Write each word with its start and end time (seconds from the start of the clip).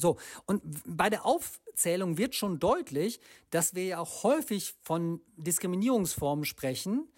So, 0.00 0.16
und 0.46 0.62
bei 0.86 1.10
der 1.10 1.26
Aufzählung 1.26 2.18
wird 2.18 2.34
schon 2.34 2.58
deutlich, 2.58 3.20
dass 3.50 3.74
wir 3.74 3.84
ja 3.84 3.98
auch 3.98 4.22
häufig 4.22 4.74
von 4.82 5.20
Diskriminierungsformen 5.36 6.44
sprechen 6.44 7.08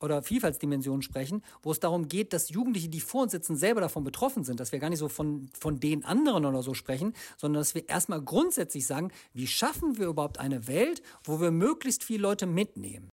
oder 0.00 0.22
Vielfaltsdimensionen 0.22 1.02
sprechen, 1.02 1.42
wo 1.62 1.72
es 1.72 1.80
darum 1.80 2.08
geht, 2.08 2.32
dass 2.32 2.48
Jugendliche, 2.48 2.88
die 2.88 3.00
vor 3.00 3.22
uns 3.22 3.32
sitzen, 3.32 3.56
selber 3.56 3.80
davon 3.80 4.02
betroffen 4.02 4.44
sind, 4.44 4.58
dass 4.58 4.72
wir 4.72 4.78
gar 4.78 4.90
nicht 4.90 4.98
so 4.98 5.08
von, 5.08 5.50
von 5.58 5.78
den 5.78 6.04
anderen 6.04 6.46
oder 6.46 6.62
so 6.62 6.74
sprechen, 6.74 7.14
sondern 7.36 7.60
dass 7.60 7.74
wir 7.74 7.88
erstmal 7.88 8.22
grundsätzlich 8.22 8.86
sagen, 8.86 9.12
wie 9.34 9.46
schaffen 9.46 9.98
wir 9.98 10.06
überhaupt 10.06 10.38
eine 10.38 10.66
Welt, 10.66 11.02
wo 11.24 11.40
wir 11.40 11.50
möglichst 11.50 12.02
viele 12.02 12.22
Leute 12.22 12.46
mitnehmen. 12.46 13.10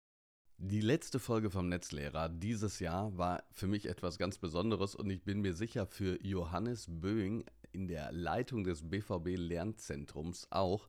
Die 0.59 0.81
letzte 0.81 1.19
Folge 1.19 1.51
vom 1.51 1.69
Netzlehrer 1.69 2.29
dieses 2.29 2.79
Jahr 2.79 3.17
war 3.19 3.43
für 3.53 3.67
mich 3.67 3.87
etwas 3.87 4.19
ganz 4.19 4.39
Besonderes 4.39 4.95
und 4.95 5.11
ich 5.11 5.23
bin 5.23 5.41
mir 5.41 5.53
sicher 5.53 5.87
für 5.87 6.23
Johannes 6.25 6.87
Böing 6.89 7.45
in 7.75 7.89
der 7.89 8.13
Leitung 8.13 8.65
des 8.65 8.89
BVB 8.89 9.37
Lernzentrums 9.37 10.47
auch. 10.51 10.89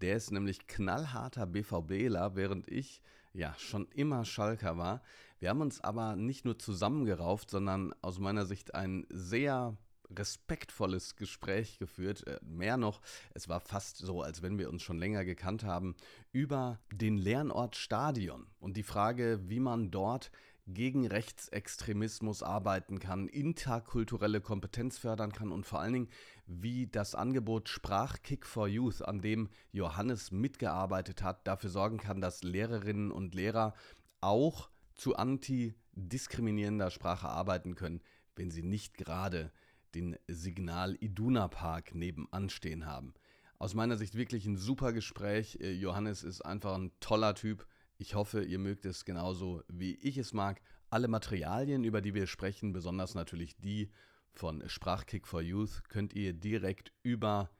Der 0.00 0.16
ist 0.16 0.30
nämlich 0.30 0.66
knallharter 0.66 1.46
BVBler, 1.46 2.36
während 2.36 2.70
ich 2.70 3.02
ja 3.32 3.54
schon 3.58 3.86
immer 3.94 4.24
Schalker 4.24 4.78
war. 4.78 5.02
Wir 5.38 5.50
haben 5.50 5.60
uns 5.60 5.80
aber 5.80 6.16
nicht 6.16 6.44
nur 6.44 6.58
zusammengerauft, 6.58 7.50
sondern 7.50 7.94
aus 8.02 8.18
meiner 8.18 8.46
Sicht 8.46 8.74
ein 8.74 9.06
sehr 9.10 9.76
respektvolles 10.16 11.16
Gespräch 11.16 11.78
geführt. 11.78 12.26
Äh, 12.26 12.38
mehr 12.42 12.76
noch, 12.76 13.00
es 13.34 13.48
war 13.48 13.60
fast 13.60 13.98
so, 13.98 14.22
als 14.22 14.42
wenn 14.42 14.58
wir 14.58 14.68
uns 14.70 14.82
schon 14.82 14.98
länger 14.98 15.24
gekannt 15.24 15.64
haben, 15.64 15.94
über 16.32 16.80
den 16.92 17.16
Lernort 17.16 17.76
Stadion 17.76 18.46
und 18.58 18.76
die 18.76 18.82
Frage, 18.82 19.40
wie 19.48 19.60
man 19.60 19.90
dort 19.90 20.30
gegen 20.74 21.06
Rechtsextremismus 21.06 22.42
arbeiten 22.42 22.98
kann, 22.98 23.28
interkulturelle 23.28 24.40
Kompetenz 24.40 24.98
fördern 24.98 25.32
kann 25.32 25.52
und 25.52 25.66
vor 25.66 25.80
allen 25.80 25.92
Dingen, 25.92 26.08
wie 26.46 26.86
das 26.86 27.14
Angebot 27.14 27.68
Sprachkick 27.68 28.46
for 28.46 28.68
Youth, 28.68 29.02
an 29.02 29.20
dem 29.20 29.48
Johannes 29.72 30.30
mitgearbeitet 30.30 31.22
hat, 31.22 31.46
dafür 31.46 31.70
sorgen 31.70 31.98
kann, 31.98 32.20
dass 32.20 32.42
Lehrerinnen 32.42 33.10
und 33.10 33.34
Lehrer 33.34 33.74
auch 34.20 34.70
zu 34.94 35.16
antidiskriminierender 35.16 36.90
Sprache 36.90 37.28
arbeiten 37.28 37.74
können, 37.74 38.00
wenn 38.36 38.50
sie 38.50 38.62
nicht 38.62 38.96
gerade 38.96 39.52
den 39.94 40.16
Signal 40.28 40.96
Iduna 41.00 41.48
Park 41.48 41.94
nebenan 41.94 42.48
stehen 42.48 42.86
haben. 42.86 43.14
Aus 43.58 43.74
meiner 43.74 43.96
Sicht 43.96 44.14
wirklich 44.14 44.46
ein 44.46 44.56
super 44.56 44.92
Gespräch. 44.92 45.58
Äh, 45.60 45.72
Johannes 45.72 46.22
ist 46.22 46.40
einfach 46.42 46.74
ein 46.74 46.92
toller 47.00 47.34
Typ 47.34 47.66
ich 48.00 48.14
hoffe, 48.14 48.42
ihr 48.42 48.58
mögt 48.58 48.86
es 48.86 49.04
genauso 49.04 49.62
wie 49.68 49.94
ich 49.96 50.16
es 50.16 50.32
mag. 50.32 50.62
Alle 50.88 51.06
Materialien, 51.06 51.84
über 51.84 52.00
die 52.00 52.14
wir 52.14 52.26
sprechen, 52.26 52.72
besonders 52.72 53.14
natürlich 53.14 53.58
die 53.58 53.90
von 54.32 54.66
Sprachkick 54.68 55.28
for 55.28 55.42
Youth, 55.42 55.82
könnt 55.90 56.14
ihr 56.14 56.32
direkt 56.32 56.92
über 57.02 57.50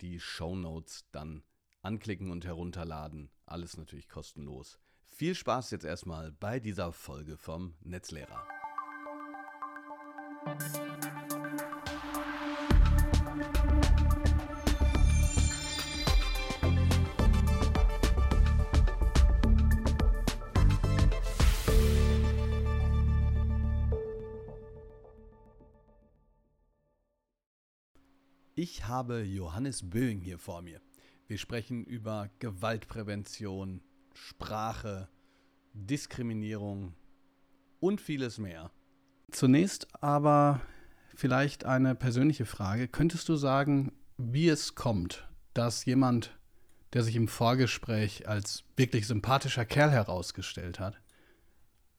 die 0.00 0.18
Show 0.18 0.56
Notes 0.56 1.04
dann 1.12 1.44
anklicken 1.82 2.32
und 2.32 2.44
herunterladen. 2.44 3.30
Alles 3.46 3.76
natürlich 3.76 4.08
kostenlos. 4.08 4.80
Viel 5.06 5.36
Spaß 5.36 5.70
jetzt 5.70 5.84
erstmal 5.84 6.32
bei 6.32 6.58
dieser 6.58 6.90
Folge 6.90 7.36
vom 7.36 7.76
Netzlehrer. 7.84 8.48
Ich 28.56 28.86
habe 28.86 29.22
Johannes 29.22 29.90
Böing 29.90 30.20
hier 30.20 30.38
vor 30.38 30.62
mir. 30.62 30.80
Wir 31.26 31.38
sprechen 31.38 31.84
über 31.84 32.30
Gewaltprävention, 32.38 33.82
Sprache, 34.12 35.08
Diskriminierung 35.72 36.94
und 37.80 38.00
vieles 38.00 38.38
mehr. 38.38 38.70
Zunächst 39.32 39.88
aber 40.00 40.60
vielleicht 41.16 41.64
eine 41.64 41.96
persönliche 41.96 42.44
Frage. 42.44 42.86
Könntest 42.86 43.28
du 43.28 43.34
sagen, 43.34 43.90
wie 44.18 44.48
es 44.48 44.76
kommt, 44.76 45.28
dass 45.52 45.84
jemand, 45.84 46.38
der 46.92 47.02
sich 47.02 47.16
im 47.16 47.26
Vorgespräch 47.26 48.28
als 48.28 48.62
wirklich 48.76 49.08
sympathischer 49.08 49.64
Kerl 49.64 49.90
herausgestellt 49.90 50.78
hat, 50.78 51.00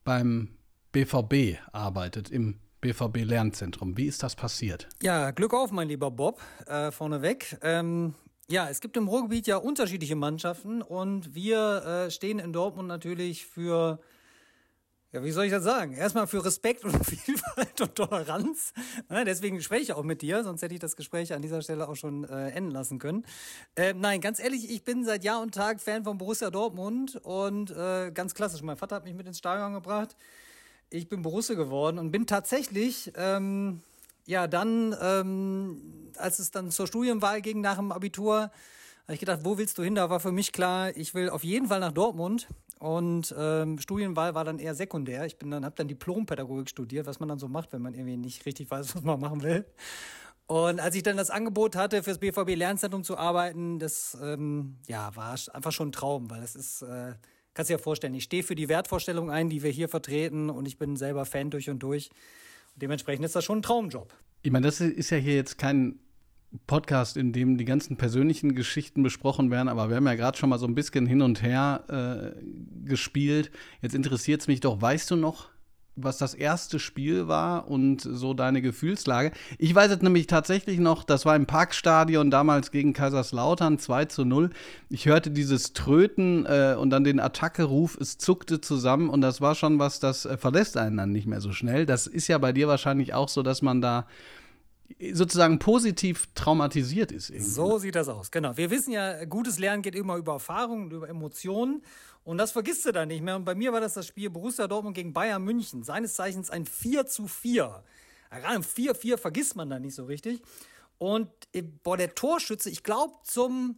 beim 0.06 0.56
BVB 0.94 1.60
arbeitet, 1.74 2.30
im 2.30 2.62
BVB 2.82 3.24
Lernzentrum. 3.24 3.98
Wie 3.98 4.06
ist 4.06 4.24
das 4.24 4.36
passiert? 4.36 4.88
Ja, 5.02 5.32
Glück 5.32 5.54
auf, 5.54 5.72
mein 5.72 5.88
lieber 5.88 6.12
Bob, 6.12 6.42
äh, 6.68 6.92
vorneweg. 6.92 7.58
Ähm, 7.62 8.14
ja, 8.48 8.70
es 8.70 8.80
gibt 8.80 8.96
im 8.96 9.08
Ruhrgebiet 9.08 9.48
ja 9.48 9.58
unterschiedliche 9.58 10.16
Mannschaften 10.16 10.82
und 10.82 11.34
wir 11.34 12.06
äh, 12.08 12.12
stehen 12.12 12.38
in 12.38 12.54
Dortmund 12.54 12.88
natürlich 12.88 13.48
für, 13.48 14.00
ja, 15.12 15.24
wie 15.24 15.32
soll 15.32 15.46
ich 15.46 15.52
das 15.52 15.64
sagen? 15.64 15.94
Erstmal 15.94 16.28
für 16.28 16.46
Respekt 16.46 16.86
und 16.86 16.92
Vielfalt 17.06 17.82
und 17.82 17.96
Toleranz. 17.96 18.74
Ja, 19.10 19.24
deswegen 19.24 19.60
spreche 19.62 19.82
ich 19.82 19.94
auch 19.94 20.04
mit 20.04 20.22
dir, 20.22 20.44
sonst 20.44 20.62
hätte 20.62 20.76
ich 20.76 20.80
das 20.80 20.96
Gespräch 20.96 21.34
an 21.34 21.42
dieser 21.42 21.64
Stelle 21.64 21.90
auch 21.90 21.96
schon 21.96 22.24
äh, 22.26 22.50
enden 22.50 22.70
lassen 22.70 23.00
können. 23.00 23.26
Äh, 23.76 23.96
nein, 23.96 24.22
ganz 24.22 24.40
ehrlich, 24.40 24.70
ich 24.70 24.84
bin 24.84 25.04
seit 25.04 25.24
Jahr 25.24 25.42
und 25.42 25.56
Tag 25.56 25.82
Fan 25.82 26.04
von 26.04 26.20
Borussia 26.20 26.52
Dortmund 26.52 27.16
und 27.16 27.72
äh, 27.72 28.12
ganz 28.12 28.36
klassisch. 28.36 28.62
Mein 28.62 28.78
Vater 28.78 28.98
hat 28.98 29.06
mich 29.06 29.16
mit 29.16 29.26
ins 29.26 29.40
Stadion 29.40 29.74
gebracht 29.74 30.16
ich 30.90 31.10
bin 31.10 31.22
Borusse 31.22 31.56
geworden 31.56 32.00
und 32.00 32.12
bin 32.12 32.28
tatsächlich, 32.28 33.12
ähm, 33.16 33.82
ja, 34.26 34.48
dann, 34.48 34.96
ähm, 35.02 36.12
als 36.18 36.40
es 36.40 36.52
dann 36.52 36.72
zur 36.72 36.88
Studienwahl 36.88 37.42
ging 37.42 37.62
nach 37.62 37.78
dem 37.78 37.92
Abitur, 37.92 38.52
habe 39.06 39.14
ich 39.14 39.20
gedacht, 39.20 39.42
wo 39.44 39.58
willst 39.58 39.78
du 39.78 39.84
hin? 39.84 39.96
Da 39.96 40.10
war 40.10 40.20
für 40.20 40.32
mich 40.32 40.52
klar, 40.52 40.96
ich 40.98 41.14
will 41.14 41.30
auf 41.30 41.44
jeden 41.44 41.68
Fall 41.68 41.80
nach 41.80 41.92
Dortmund. 41.92 42.48
Und 42.80 43.34
ähm, 43.38 43.80
Studienwahl 43.80 44.36
war 44.36 44.44
dann 44.44 44.60
eher 44.60 44.76
sekundär. 44.76 45.26
Ich 45.26 45.38
bin 45.38 45.52
dann, 45.52 45.64
habe 45.64 45.76
dann 45.76 45.88
Diplompädagogik 45.88 46.70
studiert, 46.70 47.06
was 47.06 47.20
man 47.20 47.30
dann 47.30 47.40
so 47.40 47.48
macht, 47.48 47.72
wenn 47.72 47.82
man 47.82 47.94
irgendwie 47.94 48.18
nicht 48.18 48.46
richtig 48.46 48.70
weiß, 48.70 48.96
was 48.96 49.04
man 49.04 49.20
machen 49.20 49.44
will. 49.44 49.66
Und 50.48 50.80
als 50.80 50.96
ich 50.96 51.04
dann 51.04 51.18
das 51.18 51.30
Angebot 51.30 51.76
hatte, 51.76 52.04
fürs 52.04 52.20
BVB 52.20 52.56
Lernzentrum 52.56 53.04
zu 53.04 53.18
arbeiten, 53.18 53.80
das 53.80 54.18
ähm, 54.22 54.78
ja, 54.88 55.16
war 55.16 55.36
einfach 55.54 55.72
schon 55.72 55.90
ein 55.90 55.92
Traum, 55.92 56.30
weil 56.30 56.42
das 56.42 56.56
ist 56.56 56.82
äh, 56.84 57.14
kannst 57.56 57.70
dir 57.70 57.76
ja 57.76 57.80
vorstellen, 57.80 58.14
ich 58.14 58.26
stehe 58.26 58.44
für 58.44 58.54
die 58.54 58.70
Wertvorstellung 58.70 59.32
ein, 59.32 59.50
die 59.50 59.64
wir 59.64 59.72
hier 59.72 59.90
vertreten 59.90 60.52
und 60.52 60.68
ich 60.68 60.78
bin 60.78 60.96
selber 60.96 61.26
Fan 61.26 61.50
durch 61.50 61.70
und 61.70 61.80
durch. 61.80 62.12
Und 62.74 62.84
dementsprechend 62.84 63.26
ist 63.26 63.36
das 63.36 63.44
schon 63.44 63.60
ein 63.60 63.62
Traumjob. 63.64 64.14
Ich 64.44 64.52
meine, 64.52 64.68
das 64.68 64.80
ist 64.82 65.10
ja 65.10 65.18
hier 65.18 65.34
jetzt 65.34 65.58
kein 65.58 65.98
Podcast, 66.68 67.18
in 67.18 67.34
dem 67.34 67.58
die 67.58 67.66
ganzen 67.66 67.98
persönlichen 67.98 68.56
Geschichten 68.56 69.04
besprochen 69.04 69.52
werden, 69.52 69.68
aber 69.68 69.90
wir 69.90 69.98
haben 69.98 70.06
ja 70.06 70.16
gerade 70.16 70.38
schon 70.38 70.50
mal 70.50 70.60
so 70.60 70.68
ein 70.68 70.76
bisschen 70.76 71.06
hin 71.06 71.22
und 71.22 71.42
her 71.42 72.36
äh, 72.36 72.88
gespielt. 72.88 73.52
Jetzt 73.82 73.96
interessiert 73.96 74.42
es 74.42 74.48
mich 74.48 74.60
doch, 74.60 74.82
weißt 74.82 75.12
du 75.12 75.16
noch, 75.16 75.50
was 75.96 76.18
das 76.18 76.34
erste 76.34 76.80
Spiel 76.80 77.28
war 77.28 77.70
und 77.70 78.02
so 78.02 78.34
deine 78.34 78.62
Gefühlslage. 78.62 79.32
Ich 79.58 79.74
weiß 79.74 79.92
es 79.92 80.02
nämlich 80.02 80.28
tatsächlich 80.28 80.80
noch, 80.80 81.04
das 81.04 81.26
war 81.26 81.36
im 81.36 81.46
Parkstadion 81.46 82.32
damals 82.32 82.72
gegen 82.72 82.94
Kaiserslautern 82.94 83.80
2 83.80 84.06
zu 84.06 84.26
0. 84.26 84.50
Ich 84.90 85.06
hörte 85.06 85.32
dieses 85.32 85.74
Tröten 85.74 86.46
äh, 86.46 86.76
und 86.78 86.90
dann 86.90 87.04
den 87.04 87.20
Attackeruf, 87.20 87.98
es 88.00 88.18
zuckte 88.18 88.62
zusammen 88.62 89.10
und 89.10 89.22
das 89.22 89.42
war 89.42 89.56
schon 89.56 89.80
was, 89.80 90.00
das 90.00 90.26
äh, 90.26 90.38
verlässt 90.38 90.78
einen 90.78 90.98
dann 90.98 91.12
nicht 91.12 91.28
mehr 91.28 91.42
so 91.42 91.52
schnell. 91.52 91.86
Das 91.86 92.08
ist 92.08 92.28
ja 92.28 92.38
bei 92.38 92.52
dir 92.52 92.68
wahrscheinlich 92.68 93.14
auch 93.14 93.30
so, 93.30 93.42
dass 93.42 93.62
man 93.62 93.82
da 93.82 94.06
sozusagen 95.14 95.60
positiv 95.60 96.28
traumatisiert 96.36 97.12
ist. 97.12 97.30
Irgendwie. 97.30 97.50
So 97.50 97.78
sieht 97.78 97.96
das 97.96 98.08
aus, 98.08 98.32
genau. 98.32 98.56
Wir 98.58 98.70
wissen 98.70 98.92
ja, 98.92 99.26
gutes 99.26 99.60
Lernen 99.60 99.82
geht 99.82 99.96
immer 99.96 100.16
über 100.16 100.34
Erfahrungen, 100.34 100.92
über 100.92 101.10
Emotionen. 101.10 101.82
Und 102.26 102.40
das 102.40 102.52
vergisst 102.52 102.84
du 102.86 102.92
dann 102.92 103.08
nicht 103.08 103.22
mehr. 103.22 103.36
Und 103.36 103.46
bei 103.46 103.54
mir 103.54 103.72
war 103.72 103.80
das 103.80 103.94
das 103.94 104.08
Spiel 104.08 104.32
Borussia 104.32 104.68
Dortmund 104.68 104.96
gegen 104.96 105.14
Bayern 105.14 105.44
München. 105.44 105.84
Seines 105.84 106.16
Zeichens 106.16 106.50
ein 106.50 106.66
4 106.66 107.06
zu 107.06 107.28
4. 107.28 107.84
gerade 108.32 108.48
ein 108.48 108.64
4-4 108.64 109.18
vergisst 109.18 109.56
man 109.56 109.70
da 109.70 109.80
nicht 109.80 109.94
so 109.94 110.06
richtig. 110.06 110.42
Und 110.98 111.30
äh, 111.54 111.62
boah, 111.62 111.98
der 111.98 112.16
Torschütze, 112.16 112.72
ich 112.72 112.82
glaube 112.82 113.14
zum 113.24 113.78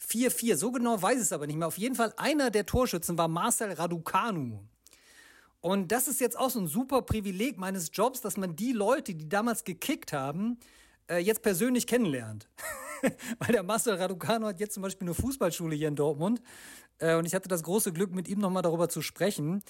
4-4, 0.00 0.56
so 0.56 0.70
genau 0.70 1.02
weiß 1.02 1.16
ich 1.16 1.22
es 1.22 1.32
aber 1.32 1.48
nicht 1.48 1.56
mehr. 1.56 1.66
Auf 1.66 1.76
jeden 1.76 1.96
Fall 1.96 2.14
einer 2.16 2.50
der 2.50 2.66
Torschützen 2.66 3.18
war 3.18 3.26
Marcel 3.26 3.72
Raducanu. 3.72 4.60
Und 5.60 5.90
das 5.90 6.06
ist 6.06 6.20
jetzt 6.20 6.38
auch 6.38 6.50
so 6.50 6.60
ein 6.60 6.68
super 6.68 7.02
Privileg 7.02 7.58
meines 7.58 7.90
Jobs, 7.92 8.20
dass 8.20 8.36
man 8.36 8.54
die 8.54 8.72
Leute, 8.72 9.16
die 9.16 9.28
damals 9.28 9.64
gekickt 9.64 10.12
haben, 10.12 10.60
äh, 11.10 11.18
jetzt 11.18 11.42
persönlich 11.42 11.88
kennenlernt. 11.88 12.48
Weil 13.40 13.52
der 13.52 13.64
Marcel 13.64 13.94
Raducanu 13.94 14.46
hat 14.46 14.60
jetzt 14.60 14.74
zum 14.74 14.84
Beispiel 14.84 15.08
eine 15.08 15.14
Fußballschule 15.14 15.74
hier 15.74 15.88
in 15.88 15.96
Dortmund. 15.96 16.40
Äh, 16.98 17.16
und 17.16 17.26
ich 17.26 17.34
hatte 17.34 17.48
das 17.48 17.62
große 17.62 17.92
Glück, 17.92 18.14
mit 18.14 18.28
ihm 18.28 18.38
nochmal 18.38 18.62
darüber 18.62 18.88
zu 18.88 19.02
sprechen. 19.02 19.62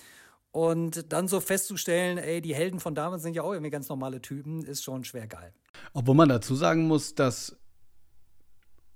Und 0.51 1.13
dann 1.13 1.29
so 1.29 1.41
festzustellen, 1.41 2.17
ey, 2.19 2.41
die 2.41 2.55
Helden 2.55 2.81
von 2.81 2.95
damals 2.95 3.23
sind 3.23 3.35
ja 3.35 3.43
auch 3.43 3.53
irgendwie 3.53 3.71
ganz 3.71 3.89
normale 3.89 4.23
Typen, 4.23 4.65
ist 4.65 4.83
schon 4.83 5.05
schwer 5.05 5.27
geil. 5.27 5.53
Obwohl 5.93 6.15
man 6.15 6.29
dazu 6.29 6.55
sagen 6.55 6.87
muss, 6.87 7.15
dass 7.15 7.57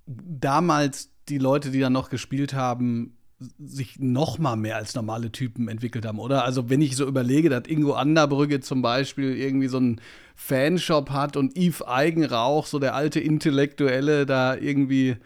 damals 0.07 1.11
die 1.29 1.39
Leute, 1.39 1.71
die 1.71 1.81
da 1.81 1.91
noch 1.91 2.09
gespielt 2.09 2.55
haben, 2.55 3.17
sich 3.59 3.99
noch 3.99 4.39
mal 4.39 4.57
mehr 4.57 4.77
als 4.77 4.95
normale 4.95 5.33
Typen 5.33 5.69
entwickelt 5.69 6.07
haben, 6.07 6.19
oder? 6.19 6.45
Also 6.45 6.71
wenn 6.71 6.81
ich 6.81 6.97
so 6.97 7.07
überlege, 7.07 7.49
dass 7.49 7.67
Ingo 7.67 7.95
Anderbrügge 7.95 8.61
zum 8.61 8.83
Beispiel 8.83 9.37
irgendwie 9.37 9.69
so 9.69 9.79
einen 9.79 10.01
Fanshop 10.35 11.11
hat 11.11 11.37
und 11.37 11.57
Yves 11.57 11.83
Eigenrauch, 11.83 12.67
so 12.67 12.79
der 12.79 12.95
alte 12.95 13.21
Intellektuelle, 13.21 14.27
da 14.27 14.57
irgendwie 14.57 15.17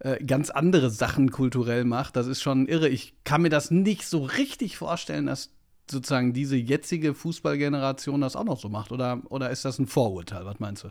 äh, 0.00 0.22
ganz 0.24 0.50
andere 0.50 0.90
Sachen 0.90 1.30
kulturell 1.30 1.84
macht, 1.84 2.16
das 2.16 2.26
ist 2.26 2.42
schon 2.42 2.66
irre. 2.66 2.88
Ich 2.88 3.14
kann 3.24 3.42
mir 3.42 3.50
das 3.50 3.70
nicht 3.70 4.06
so 4.06 4.24
richtig 4.24 4.76
vorstellen, 4.76 5.26
dass 5.26 5.50
sozusagen 5.90 6.32
diese 6.32 6.56
jetzige 6.56 7.14
Fußballgeneration 7.14 8.20
das 8.20 8.36
auch 8.36 8.44
noch 8.44 8.58
so 8.58 8.68
macht. 8.68 8.92
Oder, 8.92 9.22
oder 9.28 9.50
ist 9.50 9.64
das 9.64 9.78
ein 9.78 9.86
Vorurteil? 9.86 10.46
Was 10.46 10.58
meinst 10.58 10.84
du? 10.84 10.88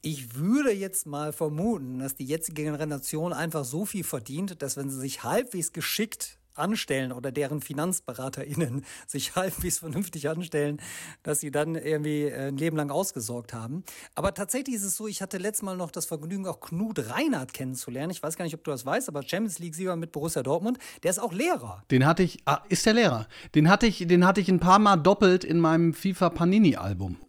Ich 0.00 0.34
würde 0.34 0.72
jetzt 0.72 1.06
mal 1.06 1.32
vermuten, 1.32 1.98
dass 1.98 2.14
die 2.14 2.24
jetzige 2.24 2.62
Generation 2.62 3.32
einfach 3.32 3.64
so 3.64 3.84
viel 3.84 4.02
verdient, 4.02 4.62
dass 4.62 4.76
wenn 4.76 4.90
sie 4.90 4.98
sich 4.98 5.22
halbwegs 5.22 5.72
geschickt 5.72 6.38
anstellen 6.54 7.12
oder 7.12 7.32
deren 7.32 7.60
FinanzberaterInnen 7.60 8.84
sich 9.06 9.34
halbwegs 9.34 9.78
vernünftig 9.78 10.28
anstellen, 10.28 10.80
dass 11.22 11.40
sie 11.40 11.50
dann 11.50 11.74
irgendwie 11.74 12.24
äh, 12.24 12.48
ein 12.48 12.56
Leben 12.56 12.76
lang 12.76 12.90
ausgesorgt 12.90 13.52
haben. 13.52 13.84
Aber 14.14 14.34
tatsächlich 14.34 14.76
ist 14.76 14.84
es 14.84 14.96
so, 14.96 15.06
ich 15.06 15.22
hatte 15.22 15.38
letztes 15.38 15.62
Mal 15.62 15.76
noch 15.76 15.90
das 15.90 16.06
Vergnügen, 16.06 16.46
auch 16.46 16.60
Knut 16.60 16.98
Reinhardt 17.10 17.52
kennenzulernen. 17.52 18.10
Ich 18.10 18.22
weiß 18.22 18.36
gar 18.36 18.44
nicht, 18.44 18.54
ob 18.54 18.64
du 18.64 18.70
das 18.70 18.86
weißt, 18.86 19.08
aber 19.08 19.22
Champions 19.22 19.58
League-Sieger 19.58 19.96
mit 19.96 20.12
Borussia 20.12 20.42
Dortmund, 20.42 20.78
der 21.02 21.10
ist 21.10 21.18
auch 21.18 21.32
Lehrer. 21.32 21.82
Den 21.90 22.06
hatte 22.06 22.22
ich, 22.22 22.38
ah, 22.44 22.62
ist 22.68 22.86
der 22.86 22.94
Lehrer? 22.94 23.26
Den 23.54 23.68
hatte 23.68 23.86
ich, 23.86 24.06
den 24.06 24.26
hatte 24.26 24.40
ich 24.40 24.48
ein 24.48 24.60
paar 24.60 24.78
Mal 24.78 24.96
doppelt 24.96 25.44
in 25.44 25.58
meinem 25.58 25.94
FIFA 25.94 26.30
Panini-Album. 26.30 27.16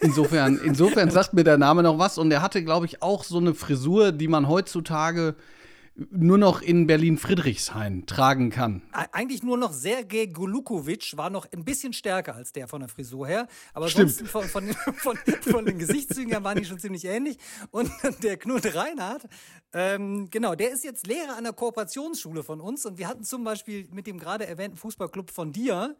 Insofern, 0.00 0.58
insofern 0.64 1.10
sagt 1.10 1.34
mir 1.34 1.44
der 1.44 1.58
Name 1.58 1.82
noch 1.82 1.98
was 1.98 2.18
und 2.18 2.30
er 2.30 2.42
hatte, 2.42 2.62
glaube 2.62 2.86
ich, 2.86 3.02
auch 3.02 3.24
so 3.24 3.38
eine 3.38 3.54
Frisur, 3.54 4.12
die 4.12 4.28
man 4.28 4.48
heutzutage 4.48 5.34
nur 6.10 6.38
noch 6.38 6.62
in 6.62 6.86
Berlin-Friedrichshain 6.86 8.06
tragen 8.06 8.50
kann. 8.50 8.82
Eigentlich 8.92 9.42
nur 9.42 9.58
noch 9.58 9.72
Sergej 9.72 10.28
Golukovic 10.28 11.16
war 11.16 11.28
noch 11.28 11.46
ein 11.52 11.64
bisschen 11.64 11.92
stärker 11.92 12.36
als 12.36 12.52
der 12.52 12.68
von 12.68 12.80
der 12.80 12.88
Frisur 12.88 13.26
her. 13.26 13.48
Aber 13.74 13.88
sonst 13.88 14.26
von, 14.28 14.44
von, 14.44 14.68
von, 14.96 15.16
von, 15.40 15.66
den 15.66 15.78
Gesichtszügen 15.78 16.30
her 16.30 16.44
waren 16.44 16.58
die 16.58 16.64
schon 16.64 16.78
ziemlich 16.78 17.04
ähnlich. 17.04 17.38
Und 17.70 17.90
der 18.22 18.36
Knut 18.36 18.74
Reinhardt, 18.74 19.28
ähm, 19.72 20.28
genau, 20.30 20.54
der 20.54 20.70
ist 20.70 20.84
jetzt 20.84 21.06
Lehrer 21.06 21.36
an 21.36 21.44
der 21.44 21.52
Kooperationsschule 21.52 22.44
von 22.44 22.60
uns. 22.60 22.86
Und 22.86 22.98
wir 22.98 23.08
hatten 23.08 23.24
zum 23.24 23.42
Beispiel 23.42 23.88
mit 23.92 24.06
dem 24.06 24.18
gerade 24.18 24.46
erwähnten 24.46 24.76
Fußballclub 24.76 25.30
von 25.30 25.52
dir 25.52 25.96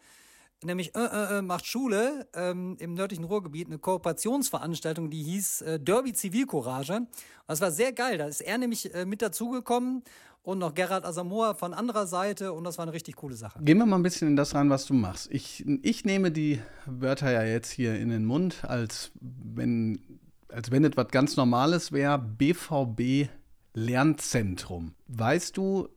nämlich 0.65 0.95
äh, 0.95 1.01
äh, 1.01 1.39
äh, 1.39 1.43
macht 1.43 1.67
Schule 1.67 2.27
ähm, 2.35 2.77
im 2.79 2.95
nördlichen 2.95 3.25
Ruhrgebiet 3.25 3.69
eine 3.69 3.79
Kooperationsveranstaltung, 3.79 5.11
die 5.11 5.23
hieß 5.23 5.63
äh, 5.63 5.81
Derby 5.81 6.13
Zivilcourage. 6.13 7.07
Das 7.47 7.61
war 7.61 7.71
sehr 7.71 7.93
geil. 7.93 8.19
Da 8.19 8.27
ist 8.27 8.41
er 8.41 8.59
nämlich 8.59 8.95
äh, 8.95 9.05
mit 9.05 9.23
dazugekommen 9.23 10.03
und 10.43 10.59
noch 10.59 10.75
Gerhard 10.75 11.05
Asamoah 11.05 11.55
von 11.55 11.75
anderer 11.75 12.07
Seite 12.07 12.53
und 12.53 12.65
das 12.65 12.79
war 12.79 12.85
eine 12.85 12.93
richtig 12.93 13.17
coole 13.17 13.37
Sache. 13.37 13.63
Gehen 13.63 13.79
wir 13.79 13.87
mal 13.87 13.97
ein 13.97 14.03
bisschen 14.03 14.29
in 14.29 14.37
das 14.37 14.55
rein, 14.55 14.71
was 14.71 14.87
du 14.87 14.95
machst. 14.95 15.29
Ich, 15.31 15.65
ich 15.83 16.05
nehme 16.05 16.31
die 16.31 16.61
Wörter 16.87 17.31
ja 17.31 17.45
jetzt 17.45 17.71
hier 17.71 17.97
in 17.97 18.09
den 18.09 18.25
Mund, 18.25 18.65
als 18.65 19.13
wenn, 19.21 20.01
als 20.49 20.71
wenn 20.71 20.85
etwas 20.85 21.09
ganz 21.09 21.37
Normales 21.37 21.93
wäre. 21.93 22.19
BVB 22.19 23.29
Lernzentrum. 23.75 24.95
Weißt 25.07 25.57
du, 25.57 25.89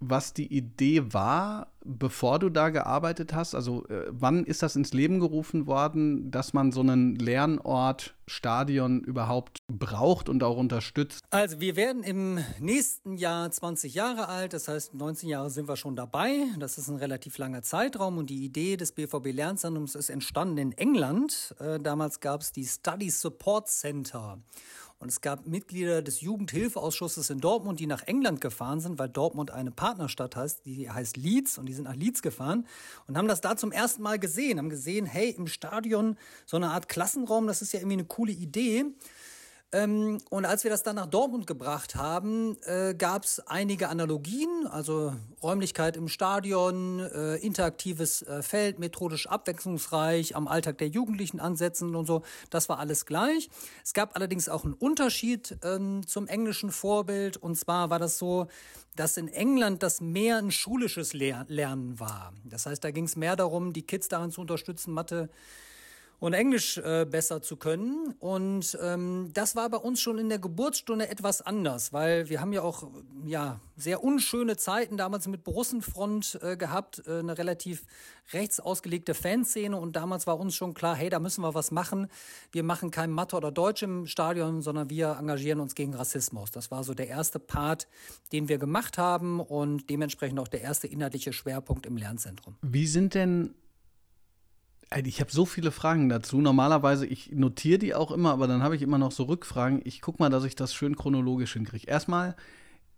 was 0.00 0.32
die 0.32 0.52
Idee 0.52 1.12
war, 1.12 1.68
bevor 1.84 2.38
du 2.38 2.50
da 2.50 2.70
gearbeitet 2.70 3.34
hast? 3.34 3.54
Also 3.54 3.86
äh, 3.88 4.06
wann 4.10 4.44
ist 4.44 4.62
das 4.62 4.76
ins 4.76 4.92
Leben 4.92 5.20
gerufen 5.20 5.66
worden, 5.66 6.30
dass 6.30 6.52
man 6.52 6.72
so 6.72 6.80
einen 6.80 7.16
Lernort, 7.16 8.14
Stadion 8.26 9.00
überhaupt 9.00 9.58
braucht 9.72 10.28
und 10.28 10.42
auch 10.42 10.56
unterstützt? 10.56 11.20
Also 11.30 11.60
wir 11.60 11.76
werden 11.76 12.02
im 12.02 12.38
nächsten 12.60 13.16
Jahr 13.16 13.50
20 13.50 13.94
Jahre 13.94 14.28
alt, 14.28 14.52
das 14.52 14.68
heißt 14.68 14.94
19 14.94 15.28
Jahre 15.28 15.50
sind 15.50 15.66
wir 15.66 15.76
schon 15.76 15.96
dabei. 15.96 16.44
Das 16.58 16.78
ist 16.78 16.88
ein 16.88 16.96
relativ 16.96 17.38
langer 17.38 17.62
Zeitraum 17.62 18.18
und 18.18 18.30
die 18.30 18.44
Idee 18.44 18.76
des 18.76 18.92
BVB 18.92 19.32
Lernzentrums 19.32 19.94
ist 19.94 20.10
entstanden 20.10 20.58
in 20.58 20.72
England. 20.72 21.54
Äh, 21.58 21.78
damals 21.78 22.20
gab 22.20 22.42
es 22.42 22.52
die 22.52 22.66
Study 22.66 23.10
Support 23.10 23.68
Center. 23.68 24.38
Und 25.00 25.10
es 25.10 25.20
gab 25.20 25.46
Mitglieder 25.46 26.02
des 26.02 26.22
Jugendhilfeausschusses 26.22 27.30
in 27.30 27.40
Dortmund, 27.40 27.78
die 27.78 27.86
nach 27.86 28.02
England 28.02 28.40
gefahren 28.40 28.80
sind, 28.80 28.98
weil 28.98 29.08
Dortmund 29.08 29.52
eine 29.52 29.70
Partnerstadt 29.70 30.34
heißt, 30.34 30.66
die 30.66 30.90
heißt 30.90 31.16
Leeds 31.16 31.56
und 31.56 31.66
die 31.66 31.72
sind 31.72 31.84
nach 31.84 31.94
Leeds 31.94 32.20
gefahren 32.20 32.66
und 33.06 33.16
haben 33.16 33.28
das 33.28 33.40
da 33.40 33.56
zum 33.56 33.70
ersten 33.70 34.02
Mal 34.02 34.18
gesehen, 34.18 34.58
haben 34.58 34.70
gesehen, 34.70 35.06
hey, 35.06 35.30
im 35.30 35.46
Stadion 35.46 36.16
so 36.46 36.56
eine 36.56 36.70
Art 36.70 36.88
Klassenraum, 36.88 37.46
das 37.46 37.62
ist 37.62 37.72
ja 37.72 37.78
irgendwie 37.78 37.98
eine 37.98 38.06
coole 38.06 38.32
Idee. 38.32 38.86
Ähm, 39.70 40.18
und 40.30 40.46
als 40.46 40.64
wir 40.64 40.70
das 40.70 40.82
dann 40.82 40.96
nach 40.96 41.06
Dortmund 41.06 41.46
gebracht 41.46 41.94
haben, 41.94 42.56
äh, 42.62 42.94
gab 42.94 43.24
es 43.24 43.40
einige 43.40 43.90
Analogien, 43.90 44.66
also 44.66 45.12
Räumlichkeit 45.42 45.94
im 45.98 46.08
Stadion, 46.08 47.00
äh, 47.00 47.36
interaktives 47.36 48.22
äh, 48.22 48.42
Feld, 48.42 48.78
methodisch 48.78 49.26
abwechslungsreich, 49.26 50.34
am 50.36 50.48
Alltag 50.48 50.78
der 50.78 50.88
Jugendlichen 50.88 51.38
ansetzen 51.38 51.94
und 51.96 52.06
so. 52.06 52.22
Das 52.48 52.70
war 52.70 52.78
alles 52.78 53.04
gleich. 53.04 53.50
Es 53.84 53.92
gab 53.92 54.16
allerdings 54.16 54.48
auch 54.48 54.64
einen 54.64 54.72
Unterschied 54.72 55.58
ähm, 55.62 56.06
zum 56.06 56.28
englischen 56.28 56.70
Vorbild. 56.70 57.36
Und 57.36 57.56
zwar 57.56 57.90
war 57.90 57.98
das 57.98 58.16
so, 58.16 58.46
dass 58.96 59.18
in 59.18 59.28
England 59.28 59.82
das 59.82 60.00
mehr 60.00 60.38
ein 60.38 60.50
schulisches 60.50 61.12
Lehr 61.12 61.44
Lernen 61.48 62.00
war. 62.00 62.32
Das 62.44 62.64
heißt, 62.64 62.82
da 62.82 62.90
ging 62.90 63.04
es 63.04 63.16
mehr 63.16 63.36
darum, 63.36 63.74
die 63.74 63.82
Kids 63.82 64.08
darin 64.08 64.30
zu 64.30 64.40
unterstützen, 64.40 64.94
Mathe 64.94 65.28
und 66.20 66.32
Englisch 66.32 66.78
äh, 66.78 67.06
besser 67.08 67.42
zu 67.42 67.56
können. 67.56 68.14
Und 68.18 68.76
ähm, 68.82 69.30
das 69.34 69.54
war 69.54 69.68
bei 69.70 69.76
uns 69.76 70.00
schon 70.00 70.18
in 70.18 70.28
der 70.28 70.38
Geburtsstunde 70.38 71.08
etwas 71.08 71.42
anders, 71.42 71.92
weil 71.92 72.28
wir 72.28 72.40
haben 72.40 72.52
ja 72.52 72.62
auch 72.62 72.88
ja 73.24 73.60
sehr 73.76 74.02
unschöne 74.02 74.56
Zeiten 74.56 74.96
damals 74.96 75.28
mit 75.28 75.44
Borussenfront 75.44 76.38
äh, 76.42 76.56
gehabt, 76.56 77.02
äh, 77.06 77.20
eine 77.20 77.38
relativ 77.38 77.84
rechts 78.32 78.58
ausgelegte 78.58 79.14
Fanszene 79.14 79.76
und 79.76 79.94
damals 79.94 80.26
war 80.26 80.38
uns 80.38 80.54
schon 80.54 80.74
klar, 80.74 80.96
hey, 80.96 81.08
da 81.08 81.20
müssen 81.20 81.42
wir 81.42 81.54
was 81.54 81.70
machen. 81.70 82.08
Wir 82.50 82.64
machen 82.64 82.90
kein 82.90 83.10
Mathe 83.10 83.36
oder 83.36 83.52
Deutsch 83.52 83.82
im 83.82 84.06
Stadion, 84.06 84.60
sondern 84.60 84.90
wir 84.90 85.16
engagieren 85.18 85.60
uns 85.60 85.74
gegen 85.74 85.94
Rassismus. 85.94 86.50
Das 86.50 86.70
war 86.70 86.82
so 86.82 86.94
der 86.94 87.08
erste 87.08 87.38
Part, 87.38 87.86
den 88.32 88.48
wir 88.48 88.58
gemacht 88.58 88.98
haben 88.98 89.40
und 89.40 89.88
dementsprechend 89.88 90.40
auch 90.40 90.48
der 90.48 90.62
erste 90.62 90.88
inhaltliche 90.88 91.32
Schwerpunkt 91.32 91.86
im 91.86 91.96
Lernzentrum. 91.96 92.56
Wie 92.62 92.86
sind 92.86 93.14
denn 93.14 93.54
ich 94.96 95.20
habe 95.20 95.30
so 95.30 95.44
viele 95.44 95.70
Fragen 95.70 96.08
dazu. 96.08 96.40
Normalerweise, 96.40 97.06
ich 97.06 97.32
notiere 97.32 97.78
die 97.78 97.94
auch 97.94 98.10
immer, 98.10 98.32
aber 98.32 98.46
dann 98.46 98.62
habe 98.62 98.76
ich 98.76 98.82
immer 98.82 98.98
noch 98.98 99.12
so 99.12 99.24
Rückfragen. 99.24 99.82
Ich 99.84 100.00
gucke 100.00 100.22
mal, 100.22 100.30
dass 100.30 100.44
ich 100.44 100.56
das 100.56 100.72
schön 100.72 100.96
chronologisch 100.96 101.52
hinkriege. 101.52 101.86
Erstmal, 101.86 102.36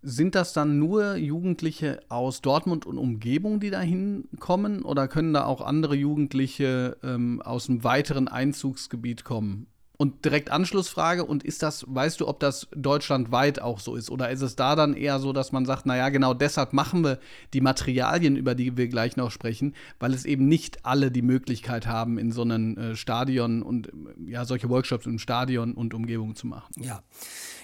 sind 0.01 0.33
das 0.33 0.53
dann 0.53 0.79
nur 0.79 1.15
Jugendliche 1.15 2.01
aus 2.09 2.41
Dortmund 2.41 2.85
und 2.85 2.97
Umgebung, 2.97 3.59
die 3.59 3.69
da 3.69 3.81
hinkommen? 3.81 4.83
Oder 4.83 5.07
können 5.07 5.33
da 5.33 5.45
auch 5.45 5.61
andere 5.61 5.95
Jugendliche 5.95 6.97
ähm, 7.03 7.41
aus 7.41 7.69
einem 7.69 7.83
weiteren 7.83 8.27
Einzugsgebiet 8.27 9.23
kommen? 9.23 9.67
Und 10.01 10.25
direkt 10.25 10.49
Anschlussfrage, 10.49 11.23
und 11.23 11.43
ist 11.43 11.61
das, 11.61 11.85
weißt 11.87 12.19
du, 12.19 12.27
ob 12.27 12.39
das 12.39 12.67
deutschlandweit 12.75 13.61
auch 13.61 13.79
so 13.79 13.95
ist? 13.95 14.09
Oder 14.09 14.31
ist 14.31 14.41
es 14.41 14.55
da 14.55 14.75
dann 14.75 14.95
eher 14.95 15.19
so, 15.19 15.31
dass 15.31 15.51
man 15.51 15.67
sagt, 15.67 15.85
naja, 15.85 16.09
genau 16.09 16.33
deshalb 16.33 16.73
machen 16.73 17.03
wir 17.03 17.19
die 17.53 17.61
Materialien, 17.61 18.35
über 18.35 18.55
die 18.55 18.75
wir 18.77 18.87
gleich 18.87 19.15
noch 19.15 19.29
sprechen, 19.29 19.75
weil 19.99 20.15
es 20.15 20.25
eben 20.25 20.47
nicht 20.47 20.87
alle 20.87 21.11
die 21.11 21.21
Möglichkeit 21.21 21.85
haben, 21.85 22.17
in 22.17 22.31
so 22.31 22.41
einem 22.41 22.75
äh, 22.79 22.95
Stadion 22.95 23.61
und 23.61 23.91
ja, 24.25 24.43
solche 24.43 24.69
Workshops 24.69 25.05
im 25.05 25.19
Stadion 25.19 25.75
und 25.75 25.93
Umgebung 25.93 26.35
zu 26.35 26.47
machen. 26.47 26.73
Ja. 26.81 27.03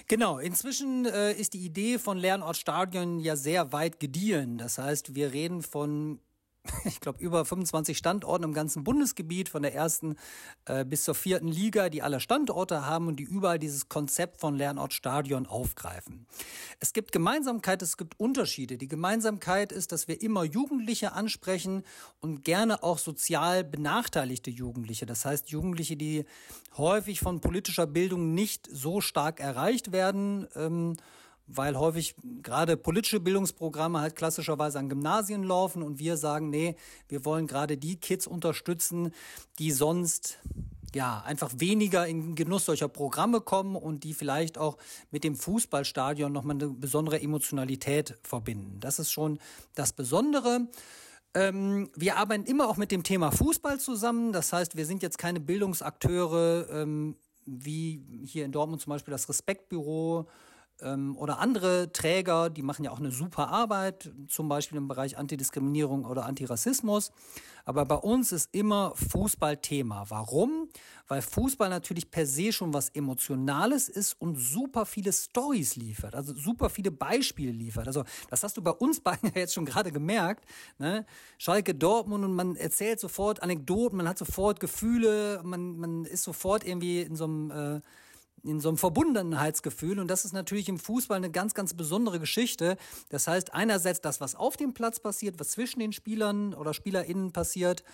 Genau, 0.06 0.38
inzwischen 0.38 1.06
äh, 1.06 1.32
ist 1.32 1.54
die 1.54 1.66
Idee 1.66 1.98
von 1.98 2.18
Lernort 2.18 2.56
Stadion 2.56 3.18
ja 3.18 3.34
sehr 3.34 3.72
weit 3.72 3.98
gediehen. 3.98 4.58
Das 4.58 4.78
heißt, 4.78 5.16
wir 5.16 5.32
reden 5.32 5.60
von 5.60 6.20
ich 6.84 7.00
glaube, 7.00 7.22
über 7.22 7.44
25 7.44 7.96
Standorten 7.96 8.44
im 8.44 8.52
ganzen 8.52 8.84
Bundesgebiet, 8.84 9.48
von 9.48 9.62
der 9.62 9.74
ersten 9.74 10.16
äh, 10.66 10.84
bis 10.84 11.04
zur 11.04 11.14
vierten 11.14 11.48
Liga, 11.48 11.88
die 11.88 12.02
alle 12.02 12.20
Standorte 12.20 12.86
haben 12.86 13.08
und 13.08 13.16
die 13.16 13.24
überall 13.24 13.58
dieses 13.58 13.88
Konzept 13.88 14.40
von 14.40 14.56
Lernort 14.56 14.92
Stadion 14.92 15.46
aufgreifen. 15.46 16.26
Es 16.80 16.92
gibt 16.92 17.12
Gemeinsamkeit, 17.12 17.82
es 17.82 17.96
gibt 17.96 18.18
Unterschiede. 18.18 18.78
Die 18.78 18.88
Gemeinsamkeit 18.88 19.72
ist, 19.72 19.92
dass 19.92 20.08
wir 20.08 20.20
immer 20.22 20.44
Jugendliche 20.44 21.12
ansprechen 21.12 21.84
und 22.20 22.44
gerne 22.44 22.82
auch 22.82 22.98
sozial 22.98 23.64
benachteiligte 23.64 24.50
Jugendliche. 24.50 25.06
Das 25.06 25.24
heißt, 25.24 25.50
Jugendliche, 25.50 25.96
die 25.96 26.24
häufig 26.76 27.20
von 27.20 27.40
politischer 27.40 27.86
Bildung 27.86 28.34
nicht 28.34 28.68
so 28.70 29.00
stark 29.00 29.40
erreicht 29.40 29.92
werden. 29.92 30.46
Ähm, 30.54 30.96
weil 31.48 31.76
häufig 31.76 32.14
gerade 32.42 32.76
politische 32.76 33.20
Bildungsprogramme 33.20 34.00
halt 34.00 34.16
klassischerweise 34.16 34.78
an 34.78 34.88
Gymnasien 34.88 35.42
laufen 35.42 35.82
und 35.82 35.98
wir 35.98 36.16
sagen, 36.16 36.50
nee, 36.50 36.76
wir 37.08 37.24
wollen 37.24 37.46
gerade 37.46 37.76
die 37.76 37.96
Kids 37.96 38.26
unterstützen, 38.26 39.12
die 39.58 39.72
sonst 39.72 40.38
ja, 40.94 41.20
einfach 41.20 41.50
weniger 41.56 42.06
in 42.06 42.34
Genuss 42.34 42.64
solcher 42.64 42.88
Programme 42.88 43.40
kommen 43.40 43.76
und 43.76 44.04
die 44.04 44.14
vielleicht 44.14 44.58
auch 44.58 44.78
mit 45.10 45.24
dem 45.24 45.36
Fußballstadion 45.36 46.32
nochmal 46.32 46.56
eine 46.56 46.68
besondere 46.68 47.20
Emotionalität 47.20 48.16
verbinden. 48.22 48.80
Das 48.80 48.98
ist 48.98 49.10
schon 49.10 49.38
das 49.74 49.92
Besondere. 49.92 50.68
Ähm, 51.34 51.90
wir 51.94 52.16
arbeiten 52.16 52.44
immer 52.44 52.68
auch 52.68 52.78
mit 52.78 52.90
dem 52.90 53.02
Thema 53.02 53.30
Fußball 53.30 53.78
zusammen. 53.80 54.32
Das 54.32 54.52
heißt, 54.52 54.76
wir 54.76 54.86
sind 54.86 55.02
jetzt 55.02 55.18
keine 55.18 55.40
Bildungsakteure 55.40 56.68
ähm, 56.70 57.16
wie 57.44 58.02
hier 58.24 58.44
in 58.44 58.52
Dortmund 58.52 58.82
zum 58.82 58.90
Beispiel 58.90 59.12
das 59.12 59.28
Respektbüro 59.28 60.28
oder 60.80 61.38
andere 61.40 61.92
Träger, 61.92 62.50
die 62.50 62.62
machen 62.62 62.84
ja 62.84 62.92
auch 62.92 63.00
eine 63.00 63.10
super 63.10 63.48
Arbeit, 63.48 64.12
zum 64.28 64.48
Beispiel 64.48 64.78
im 64.78 64.86
Bereich 64.86 65.18
Antidiskriminierung 65.18 66.04
oder 66.04 66.24
Antirassismus. 66.24 67.10
Aber 67.64 67.84
bei 67.84 67.96
uns 67.96 68.32
ist 68.32 68.48
immer 68.52 68.92
Fußball 68.94 69.58
Thema. 69.58 70.06
Warum? 70.08 70.68
Weil 71.06 71.20
Fußball 71.20 71.68
natürlich 71.68 72.10
per 72.10 72.24
se 72.26 72.52
schon 72.52 72.72
was 72.72 72.88
Emotionales 72.90 73.88
ist 73.90 74.14
und 74.20 74.36
super 74.36 74.86
viele 74.86 75.12
Stories 75.12 75.76
liefert, 75.76 76.14
also 76.14 76.34
super 76.34 76.70
viele 76.70 76.90
Beispiele 76.90 77.52
liefert. 77.52 77.86
Also 77.86 78.04
das 78.30 78.42
hast 78.42 78.56
du 78.56 78.62
bei 78.62 78.70
uns 78.70 79.00
beiden 79.02 79.32
jetzt 79.34 79.54
schon 79.54 79.66
gerade 79.66 79.92
gemerkt. 79.92 80.44
Ne? 80.78 81.04
Schalke 81.36 81.74
Dortmund 81.74 82.24
und 82.24 82.34
man 82.34 82.56
erzählt 82.56 83.00
sofort 83.00 83.42
Anekdoten, 83.42 83.96
man 83.98 84.08
hat 84.08 84.18
sofort 84.18 84.60
Gefühle, 84.60 85.42
man, 85.44 85.76
man 85.76 86.04
ist 86.04 86.22
sofort 86.22 86.66
irgendwie 86.66 87.02
in 87.02 87.16
so 87.16 87.24
einem 87.24 87.50
äh, 87.50 87.80
in 88.42 88.60
so 88.60 88.68
einem 88.68 88.78
Verbundenheitsgefühl. 88.78 89.98
Und 89.98 90.08
das 90.08 90.24
ist 90.24 90.32
natürlich 90.32 90.68
im 90.68 90.78
Fußball 90.78 91.16
eine 91.16 91.30
ganz, 91.30 91.54
ganz 91.54 91.74
besondere 91.74 92.20
Geschichte. 92.20 92.76
Das 93.08 93.26
heißt, 93.26 93.54
einerseits 93.54 94.00
das, 94.00 94.20
was 94.20 94.34
auf 94.34 94.56
dem 94.56 94.74
Platz 94.74 95.00
passiert, 95.00 95.38
was 95.38 95.50
zwischen 95.50 95.80
den 95.80 95.92
Spielern 95.92 96.54
oder 96.54 96.74
SpielerInnen 96.74 97.32
passiert, 97.32 97.84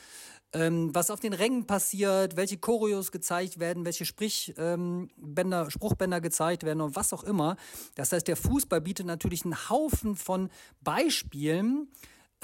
ähm, 0.52 0.94
was 0.94 1.10
auf 1.10 1.20
den 1.20 1.32
Rängen 1.32 1.66
passiert, 1.66 2.36
welche 2.36 2.58
Choreos 2.58 3.10
gezeigt 3.12 3.58
werden, 3.58 3.84
welche 3.84 4.04
Sprichbänder, 4.04 5.62
ähm, 5.62 5.70
Spruchbänder 5.70 6.20
gezeigt 6.20 6.62
werden 6.62 6.80
und 6.80 6.96
was 6.96 7.12
auch 7.12 7.24
immer. 7.24 7.56
Das 7.96 8.12
heißt, 8.12 8.28
der 8.28 8.36
Fußball 8.36 8.80
bietet 8.80 9.06
natürlich 9.06 9.44
einen 9.44 9.68
Haufen 9.68 10.16
von 10.16 10.50
Beispielen, 10.82 11.88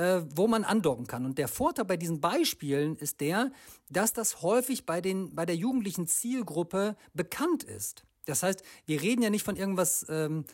äh, 0.01 0.23
wo 0.35 0.49
man 0.49 0.65
andocken 0.65 1.07
kann. 1.07 1.27
Und 1.27 1.37
der 1.37 1.47
Vorteil 1.47 1.85
bei 1.85 1.99
diesen 1.99 2.23
Beispielen 2.23 2.97
ist 2.97 3.21
der, 3.21 3.53
dass 3.91 4.15
das 4.15 4.41
häufig 4.41 4.87
bei, 4.87 5.03
den, 5.03 5.35
bei 5.35 5.45
der 5.45 5.57
jugendlichen 5.57 6.07
Zielgruppe 6.07 6.97
bekannt 7.13 7.65
ist. 7.65 8.05
Das 8.25 8.43
heißt, 8.43 8.63
wir 8.87 9.03
reden 9.03 9.21
ja 9.21 9.29
nicht 9.29 9.45
von 9.45 9.57
irgendwas 9.57 10.07
ähm, 10.09 10.45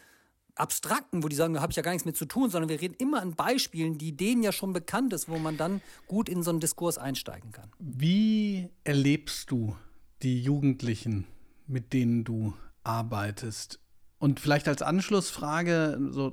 Abstrakten, 0.57 1.23
wo 1.23 1.29
die 1.29 1.37
sagen, 1.37 1.55
da 1.55 1.61
habe 1.61 1.71
ich 1.71 1.77
ja 1.77 1.83
gar 1.85 1.93
nichts 1.93 2.07
mit 2.07 2.17
zu 2.17 2.25
tun, 2.25 2.51
sondern 2.51 2.69
wir 2.69 2.81
reden 2.81 2.97
immer 2.99 3.23
an 3.23 3.37
Beispielen, 3.37 3.99
die 3.99 4.17
denen 4.17 4.43
ja 4.43 4.51
schon 4.51 4.73
bekannt 4.73 5.13
ist, 5.13 5.29
wo 5.29 5.39
man 5.39 5.57
dann 5.57 5.81
gut 6.09 6.29
in 6.29 6.43
so 6.43 6.51
einen 6.51 6.59
Diskurs 6.59 6.99
einsteigen 6.99 7.53
kann. 7.53 7.71
Wie 7.79 8.69
erlebst 8.83 9.53
du 9.53 9.77
die 10.23 10.43
Jugendlichen, 10.43 11.25
mit 11.69 11.93
denen 11.93 12.25
du 12.25 12.55
arbeitest? 12.83 13.79
Und 14.19 14.41
vielleicht 14.41 14.67
als 14.67 14.83
Anschlussfrage, 14.83 16.01
so 16.11 16.33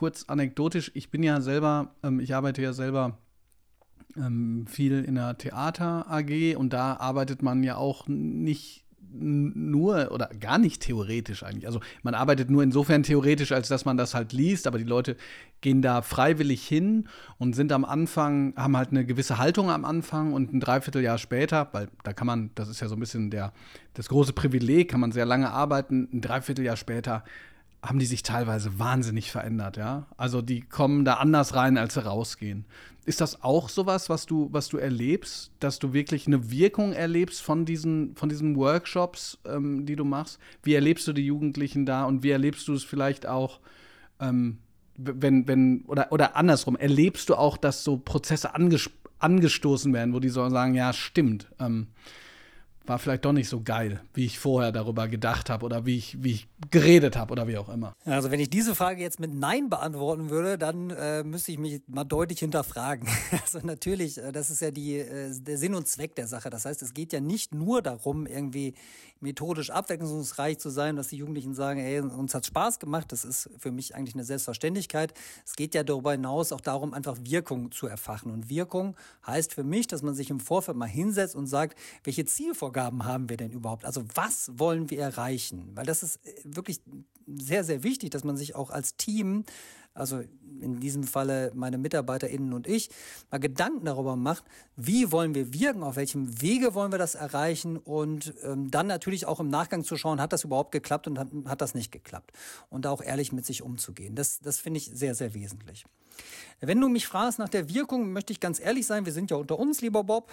kurz 0.00 0.24
anekdotisch, 0.28 0.90
ich 0.94 1.10
bin 1.10 1.22
ja 1.22 1.42
selber, 1.42 1.94
ähm, 2.02 2.20
ich 2.20 2.34
arbeite 2.34 2.62
ja 2.62 2.72
selber 2.72 3.18
ähm, 4.16 4.64
viel 4.66 5.04
in 5.04 5.16
der 5.16 5.36
Theater 5.36 6.10
AG 6.10 6.56
und 6.56 6.72
da 6.72 6.96
arbeitet 6.96 7.42
man 7.42 7.62
ja 7.62 7.76
auch 7.76 8.08
nicht 8.08 8.86
nur 9.12 10.10
oder 10.10 10.30
gar 10.40 10.56
nicht 10.56 10.80
theoretisch 10.80 11.42
eigentlich. 11.42 11.66
Also 11.66 11.80
man 12.02 12.14
arbeitet 12.14 12.48
nur 12.48 12.62
insofern 12.62 13.02
theoretisch, 13.02 13.52
als 13.52 13.68
dass 13.68 13.84
man 13.84 13.98
das 13.98 14.14
halt 14.14 14.32
liest, 14.32 14.66
aber 14.66 14.78
die 14.78 14.84
Leute 14.84 15.18
gehen 15.60 15.82
da 15.82 16.00
freiwillig 16.00 16.66
hin 16.66 17.06
und 17.36 17.54
sind 17.54 17.70
am 17.70 17.84
Anfang, 17.84 18.54
haben 18.56 18.78
halt 18.78 18.92
eine 18.92 19.04
gewisse 19.04 19.36
Haltung 19.36 19.68
am 19.68 19.84
Anfang 19.84 20.32
und 20.32 20.54
ein 20.54 20.60
Dreivierteljahr 20.60 21.18
später, 21.18 21.68
weil 21.72 21.88
da 22.04 22.14
kann 22.14 22.26
man, 22.26 22.52
das 22.54 22.70
ist 22.70 22.80
ja 22.80 22.88
so 22.88 22.96
ein 22.96 23.00
bisschen 23.00 23.30
der, 23.30 23.52
das 23.92 24.08
große 24.08 24.32
Privileg, 24.32 24.90
kann 24.90 25.00
man 25.00 25.12
sehr 25.12 25.26
lange 25.26 25.50
arbeiten, 25.50 26.08
ein 26.10 26.22
Dreivierteljahr 26.22 26.76
später 26.76 27.22
haben 27.82 27.98
die 27.98 28.06
sich 28.06 28.22
teilweise 28.22 28.78
wahnsinnig 28.78 29.30
verändert, 29.30 29.76
ja. 29.76 30.06
Also 30.16 30.42
die 30.42 30.60
kommen 30.60 31.04
da 31.04 31.14
anders 31.14 31.54
rein, 31.54 31.78
als 31.78 31.94
sie 31.94 32.04
rausgehen. 32.04 32.66
Ist 33.06 33.22
das 33.22 33.42
auch 33.42 33.70
sowas, 33.70 34.10
was 34.10 34.26
du, 34.26 34.50
was 34.52 34.68
du 34.68 34.76
erlebst, 34.76 35.50
dass 35.58 35.78
du 35.78 35.94
wirklich 35.94 36.26
eine 36.26 36.50
Wirkung 36.50 36.92
erlebst 36.92 37.40
von 37.40 37.64
diesen, 37.64 38.14
von 38.14 38.28
diesen 38.28 38.56
Workshops, 38.56 39.38
ähm, 39.46 39.86
die 39.86 39.96
du 39.96 40.04
machst? 40.04 40.38
Wie 40.62 40.74
erlebst 40.74 41.08
du 41.08 41.14
die 41.14 41.24
Jugendlichen 41.24 41.86
da 41.86 42.04
und 42.04 42.22
wie 42.22 42.30
erlebst 42.30 42.68
du 42.68 42.74
es 42.74 42.84
vielleicht 42.84 43.26
auch, 43.26 43.60
ähm, 44.20 44.58
wenn, 44.96 45.48
wenn, 45.48 45.84
oder, 45.86 46.12
oder 46.12 46.36
andersrum, 46.36 46.76
erlebst 46.76 47.30
du 47.30 47.34
auch, 47.36 47.56
dass 47.56 47.82
so 47.82 47.96
Prozesse 47.96 48.50
angestoßen 48.54 49.92
werden, 49.94 50.12
wo 50.12 50.20
die 50.20 50.28
so 50.28 50.46
sagen, 50.50 50.74
ja, 50.74 50.92
stimmt. 50.92 51.50
Ähm, 51.58 51.86
war 52.84 52.98
vielleicht 52.98 53.24
doch 53.24 53.32
nicht 53.32 53.48
so 53.48 53.62
geil, 53.62 54.02
wie 54.14 54.26
ich 54.26 54.38
vorher 54.38 54.72
darüber 54.72 55.08
gedacht 55.08 55.48
habe 55.48 55.64
oder 55.64 55.86
wie 55.86 55.96
ich, 55.96 56.22
wie 56.22 56.32
ich 56.32 56.48
geredet 56.70 57.16
habe 57.16 57.32
oder 57.32 57.48
wie 57.48 57.56
auch 57.56 57.68
immer. 57.68 57.94
Also 58.04 58.30
wenn 58.30 58.40
ich 58.40 58.50
diese 58.50 58.74
Frage 58.74 59.00
jetzt 59.00 59.20
mit 59.20 59.32
Nein 59.32 59.70
beantworten 59.70 60.30
würde, 60.30 60.58
dann 60.58 60.90
äh, 60.90 61.24
müsste 61.24 61.52
ich 61.52 61.58
mich 61.58 61.82
mal 61.86 62.04
deutlich 62.04 62.40
hinterfragen. 62.40 63.08
Also 63.42 63.66
natürlich, 63.66 64.18
äh, 64.18 64.32
das 64.32 64.50
ist 64.50 64.60
ja 64.60 64.70
die, 64.70 64.98
äh, 64.98 65.32
der 65.40 65.58
Sinn 65.58 65.74
und 65.74 65.88
Zweck 65.88 66.14
der 66.14 66.26
Sache. 66.26 66.50
Das 66.50 66.64
heißt, 66.64 66.82
es 66.82 66.94
geht 66.94 67.12
ja 67.12 67.20
nicht 67.20 67.54
nur 67.54 67.82
darum, 67.82 68.26
irgendwie 68.26 68.74
methodisch 69.20 69.70
abwechslungsreich 69.70 70.58
zu 70.58 70.70
sein, 70.70 70.96
dass 70.96 71.08
die 71.08 71.16
Jugendlichen 71.16 71.54
sagen, 71.54 71.80
ey, 71.80 72.00
uns 72.00 72.34
hat 72.34 72.46
Spaß 72.46 72.78
gemacht. 72.78 73.12
Das 73.12 73.24
ist 73.24 73.50
für 73.58 73.70
mich 73.70 73.94
eigentlich 73.94 74.14
eine 74.14 74.24
Selbstverständlichkeit. 74.24 75.14
Es 75.44 75.56
geht 75.56 75.74
ja 75.74 75.82
darüber 75.82 76.12
hinaus 76.12 76.52
auch 76.52 76.60
darum, 76.60 76.94
einfach 76.94 77.16
Wirkung 77.22 77.70
zu 77.70 77.86
erfachen. 77.86 78.30
Und 78.32 78.48
Wirkung 78.48 78.96
heißt 79.26 79.54
für 79.54 79.64
mich, 79.64 79.86
dass 79.86 80.02
man 80.02 80.14
sich 80.14 80.30
im 80.30 80.40
Vorfeld 80.40 80.76
mal 80.76 80.86
hinsetzt 80.86 81.34
und 81.34 81.46
sagt, 81.46 81.78
welche 82.04 82.24
Zielvorgaben 82.24 83.04
haben 83.04 83.28
wir 83.28 83.36
denn 83.36 83.50
überhaupt? 83.50 83.84
Also 83.84 84.04
was 84.14 84.50
wollen 84.54 84.90
wir 84.90 85.00
erreichen? 85.00 85.70
Weil 85.74 85.86
das 85.86 86.02
ist 86.02 86.16
äh, 86.24 86.30
wirklich 86.56 86.80
sehr, 87.26 87.64
sehr 87.64 87.82
wichtig, 87.82 88.10
dass 88.10 88.24
man 88.24 88.36
sich 88.36 88.54
auch 88.54 88.70
als 88.70 88.96
Team 88.96 89.44
also 89.94 90.22
in 90.60 90.78
diesem 90.78 91.04
Falle 91.04 91.50
meine 91.54 91.78
MitarbeiterInnen 91.78 92.52
und 92.52 92.66
ich, 92.66 92.90
mal 93.30 93.38
Gedanken 93.38 93.86
darüber 93.86 94.16
macht, 94.16 94.44
wie 94.76 95.10
wollen 95.10 95.34
wir 95.34 95.52
wirken, 95.52 95.82
auf 95.82 95.96
welchem 95.96 96.40
Wege 96.40 96.74
wollen 96.74 96.92
wir 96.92 96.98
das 96.98 97.14
erreichen 97.14 97.76
und 97.76 98.34
ähm, 98.42 98.70
dann 98.70 98.86
natürlich 98.86 99.26
auch 99.26 99.40
im 99.40 99.48
Nachgang 99.48 99.84
zu 99.84 99.96
schauen, 99.96 100.20
hat 100.20 100.32
das 100.32 100.44
überhaupt 100.44 100.72
geklappt 100.72 101.06
und 101.06 101.18
hat, 101.18 101.28
hat 101.46 101.60
das 101.60 101.74
nicht 101.74 101.90
geklappt. 101.90 102.32
Und 102.68 102.84
da 102.84 102.90
auch 102.90 103.02
ehrlich 103.02 103.32
mit 103.32 103.46
sich 103.46 103.62
umzugehen. 103.62 104.14
Das, 104.14 104.38
das 104.40 104.58
finde 104.58 104.78
ich 104.78 104.90
sehr, 104.92 105.14
sehr 105.14 105.34
wesentlich. 105.34 105.84
Wenn 106.60 106.80
du 106.80 106.88
mich 106.88 107.06
fragst 107.06 107.38
nach 107.38 107.48
der 107.48 107.68
Wirkung, 107.72 108.12
möchte 108.12 108.32
ich 108.32 108.40
ganz 108.40 108.60
ehrlich 108.60 108.86
sein, 108.86 109.06
wir 109.06 109.12
sind 109.12 109.30
ja 109.30 109.38
unter 109.38 109.58
uns, 109.58 109.80
lieber 109.80 110.04
Bob. 110.04 110.30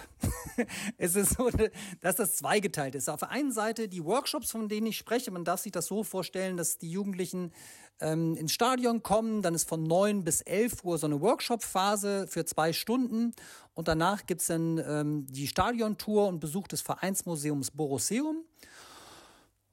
es 0.98 1.16
ist 1.16 1.36
so, 1.36 1.48
dass 2.00 2.16
das 2.16 2.36
zweigeteilt 2.36 2.94
ist. 2.94 3.08
Auf 3.08 3.20
der 3.20 3.30
einen 3.30 3.50
Seite 3.50 3.88
die 3.88 4.04
Workshops, 4.04 4.50
von 4.50 4.68
denen 4.68 4.88
ich 4.88 4.98
spreche, 4.98 5.30
man 5.30 5.44
darf 5.44 5.60
sich 5.60 5.72
das 5.72 5.86
so 5.86 6.04
vorstellen, 6.04 6.58
dass 6.58 6.76
die 6.76 6.90
Jugendlichen 6.90 7.52
ähm, 8.00 8.36
ins 8.36 8.52
Stadion 8.52 9.02
kommen. 9.02 9.40
Dann 9.40 9.54
ist 9.54 9.68
von 9.68 9.82
9 9.82 10.24
bis 10.24 10.42
11 10.42 10.84
Uhr 10.84 10.98
so 10.98 11.06
eine 11.06 11.20
Workshop-Phase 11.20 12.26
für 12.28 12.44
zwei 12.44 12.72
Stunden. 12.74 13.32
Und 13.74 13.88
danach 13.88 14.26
gibt 14.26 14.42
es 14.42 14.48
dann 14.48 14.78
ähm, 14.78 15.26
die 15.30 15.46
Stadiontour 15.46 16.28
und 16.28 16.40
Besuch 16.40 16.68
des 16.68 16.82
Vereinsmuseums 16.82 17.70
Borosseum. 17.70 18.44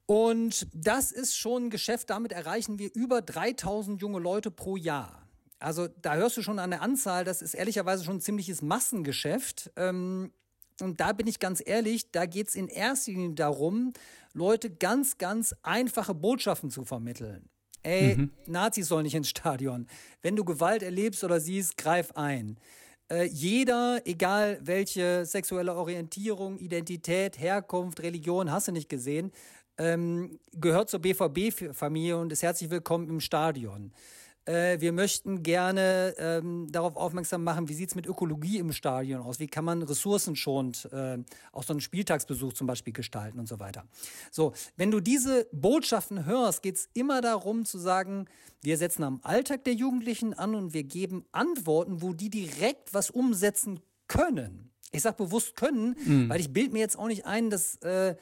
Und 0.05 0.67
das 0.73 1.11
ist 1.11 1.35
schon 1.35 1.65
ein 1.65 1.69
Geschäft, 1.69 2.11
damit 2.11 2.31
erreichen 2.31 2.77
wir 2.77 2.93
über 2.93 3.21
3000 3.21 4.01
junge 4.01 4.19
Leute 4.19 4.51
pro 4.51 4.77
Jahr. 4.77 5.24
Also 5.59 5.87
da 6.01 6.15
hörst 6.15 6.37
du 6.37 6.41
schon 6.41 6.59
an 6.59 6.71
der 6.71 6.81
Anzahl, 6.81 7.23
das 7.23 7.41
ist 7.41 7.53
ehrlicherweise 7.53 8.03
schon 8.03 8.17
ein 8.17 8.21
ziemliches 8.21 8.61
Massengeschäft. 8.61 9.71
Ähm, 9.75 10.31
und 10.81 10.99
da 10.99 11.13
bin 11.13 11.27
ich 11.27 11.39
ganz 11.39 11.61
ehrlich, 11.65 12.11
da 12.11 12.25
geht 12.25 12.49
es 12.49 12.55
in 12.55 12.67
erster 12.67 13.11
Linie 13.11 13.33
darum, 13.33 13.93
Leute 14.33 14.69
ganz, 14.69 15.17
ganz 15.17 15.55
einfache 15.63 16.13
Botschaften 16.13 16.69
zu 16.69 16.83
vermitteln. 16.83 17.49
Ey, 17.83 18.15
mhm. 18.17 18.31
Nazis 18.47 18.87
sollen 18.87 19.03
nicht 19.03 19.15
ins 19.15 19.29
Stadion. 19.29 19.87
Wenn 20.21 20.35
du 20.35 20.43
Gewalt 20.43 20.83
erlebst 20.83 21.23
oder 21.23 21.39
siehst, 21.39 21.77
greif 21.77 22.11
ein. 22.13 22.57
Äh, 23.09 23.25
jeder, 23.25 24.01
egal 24.05 24.59
welche 24.61 25.25
sexuelle 25.25 25.75
Orientierung, 25.75 26.57
Identität, 26.57 27.39
Herkunft, 27.39 28.01
Religion, 28.01 28.51
hast 28.51 28.67
du 28.67 28.71
nicht 28.71 28.89
gesehen, 28.89 29.31
ähm, 29.77 30.39
gehört 30.53 30.89
zur 30.89 30.99
BVB-Familie 31.01 32.17
und 32.17 32.31
ist 32.31 32.41
herzlich 32.41 32.71
willkommen 32.71 33.07
im 33.07 33.19
Stadion. 33.19 33.93
Äh, 34.45 34.79
wir 34.79 34.91
möchten 34.91 35.43
gerne 35.43 36.15
ähm, 36.17 36.67
darauf 36.71 36.95
aufmerksam 36.95 37.43
machen, 37.43 37.67
wie 37.67 37.73
sieht 37.73 37.89
es 37.89 37.95
mit 37.95 38.05
Ökologie 38.05 38.59
im 38.59 38.71
Stadion 38.71 39.21
aus? 39.21 39.39
Wie 39.39 39.47
kann 39.47 39.65
man 39.65 39.81
ressourcenschonend 39.81 40.89
äh, 40.91 41.17
auch 41.51 41.63
so 41.63 41.73
einen 41.73 41.81
Spieltagsbesuch 41.81 42.53
zum 42.53 42.67
Beispiel 42.67 42.93
gestalten 42.93 43.39
und 43.39 43.47
so 43.47 43.59
weiter. 43.59 43.85
So, 44.31 44.53
wenn 44.77 44.91
du 44.91 44.99
diese 44.99 45.47
Botschaften 45.51 46.25
hörst, 46.25 46.61
geht 46.61 46.75
es 46.75 46.89
immer 46.93 47.21
darum 47.21 47.65
zu 47.65 47.77
sagen, 47.77 48.25
wir 48.61 48.77
setzen 48.77 49.03
am 49.03 49.19
Alltag 49.23 49.63
der 49.63 49.73
Jugendlichen 49.73 50.33
an 50.33 50.55
und 50.55 50.73
wir 50.73 50.83
geben 50.83 51.25
Antworten, 51.31 52.01
wo 52.01 52.13
die 52.13 52.29
direkt 52.29 52.93
was 52.93 53.09
umsetzen 53.09 53.79
können. 54.07 54.71
Ich 54.91 55.01
sage 55.01 55.17
bewusst 55.17 55.55
können, 55.55 55.95
mhm. 56.05 56.29
weil 56.29 56.39
ich 56.39 56.53
bild 56.53 56.71
mir 56.71 56.79
jetzt 56.79 56.97
auch 56.97 57.07
nicht 57.07 57.25
ein, 57.25 57.49
dass 57.49 57.75
äh, 57.77 58.15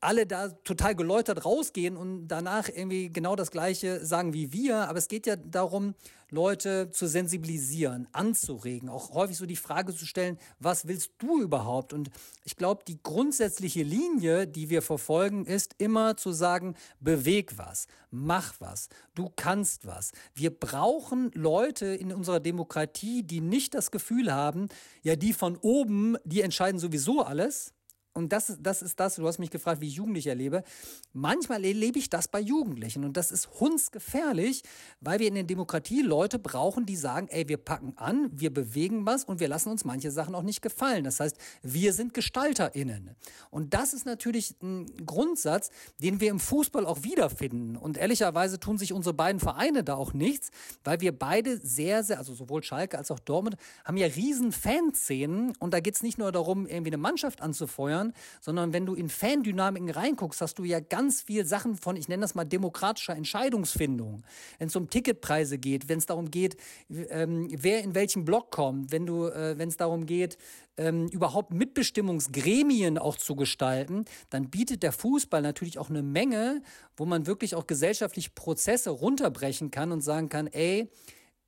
alle 0.00 0.26
da 0.26 0.48
total 0.48 0.94
geläutert 0.94 1.44
rausgehen 1.44 1.96
und 1.96 2.28
danach 2.28 2.68
irgendwie 2.68 3.10
genau 3.10 3.36
das 3.36 3.50
Gleiche 3.50 4.04
sagen 4.04 4.32
wie 4.32 4.52
wir. 4.52 4.88
Aber 4.88 4.98
es 4.98 5.08
geht 5.08 5.26
ja 5.26 5.36
darum, 5.36 5.94
Leute 6.30 6.90
zu 6.90 7.06
sensibilisieren, 7.06 8.06
anzuregen, 8.12 8.90
auch 8.90 9.14
häufig 9.14 9.36
so 9.38 9.46
die 9.46 9.56
Frage 9.56 9.94
zu 9.94 10.04
stellen, 10.04 10.38
was 10.58 10.86
willst 10.86 11.12
du 11.18 11.40
überhaupt? 11.40 11.94
Und 11.94 12.10
ich 12.44 12.56
glaube, 12.56 12.82
die 12.86 13.02
grundsätzliche 13.02 13.82
Linie, 13.82 14.46
die 14.46 14.68
wir 14.68 14.82
verfolgen, 14.82 15.46
ist 15.46 15.74
immer 15.78 16.16
zu 16.16 16.32
sagen, 16.32 16.74
beweg 17.00 17.56
was, 17.56 17.86
mach 18.10 18.54
was, 18.60 18.88
du 19.14 19.30
kannst 19.34 19.86
was. 19.86 20.12
Wir 20.34 20.50
brauchen 20.50 21.30
Leute 21.32 21.86
in 21.86 22.12
unserer 22.12 22.40
Demokratie, 22.40 23.22
die 23.22 23.40
nicht 23.40 23.72
das 23.72 23.90
Gefühl 23.90 24.32
haben, 24.32 24.68
ja, 25.02 25.16
die 25.16 25.32
von 25.32 25.56
oben, 25.56 26.16
die 26.24 26.42
entscheiden 26.42 26.78
sowieso 26.78 27.22
alles 27.22 27.72
und 28.18 28.32
das, 28.32 28.58
das 28.60 28.82
ist 28.82 28.98
das, 28.98 29.14
du 29.14 29.26
hast 29.26 29.38
mich 29.38 29.50
gefragt, 29.50 29.80
wie 29.80 29.86
ich 29.86 29.94
Jugendliche 29.94 30.30
erlebe. 30.30 30.64
Manchmal 31.12 31.64
erlebe 31.64 31.98
ich 31.98 32.10
das 32.10 32.28
bei 32.28 32.40
Jugendlichen 32.40 33.04
und 33.04 33.16
das 33.16 33.30
ist 33.30 33.48
hundsgefährlich, 33.60 34.62
weil 35.00 35.20
wir 35.20 35.28
in 35.28 35.34
der 35.34 35.44
Demokratie 35.44 36.02
Leute 36.02 36.38
brauchen, 36.38 36.84
die 36.84 36.96
sagen, 36.96 37.28
ey, 37.28 37.48
wir 37.48 37.58
packen 37.58 37.92
an, 37.96 38.28
wir 38.32 38.52
bewegen 38.52 39.06
was 39.06 39.24
und 39.24 39.38
wir 39.38 39.46
lassen 39.46 39.70
uns 39.70 39.84
manche 39.84 40.10
Sachen 40.10 40.34
auch 40.34 40.42
nicht 40.42 40.62
gefallen. 40.62 41.04
Das 41.04 41.20
heißt, 41.20 41.38
wir 41.62 41.92
sind 41.92 42.12
GestalterInnen. 42.12 43.14
Und 43.50 43.72
das 43.72 43.94
ist 43.94 44.04
natürlich 44.04 44.56
ein 44.62 44.86
Grundsatz, 45.06 45.70
den 45.98 46.20
wir 46.20 46.30
im 46.30 46.40
Fußball 46.40 46.86
auch 46.86 47.04
wiederfinden. 47.04 47.76
Und 47.76 47.96
ehrlicherweise 47.96 48.58
tun 48.58 48.78
sich 48.78 48.92
unsere 48.92 49.14
beiden 49.14 49.38
Vereine 49.40 49.84
da 49.84 49.94
auch 49.94 50.12
nichts, 50.12 50.50
weil 50.82 51.00
wir 51.00 51.16
beide 51.16 51.58
sehr, 51.58 52.02
sehr, 52.02 52.18
also 52.18 52.34
sowohl 52.34 52.64
Schalke 52.64 52.98
als 52.98 53.12
auch 53.12 53.20
Dortmund, 53.20 53.56
haben 53.84 53.96
ja 53.96 54.08
riesen 54.08 54.50
Fanszenen 54.50 55.54
und 55.60 55.72
da 55.72 55.78
geht 55.78 55.94
es 55.94 56.02
nicht 56.02 56.18
nur 56.18 56.32
darum, 56.32 56.66
irgendwie 56.66 56.90
eine 56.90 56.96
Mannschaft 56.96 57.40
anzufeuern, 57.40 58.07
sondern 58.40 58.72
wenn 58.72 58.86
du 58.86 58.94
in 58.94 59.08
Fandynamiken 59.08 59.90
reinguckst, 59.90 60.40
hast 60.40 60.58
du 60.58 60.64
ja 60.64 60.80
ganz 60.80 61.22
viel 61.22 61.44
Sachen 61.44 61.76
von, 61.76 61.96
ich 61.96 62.08
nenne 62.08 62.22
das 62.22 62.34
mal 62.34 62.44
demokratischer 62.44 63.16
Entscheidungsfindung. 63.16 64.22
Wenn 64.58 64.68
es 64.68 64.76
um 64.76 64.90
Ticketpreise 64.90 65.58
geht, 65.58 65.88
wenn 65.88 65.98
es 65.98 66.06
darum 66.06 66.30
geht, 66.30 66.56
ähm, 66.88 67.48
wer 67.50 67.82
in 67.82 67.94
welchen 67.94 68.24
Block 68.24 68.50
kommt, 68.50 68.92
wenn 68.92 69.06
du, 69.06 69.26
äh, 69.26 69.58
wenn 69.58 69.68
es 69.68 69.76
darum 69.76 70.06
geht, 70.06 70.38
ähm, 70.78 71.08
überhaupt 71.08 71.52
Mitbestimmungsgremien 71.52 72.98
auch 72.98 73.16
zu 73.16 73.34
gestalten, 73.36 74.04
dann 74.30 74.48
bietet 74.48 74.82
der 74.82 74.92
Fußball 74.92 75.42
natürlich 75.42 75.78
auch 75.78 75.90
eine 75.90 76.02
Menge, 76.02 76.62
wo 76.96 77.04
man 77.04 77.26
wirklich 77.26 77.54
auch 77.54 77.66
gesellschaftliche 77.66 78.30
Prozesse 78.30 78.90
runterbrechen 78.90 79.70
kann 79.70 79.92
und 79.92 80.00
sagen 80.00 80.28
kann, 80.28 80.46
ey, 80.46 80.90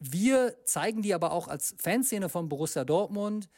wir 0.01 0.57
zeigen 0.65 1.03
dir 1.03 1.15
aber 1.15 1.33
auch 1.33 1.47
als 1.47 1.75
Fanszene 1.79 2.29
von 2.29 2.49
Borussia 2.49 2.85
Dortmund, 2.85 3.49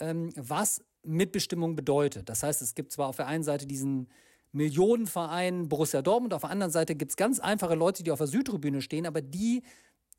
ähm, 0.00 0.32
was 0.34 0.82
Mitbestimmung 1.02 1.76
bedeutet. 1.76 2.28
Das 2.28 2.42
heißt, 2.42 2.62
es 2.62 2.74
gibt 2.74 2.92
zwar 2.92 3.08
auf 3.08 3.16
der 3.16 3.26
einen 3.26 3.44
Seite 3.44 3.66
diesen 3.66 4.08
Millionenverein 4.52 5.68
Borussia 5.68 6.02
Dortmund, 6.02 6.34
auf 6.34 6.42
der 6.42 6.50
anderen 6.50 6.72
Seite 6.72 6.94
gibt 6.94 7.12
es 7.12 7.16
ganz 7.16 7.38
einfache 7.38 7.74
Leute, 7.74 8.02
die 8.02 8.10
auf 8.10 8.18
der 8.18 8.26
Südtribüne 8.26 8.82
stehen, 8.82 9.06
aber 9.06 9.22
die, 9.22 9.62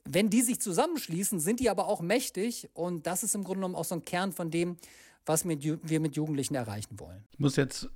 wenn 0.05 0.29
die 0.29 0.41
sich 0.41 0.61
zusammenschließen, 0.61 1.39
sind 1.39 1.59
die 1.59 1.69
aber 1.69 1.87
auch 1.87 2.01
mächtig 2.01 2.69
und 2.73 3.07
das 3.07 3.23
ist 3.23 3.35
im 3.35 3.43
Grunde 3.43 3.59
genommen 3.59 3.75
auch 3.75 3.85
so 3.85 3.95
ein 3.95 4.05
Kern 4.05 4.31
von 4.31 4.49
dem, 4.49 4.77
was 5.25 5.45
wir 5.45 5.99
mit 5.99 6.15
Jugendlichen 6.15 6.55
erreichen 6.55 6.99
wollen. 6.99 7.23
Ich 7.31 7.39
muss 7.39 7.57
jetzt 7.57 7.89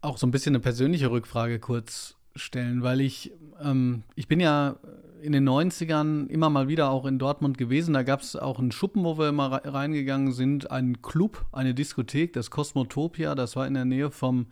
auch 0.00 0.18
so 0.18 0.26
ein 0.26 0.30
bisschen 0.30 0.54
eine 0.54 0.60
persönliche 0.60 1.10
Rückfrage 1.10 1.60
kurz 1.60 2.16
stellen, 2.34 2.82
weil 2.82 3.00
ich, 3.00 3.32
ähm, 3.60 4.02
ich 4.14 4.28
bin 4.28 4.40
ja 4.40 4.76
in 5.22 5.32
den 5.32 5.48
90ern 5.48 6.26
immer 6.28 6.50
mal 6.50 6.68
wieder 6.68 6.90
auch 6.90 7.06
in 7.06 7.18
Dortmund 7.18 7.58
gewesen. 7.58 7.94
Da 7.94 8.02
gab 8.02 8.20
es 8.20 8.36
auch 8.36 8.58
einen 8.58 8.72
Schuppen, 8.72 9.04
wo 9.04 9.18
wir 9.18 9.28
immer 9.28 9.52
reingegangen 9.64 10.32
sind, 10.32 10.70
einen 10.70 11.02
Club, 11.02 11.46
eine 11.52 11.74
Diskothek, 11.74 12.32
das 12.32 12.50
Cosmotopia, 12.50 13.34
das 13.34 13.56
war 13.56 13.66
in 13.66 13.74
der 13.74 13.84
Nähe 13.84 14.10
vom, 14.10 14.46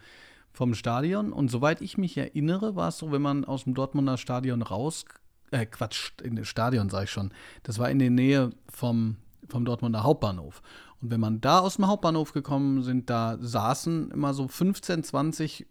vom 0.52 0.75
Stadion. 0.75 1.33
Und 1.33 1.50
soweit 1.50 1.80
ich 1.80 1.99
mich 1.99 2.16
erinnere, 2.16 2.76
war 2.76 2.88
es 2.88 2.99
so, 2.99 3.12
wenn 3.12 3.23
man 3.23 3.44
aus 3.44 3.64
dem 3.64 3.75
Dortmunder 3.75 4.16
Stadion 4.16 4.62
raus, 4.62 5.04
äh, 5.50 5.66
Quatsch, 5.66 6.12
in 6.23 6.37
das 6.37 6.49
Stadion 6.49 6.88
sage 6.88 7.04
ich 7.04 7.11
schon, 7.11 7.33
das 7.62 7.78
war 7.78 7.90
in 7.90 7.99
der 7.99 8.11
Nähe 8.11 8.50
vom, 8.68 9.16
vom 9.49 9.64
Dortmunder 9.64 10.02
Hauptbahnhof. 10.02 10.62
Und 11.00 11.11
wenn 11.11 11.21
man 11.21 11.40
da 11.40 11.59
aus 11.61 11.76
dem 11.76 11.87
Hauptbahnhof 11.87 12.33
gekommen 12.33 12.83
sind, 12.83 13.11
da 13.11 13.37
saßen 13.40 14.11
immer 14.11 14.33
so 14.33 14.49
15, 14.49 15.04
20 15.04 15.66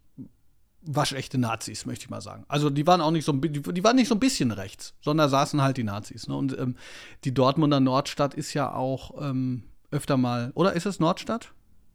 waschechte 0.85 1.37
Nazis, 1.37 1.85
möchte 1.85 2.05
ich 2.05 2.09
mal 2.09 2.21
sagen. 2.21 2.45
Also 2.47 2.69
die 2.69 2.85
waren 2.85 3.01
auch 3.01 3.11
nicht 3.11 3.25
so, 3.25 3.31
die, 3.33 3.83
waren 3.83 3.95
nicht 3.95 4.07
so 4.07 4.15
ein 4.15 4.19
bisschen 4.19 4.51
rechts, 4.51 4.93
sondern 5.01 5.29
saßen 5.29 5.61
halt 5.61 5.77
die 5.77 5.83
Nazis. 5.83 6.27
Ne? 6.27 6.35
Und 6.35 6.57
ähm, 6.57 6.75
die 7.23 7.33
Dortmunder 7.33 7.79
Nordstadt 7.79 8.33
ist 8.33 8.53
ja 8.53 8.73
auch 8.73 9.21
ähm, 9.21 9.63
öfter 9.91 10.17
mal, 10.17 10.51
oder 10.55 10.73
ist 10.73 10.85
es 10.85 10.99
Nordstadt? 10.99 11.53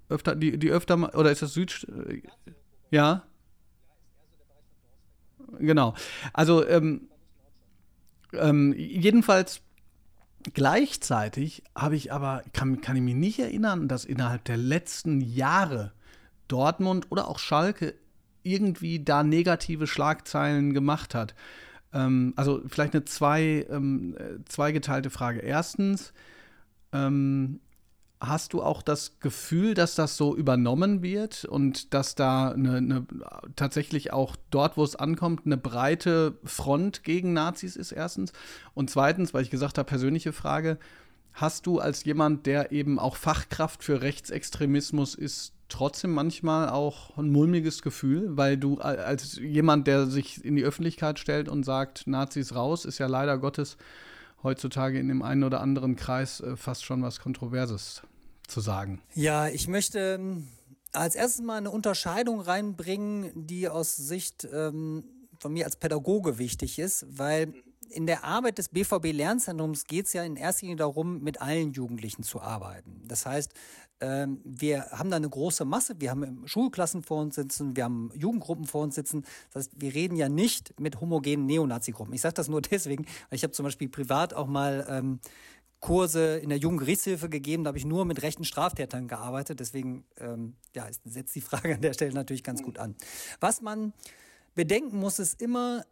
Öfter, 0.09 0.35
die, 0.35 0.59
die 0.59 0.71
öfter 0.71 0.97
mal, 0.97 1.11
oder 1.11 1.31
ist 1.31 1.43
es 1.43 1.53
Süd? 1.53 1.87
Äh, 2.07 2.23
ja? 2.91 3.25
Genau. 5.59 5.95
Also 6.33 6.67
ähm, 6.67 7.09
ähm, 8.33 8.75
jedenfalls 8.77 9.63
gleichzeitig 10.55 11.63
habe 11.75 11.97
ich 11.97 12.13
aber, 12.13 12.43
kann, 12.53 12.81
kann 12.81 12.97
ich 12.97 13.03
mich 13.03 13.15
nicht 13.15 13.39
erinnern, 13.39 13.89
dass 13.89 14.05
innerhalb 14.05 14.45
der 14.45 14.57
letzten 14.57 15.21
Jahre 15.21 15.93
Dortmund 16.49 17.07
oder 17.11 17.29
auch 17.29 17.39
Schalke 17.39 17.95
irgendwie 18.43 19.01
da 19.01 19.23
negative 19.23 19.87
Schlagzeilen 19.87 20.75
gemacht 20.75 21.15
hat. 21.15 21.35
Ähm, 21.93 22.33
also 22.37 22.63
vielleicht 22.67 22.95
eine 22.95 23.05
zwei, 23.05 23.67
ähm, 23.71 24.17
zweigeteilte 24.47 25.11
Frage. 25.11 25.41
Erstens, 25.41 26.13
ähm, 26.93 27.61
hast 28.21 28.53
du 28.53 28.63
auch 28.63 28.83
das 28.83 29.21
Gefühl, 29.21 29.75
dass 29.75 29.95
das 29.95 30.17
so 30.17 30.35
übernommen 30.35 31.03
wird 31.03 31.45
und 31.45 31.95
dass 31.95 32.15
da 32.15 32.51
eine, 32.51 32.77
eine, 32.79 33.07
tatsächlich 33.55 34.13
auch 34.13 34.37
dort, 34.51 34.77
wo 34.77 34.83
es 34.83 34.97
ankommt, 34.97 35.43
eine 35.47 35.57
breite 35.57 36.37
Front 36.45 37.05
gegen 37.05 37.33
Nazis 37.33 37.77
ist, 37.77 37.93
erstens? 37.93 38.33
Und 38.75 38.91
zweitens, 38.91 39.35
weil 39.35 39.43
ich 39.43 39.51
gesagt 39.51 39.79
habe, 39.79 39.89
persönliche 39.89 40.33
Frage, 40.33 40.79
hast 41.33 41.67
du 41.67 41.79
als 41.79 42.05
jemand, 42.05 42.47
der 42.47 42.73
eben 42.73 42.99
auch 42.99 43.17
Fachkraft 43.17 43.85
für 43.85 44.03
Rechtsextremismus 44.03 45.15
ist, 45.15 45.53
trotzdem 45.69 46.13
manchmal 46.13 46.71
auch 46.71 47.17
ein 47.17 47.31
mulmiges 47.31 47.83
Gefühl, 47.83 48.37
weil 48.37 48.57
du 48.57 48.79
als 48.79 49.37
jemand, 49.37 49.87
der 49.87 50.07
sich 50.07 50.45
in 50.45 50.57
die 50.57 50.65
Öffentlichkeit 50.65 51.19
stellt 51.19 51.49
und 51.49 51.65
sagt, 51.65 52.07
Nazis 52.07 52.55
raus, 52.55 52.85
ist 52.85 52.99
ja 52.99 53.07
leider 53.07 53.39
Gottes 53.39 53.77
heutzutage 54.43 54.99
in 54.99 55.09
dem 55.09 55.23
einen 55.23 55.45
oder 55.45 55.61
anderen 55.61 55.97
Kreis 55.97 56.41
äh, 56.41 56.57
fast 56.57 56.85
schon 56.85 57.03
was 57.03 57.21
Kontroverses 57.21 58.03
zu 58.47 58.61
sagen. 58.61 59.01
Ja, 59.15 59.49
ich 59.49 59.69
möchte 59.69 59.99
ähm, 60.15 60.49
als 60.93 61.15
erstes 61.15 61.45
mal 61.45 61.59
eine 61.59 61.71
Unterscheidung 61.71 62.41
reinbringen, 62.41 63.31
die 63.35 63.69
aus 63.69 63.97
Sicht 63.97 64.49
ähm, 64.53 65.05
von 65.39 65.53
mir 65.53 65.65
als 65.65 65.77
Pädagoge 65.77 66.39
wichtig 66.39 66.79
ist, 66.79 67.07
weil 67.11 67.53
in 67.91 68.07
der 68.07 68.25
Arbeit 68.25 68.59
des 68.59 68.69
BVB 68.69 69.13
Lernzentrums 69.13 69.85
geht 69.85 70.07
es 70.07 70.13
ja 70.13 70.23
in 70.23 70.37
erster 70.37 70.63
Linie 70.63 70.77
darum, 70.77 71.23
mit 71.23 71.41
allen 71.41 71.73
Jugendlichen 71.73 72.23
zu 72.23 72.41
arbeiten. 72.41 73.03
Das 73.07 73.27
heißt, 73.27 73.53
ähm, 74.01 74.41
wir 74.45 74.91
haben 74.91 75.11
da 75.11 75.17
eine 75.17 75.29
große 75.29 75.65
Masse, 75.65 75.95
wir 75.99 76.11
haben 76.11 76.47
Schulklassen 76.47 77.03
vor 77.03 77.21
uns 77.21 77.35
sitzen, 77.35 77.77
wir 77.77 77.85
haben 77.85 78.11
Jugendgruppen 78.15 78.67
vor 78.67 78.83
uns 78.83 78.95
sitzen. 78.95 79.25
Das 79.53 79.67
heißt, 79.67 79.73
wir 79.81 79.95
reden 79.95 80.17
ja 80.17 80.29
nicht 80.29 80.79
mit 80.79 81.01
homogenen 81.01 81.47
Neonazi-Gruppen. 81.47 82.15
Ich 82.15 82.21
sage 82.21 82.35
das 82.35 82.49
nur 82.49 82.61
deswegen, 82.71 83.05
weil 83.05 83.37
ich 83.37 83.43
habe 83.43 83.53
zum 83.53 83.65
Beispiel 83.65 83.89
privat 83.89 84.35
auch 84.35 84.47
mal 84.47 84.87
ähm, 84.89 85.21
Kurse 85.81 86.39
in 86.39 86.49
der 86.49 86.59
Jugendgerichtshilfe 86.59 87.29
gegeben, 87.29 87.65
da 87.65 87.69
habe 87.69 87.79
ich 87.79 87.85
nur 87.85 88.05
mit 88.05 88.23
rechten 88.23 88.45
Straftätern 88.45 89.07
gearbeitet. 89.07 89.61
Deswegen 89.61 90.05
ähm, 90.19 90.57
ja, 90.75 90.87
setzt 91.05 91.35
die 91.37 91.41
Frage 91.41 91.75
an 91.75 91.81
der 91.81 91.93
Stelle 91.93 92.13
natürlich 92.13 92.43
ganz 92.43 92.63
gut 92.63 92.79
an. 92.79 92.97
Was 93.41 93.63
man 93.63 93.93
bedenken 94.55 94.99
muss, 94.99 95.21
ist 95.21 95.41
immer, 95.41 95.85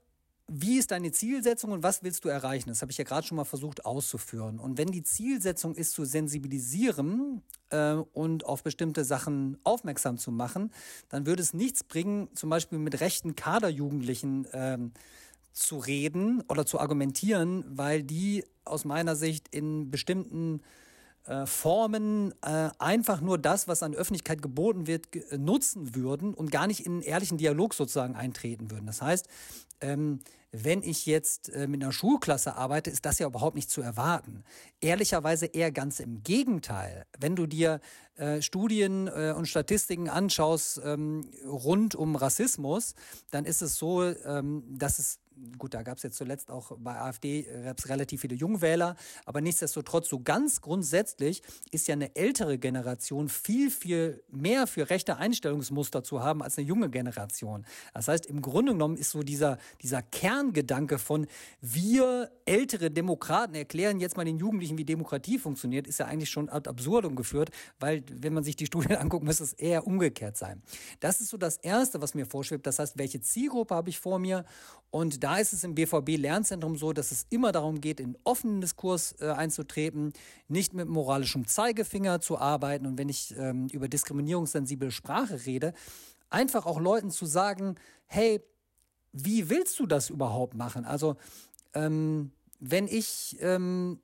wie 0.49 0.79
ist 0.79 0.93
deine 0.93 1.11
Zielsetzung 1.11 1.73
und 1.73 1.83
was 1.83 2.05
willst 2.05 2.25
du 2.25 2.29
erreichen? 2.29 2.69
Das 2.69 2.81
habe 2.81 2.93
ich 2.93 2.99
ja 2.99 3.05
gerade 3.05 3.27
schon 3.27 3.37
mal 3.37 3.45
versucht 3.45 3.85
auszuführen. 3.85 4.61
Und 4.61 4.79
wenn 4.79 4.89
die 4.89 5.03
Zielsetzung 5.03 5.75
ist, 5.75 5.93
zu 5.93 6.05
sensibilisieren 6.05 7.43
äh, 7.71 7.95
und 7.95 8.45
auf 8.47 8.63
bestimmte 8.63 9.05
Sachen 9.05 9.59
aufmerksam 9.65 10.19
zu 10.19 10.31
machen, 10.31 10.73
dann 11.09 11.27
würde 11.27 11.43
es 11.43 11.53
nichts 11.53 11.83
bringen, 11.83 12.29
zum 12.35 12.51
Beispiel 12.51 12.79
mit 12.79 13.01
rechten 13.01 13.35
Kaderjugendlichen 13.35 14.47
ähm, 14.53 14.93
zu 15.53 15.79
reden 15.79 16.43
oder 16.49 16.65
zu 16.65 16.79
argumentieren, 16.79 17.65
weil 17.69 18.05
die 18.05 18.45
aus 18.65 18.85
meiner 18.85 19.17
Sicht 19.17 19.49
in 19.49 19.91
bestimmten 19.91 20.61
äh, 21.25 21.45
Formen 21.47 22.33
äh, 22.43 22.71
einfach 22.79 23.21
nur 23.21 23.37
das, 23.37 23.67
was 23.67 23.83
an 23.83 23.95
Öffentlichkeit 23.95 24.43
geboten 24.43 24.87
wird, 24.87 25.09
nutzen 25.37 25.97
würden 25.97 26.35
und 26.35 26.53
gar 26.53 26.69
nicht 26.69 26.87
in 26.87 26.93
einen 26.93 27.03
ehrlichen 27.03 27.37
Dialog 27.37 27.75
sozusagen 27.75 28.15
eintreten 28.15 28.71
würden. 28.71 28.87
Das 28.87 29.03
heißt, 29.03 29.27
ähm, 29.81 30.21
wenn 30.53 30.83
ich 30.83 31.07
jetzt 31.07 31.51
äh, 31.51 31.67
mit 31.67 31.83
einer 31.83 31.93
Schulklasse 31.93 32.57
arbeite, 32.57 32.91
ist 32.91 33.05
das 33.05 33.19
ja 33.19 33.27
überhaupt 33.27 33.57
nicht 33.57 33.71
zu 33.71 33.83
erwarten. 33.83 34.45
Ehrlicherweise 34.81 35.47
eher 35.47 35.71
ganz 35.71 36.01
im 36.01 36.23
Gegenteil. 36.23 37.05
Wenn 37.19 37.37
du 37.37 37.47
dir 37.47 37.81
äh, 38.17 38.41
Studien 38.41 39.09
äh, 39.09 39.35
und 39.37 39.47
Statistiken 39.47 40.09
anschaust 40.09 40.81
ähm, 40.85 41.29
rund 41.45 41.95
um 41.95 42.17
Rassismus, 42.17 42.95
dann 43.31 43.45
ist 43.45 43.61
es 43.61 43.77
so, 43.77 44.05
ähm, 44.05 44.65
dass 44.69 44.99
es 44.99 45.19
gut, 45.59 45.75
da 45.75 45.83
gab 45.83 45.99
es 45.99 46.03
jetzt 46.03 46.17
zuletzt 46.17 46.51
auch 46.51 46.73
bei 46.79 46.99
AfD 46.99 47.43
äh, 47.43 47.75
relativ 47.87 48.21
viele 48.21 48.35
Jungwähler, 48.35 48.97
aber 49.25 49.41
nichtsdestotrotz 49.41 50.09
so 50.09 50.21
ganz 50.21 50.61
grundsätzlich 50.61 51.43
ist 51.71 51.89
ja 51.89 51.95
eine 51.95 52.15
ältere 52.15 52.59
Generation 52.59 53.29
viel, 53.29 53.71
viel 53.71 54.23
mehr 54.31 54.67
für 54.67 54.91
rechte 54.91 55.17
Einstellungsmuster 55.17 56.03
zu 56.05 56.23
haben 56.23 56.43
als 56.43 56.57
eine 56.57 56.67
junge 56.67 56.89
Generation. 56.89 57.67
Das 57.95 58.09
heißt, 58.09 58.27
im 58.27 58.43
Grunde 58.43 58.73
genommen 58.73 58.97
ist 58.97 59.11
so 59.11 59.23
dieser, 59.23 59.59
dieser 59.83 60.03
Kern 60.03 60.37
Kerngedanke 60.37 60.99
von 60.99 61.27
wir 61.61 62.31
ältere 62.45 62.91
Demokraten 62.91 63.55
erklären 63.55 64.01
jetzt 64.01 64.17
mal 64.17 64.25
den 64.25 64.39
Jugendlichen, 64.39 64.79
wie 64.79 64.85
Demokratie 64.85 65.39
funktioniert, 65.39 65.87
ist 65.87 65.99
ja 65.99 66.07
eigentlich 66.07 66.31
schon 66.31 66.49
ad 66.49 66.69
absurdum 66.69 67.17
geführt, 67.17 67.51
weil 67.81 68.05
wenn 68.11 68.35
man 68.35 68.45
sich 68.45 68.55
die 68.57 68.67
Studien 68.67 68.97
anguckt, 68.97 69.25
müsste 69.25 69.45
es 69.45 69.53
eher 69.55 69.87
umgekehrt 69.87 70.37
sein. 70.37 70.63
Das 71.01 71.21
ist 71.21 71.31
so 71.31 71.37
das 71.37 71.57
Erste, 71.57 72.01
was 72.03 72.15
mir 72.15 72.27
vorschwebt. 72.27 72.67
Das 72.67 72.79
heißt, 72.79 72.99
welche 72.99 73.21
Zielgruppe 73.21 73.75
habe 73.75 73.89
ich 73.89 73.99
vor 73.99 74.19
mir? 74.19 74.45
Und 74.91 75.25
da 75.27 75.39
ist 75.39 75.53
es 75.53 75.65
im 75.65 75.75
BVB-Lernzentrum 75.75 76.77
so, 76.77 76.93
dass 76.93 77.11
es 77.11 77.27
immer 77.31 77.51
darum 77.51 77.81
geht, 77.81 77.99
in 77.99 78.17
offenen 78.23 78.61
Diskurs 78.61 79.17
äh, 79.21 79.29
einzutreten, 79.31 80.13
nicht 80.47 80.73
mit 80.73 80.89
moralischem 80.89 81.49
Zeigefinger 81.49 82.21
zu 82.21 82.39
arbeiten. 82.39 82.87
Und 82.87 82.97
wenn 82.97 83.09
ich 83.09 83.35
ähm, 83.37 83.67
über 83.73 83.89
diskriminierungssensible 83.89 84.93
Sprache 84.93 85.45
rede, 85.45 85.75
einfach 86.31 86.65
auch 86.65 86.79
Leuten 86.79 87.11
zu 87.11 87.27
sagen, 87.27 87.75
hey, 88.07 88.41
wie 89.11 89.51
willst 89.51 89.81
du 89.81 89.87
das 89.87 90.11
überhaupt 90.11 90.55
machen? 90.55 90.85
Also, 90.85 91.17
ähm, 91.75 92.31
wenn 92.61 92.87
ich, 92.87 93.37
ähm, 93.41 93.99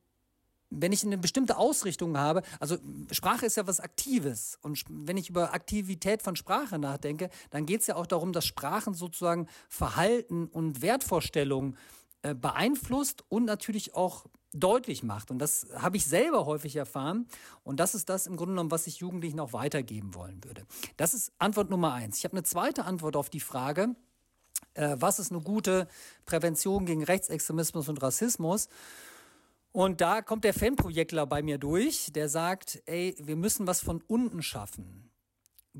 wenn 0.74 0.92
ich 0.92 1.04
eine 1.04 1.18
bestimmte 1.18 1.56
Ausrichtung 1.56 2.16
habe, 2.16 2.42
also 2.60 2.76
Sprache 3.10 3.46
ist 3.46 3.56
ja 3.56 3.66
was 3.66 3.80
Aktives. 3.80 4.58
Und 4.62 4.82
wenn 4.88 5.16
ich 5.16 5.28
über 5.28 5.52
Aktivität 5.52 6.22
von 6.22 6.36
Sprache 6.36 6.78
nachdenke, 6.78 7.30
dann 7.50 7.66
geht 7.66 7.82
es 7.82 7.86
ja 7.86 7.96
auch 7.96 8.06
darum, 8.06 8.32
dass 8.32 8.46
Sprachen 8.46 8.94
sozusagen 8.94 9.48
Verhalten 9.68 10.46
und 10.46 10.82
Wertvorstellungen 10.82 11.76
äh, 12.22 12.34
beeinflusst 12.34 13.24
und 13.28 13.44
natürlich 13.44 13.94
auch 13.94 14.26
deutlich 14.54 15.02
macht. 15.02 15.30
Und 15.30 15.38
das 15.38 15.66
habe 15.74 15.96
ich 15.96 16.06
selber 16.06 16.46
häufig 16.46 16.76
erfahren. 16.76 17.26
Und 17.64 17.80
das 17.80 17.94
ist 17.94 18.08
das 18.08 18.26
im 18.26 18.36
Grunde 18.36 18.52
genommen, 18.52 18.70
was 18.70 18.86
ich 18.86 18.98
Jugendlichen 18.98 19.40
auch 19.40 19.52
weitergeben 19.52 20.14
wollen 20.14 20.42
würde. 20.44 20.66
Das 20.96 21.14
ist 21.14 21.32
Antwort 21.38 21.70
Nummer 21.70 21.92
eins. 21.92 22.18
Ich 22.18 22.24
habe 22.24 22.34
eine 22.34 22.42
zweite 22.42 22.84
Antwort 22.84 23.16
auf 23.16 23.30
die 23.30 23.40
Frage, 23.40 23.94
äh, 24.74 24.96
was 24.98 25.18
ist 25.18 25.32
eine 25.32 25.40
gute 25.40 25.88
Prävention 26.26 26.86
gegen 26.86 27.02
Rechtsextremismus 27.02 27.88
und 27.88 28.02
Rassismus? 28.02 28.68
Und 29.72 30.02
da 30.02 30.20
kommt 30.20 30.44
der 30.44 30.52
Fanprojektler 30.52 31.26
bei 31.26 31.42
mir 31.42 31.56
durch, 31.56 32.12
der 32.12 32.28
sagt, 32.28 32.82
ey, 32.84 33.14
wir 33.18 33.36
müssen 33.36 33.66
was 33.66 33.80
von 33.80 34.02
unten 34.06 34.42
schaffen. 34.42 35.08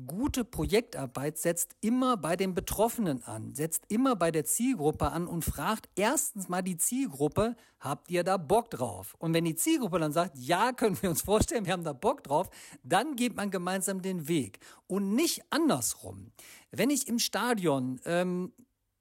Gute 0.07 0.43
Projektarbeit 0.43 1.37
setzt 1.37 1.75
immer 1.79 2.17
bei 2.17 2.35
den 2.35 2.55
Betroffenen 2.55 3.21
an, 3.21 3.53
setzt 3.53 3.83
immer 3.89 4.15
bei 4.15 4.31
der 4.31 4.43
Zielgruppe 4.43 5.11
an 5.11 5.27
und 5.27 5.45
fragt 5.45 5.87
erstens 5.93 6.49
mal 6.49 6.63
die 6.63 6.77
Zielgruppe, 6.77 7.55
habt 7.79 8.09
ihr 8.09 8.23
da 8.23 8.37
Bock 8.37 8.71
drauf? 8.71 9.13
Und 9.19 9.35
wenn 9.35 9.45
die 9.45 9.53
Zielgruppe 9.53 9.99
dann 9.99 10.11
sagt, 10.11 10.35
ja, 10.35 10.71
können 10.71 10.99
wir 10.99 11.11
uns 11.11 11.21
vorstellen, 11.21 11.67
wir 11.67 11.73
haben 11.73 11.83
da 11.83 11.93
Bock 11.93 12.23
drauf, 12.23 12.49
dann 12.81 13.15
geht 13.15 13.35
man 13.35 13.51
gemeinsam 13.51 14.01
den 14.01 14.27
Weg. 14.27 14.57
Und 14.87 15.13
nicht 15.13 15.43
andersrum. 15.51 16.31
Wenn 16.71 16.89
ich 16.89 17.07
im 17.07 17.19
Stadion 17.19 18.01
ähm, 18.05 18.51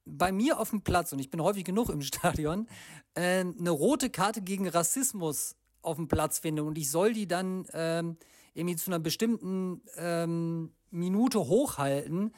bei 0.04 0.32
mir 0.32 0.58
auf 0.58 0.70
dem 0.70 0.82
Platz, 0.82 1.12
und 1.12 1.18
ich 1.18 1.30
bin 1.30 1.42
häufig 1.42 1.64
genug 1.64 1.88
im 1.88 2.02
Stadion, 2.02 2.66
äh, 3.14 3.40
eine 3.40 3.70
rote 3.70 4.10
Karte 4.10 4.42
gegen 4.42 4.68
Rassismus 4.68 5.56
auf 5.82 5.96
dem 5.96 6.08
Platz 6.08 6.38
finde 6.38 6.64
und 6.64 6.78
ich 6.78 6.90
soll 6.90 7.12
die 7.12 7.26
dann 7.26 7.66
ähm, 7.72 8.16
irgendwie 8.54 8.76
zu 8.76 8.90
einer 8.90 9.00
bestimmten 9.00 9.82
ähm, 9.96 10.72
Minute 10.90 11.40
hochhalten, 11.40 12.32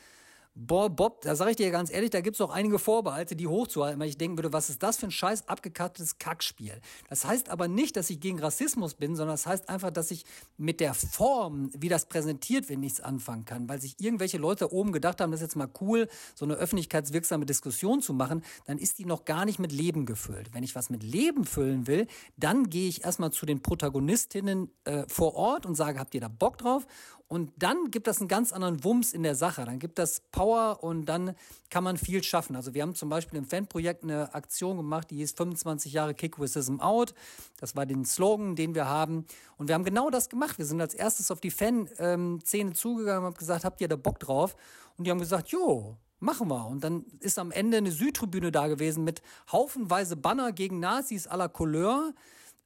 Boah, 0.57 0.89
Bob, 0.89 1.23
da 1.23 1.35
sage 1.35 1.51
ich 1.51 1.57
dir 1.57 1.73
ganz 1.73 1.91
ehrlich, 1.91 2.11
da 2.11 2.21
gibt 2.21 2.37
es 2.37 2.41
auch 2.41 2.51
einige 2.53 2.79
Vorbehalte, 2.79 3.35
die 3.35 3.49
hochzuhalten, 3.49 3.99
weil 3.99 4.09
ich 4.09 4.19
denken 4.19 4.39
würde, 4.39 4.53
was 4.53 4.71
ist 4.71 4.85
das 4.85 4.99
für 4.99 5.07
ein 5.07 5.11
scheiß 5.11 5.49
abgekattetes 5.49 6.19
Kackspiel? 6.19 6.81
Das 7.09 7.25
heißt 7.25 7.49
aber 7.49 7.67
nicht, 7.67 7.97
dass 7.97 8.09
ich 8.09 8.21
gegen 8.21 8.39
Rassismus 8.39 8.95
bin, 8.95 9.17
sondern 9.17 9.35
das 9.35 9.47
heißt 9.47 9.69
einfach, 9.69 9.91
dass 9.91 10.13
ich 10.13 10.25
mit 10.57 10.79
der 10.79 10.95
Form, 10.95 11.71
wie 11.77 11.89
das 11.89 12.07
präsentiert 12.07 12.69
wird, 12.69 12.79
nichts 12.79 13.01
anfangen 13.01 13.45
kann, 13.45 13.69
weil 13.69 13.81
sich 13.81 13.97
irgendwelche 13.99 14.39
Leute 14.39 14.73
oben 14.73 14.93
gedacht 14.93 15.21
haben, 15.21 15.33
das 15.33 15.41
ist 15.41 15.47
jetzt 15.47 15.57
mal 15.57 15.69
cool, 15.81 16.09
so 16.37 16.45
eine 16.45 16.55
öffentlichkeitswirksame 16.55 17.47
Diskussion 17.47 18.01
zu 18.01 18.15
machen, 18.15 18.45
dann 18.67 18.79
ist 18.79 19.01
die 19.01 19.07
noch 19.07 19.25
gar 19.25 19.47
nicht 19.47 19.59
mit 19.59 19.73
Leben 19.73 20.07
gefüllt. 20.07 20.55
Wenn 20.55 20.63
ich 20.63 20.77
was 20.77 20.89
mit 20.89 21.03
Leben 21.03 21.47
füllen 21.47 21.89
will, 21.89 22.07
dann 22.37 22.71
gehe 22.71 22.89
ich 22.89 23.05
erstmal 23.05 23.33
zu 23.33 23.45
den 23.45 23.61
Protagonistinnen 23.61 24.71
äh, 24.85 25.03
vor 25.09 25.35
Ort 25.35 25.67
und 25.67 25.75
sage, 25.75 25.99
habt 25.99 26.15
ihr 26.15 26.21
da 26.21 26.29
Bock 26.29 26.59
drauf? 26.59 26.87
Und 27.35 27.53
dann 27.57 27.91
gibt 27.91 28.07
das 28.07 28.21
einen 28.21 28.29
ganz 28.29 28.53
anderen 28.53 28.85
Wumms 28.85 29.13
in 29.13 29.25
der 29.25 29.35
Sache. 29.35 29.65
Dann 29.65 29.79
gibt 29.79 29.99
das 29.99 30.21
Power 30.31 30.85
und 30.85 31.07
dann 31.07 31.35
kann 31.69 31.83
man 31.83 31.97
viel 31.97 32.23
schaffen. 32.23 32.55
Also 32.55 32.75
wir 32.75 32.83
haben 32.83 32.95
zum 32.95 33.09
Beispiel 33.09 33.39
im 33.39 33.45
Fanprojekt 33.45 34.05
eine 34.05 34.33
Aktion 34.35 34.77
gemacht, 34.77 35.11
die 35.11 35.17
hieß 35.17 35.33
25 35.33 35.93
Jahre 35.93 36.15
Kick 36.15 36.39
Racism 36.39 36.79
Out. 36.81 37.13
Das 37.59 37.75
war 37.75 37.87
den 37.87 38.05
Slogan, 38.05 38.55
den 38.55 38.75
wir 38.75 38.87
haben. 38.87 39.27
Und 39.57 39.67
wir 39.69 39.75
haben 39.75 39.85
genau 39.85 40.11
das 40.11 40.29
gemacht. 40.29 40.59
Wir 40.59 40.65
sind 40.65 40.81
als 40.81 40.95
erstes 40.95 41.31
auf 41.31 41.41
die 41.41 41.51
Fan-Szene 41.51 42.73
zugegangen 42.73 43.21
und 43.21 43.33
haben 43.33 43.35
gesagt, 43.35 43.65
habt 43.65 43.81
ihr 43.81 43.89
da 43.89 43.97
Bock 43.97 44.21
drauf? 44.21 44.55
Und 44.97 45.07
die 45.07 45.11
haben 45.11 45.19
gesagt, 45.19 45.49
jo, 45.49 45.97
machen 46.21 46.49
wir. 46.49 46.67
Und 46.67 46.85
dann 46.85 47.05
ist 47.21 47.39
am 47.39 47.51
Ende 47.51 47.79
eine 47.79 47.91
Südtribüne 47.91 48.53
da 48.53 48.69
gewesen 48.69 49.03
mit 49.05 49.23
haufenweise 49.51 50.17
Banner 50.17 50.53
gegen 50.53 50.79
Nazis 50.79 51.29
à 51.29 51.37
la 51.37 51.49
Couleur. 51.49 52.13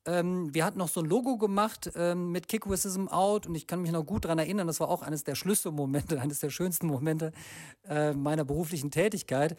Ähm, 0.09 0.55
wir 0.55 0.65
hatten 0.65 0.79
noch 0.79 0.89
so 0.89 1.01
ein 1.01 1.07
Logo 1.07 1.37
gemacht 1.37 1.91
ähm, 1.95 2.33
mit 2.33 2.49
Kick 2.49 2.67
Racism 2.67 3.09
Out 3.09 3.47
und 3.47 3.55
ich 3.55 3.67
kann 3.67 3.83
mich 3.83 3.93
noch 3.93 4.05
gut 4.05 4.25
daran 4.25 4.39
erinnern, 4.39 4.67
das 4.67 4.81
war 4.81 4.89
auch 4.89 5.03
eines 5.03 5.23
der 5.23 5.35
Schlüsselmomente, 5.35 6.19
eines 6.21 6.41
der 6.41 6.49
schönsten 6.49 6.87
Momente 6.87 7.33
äh, 7.87 8.13
meiner 8.13 8.45
beruflichen 8.45 8.91
Tätigkeit. 8.91 9.57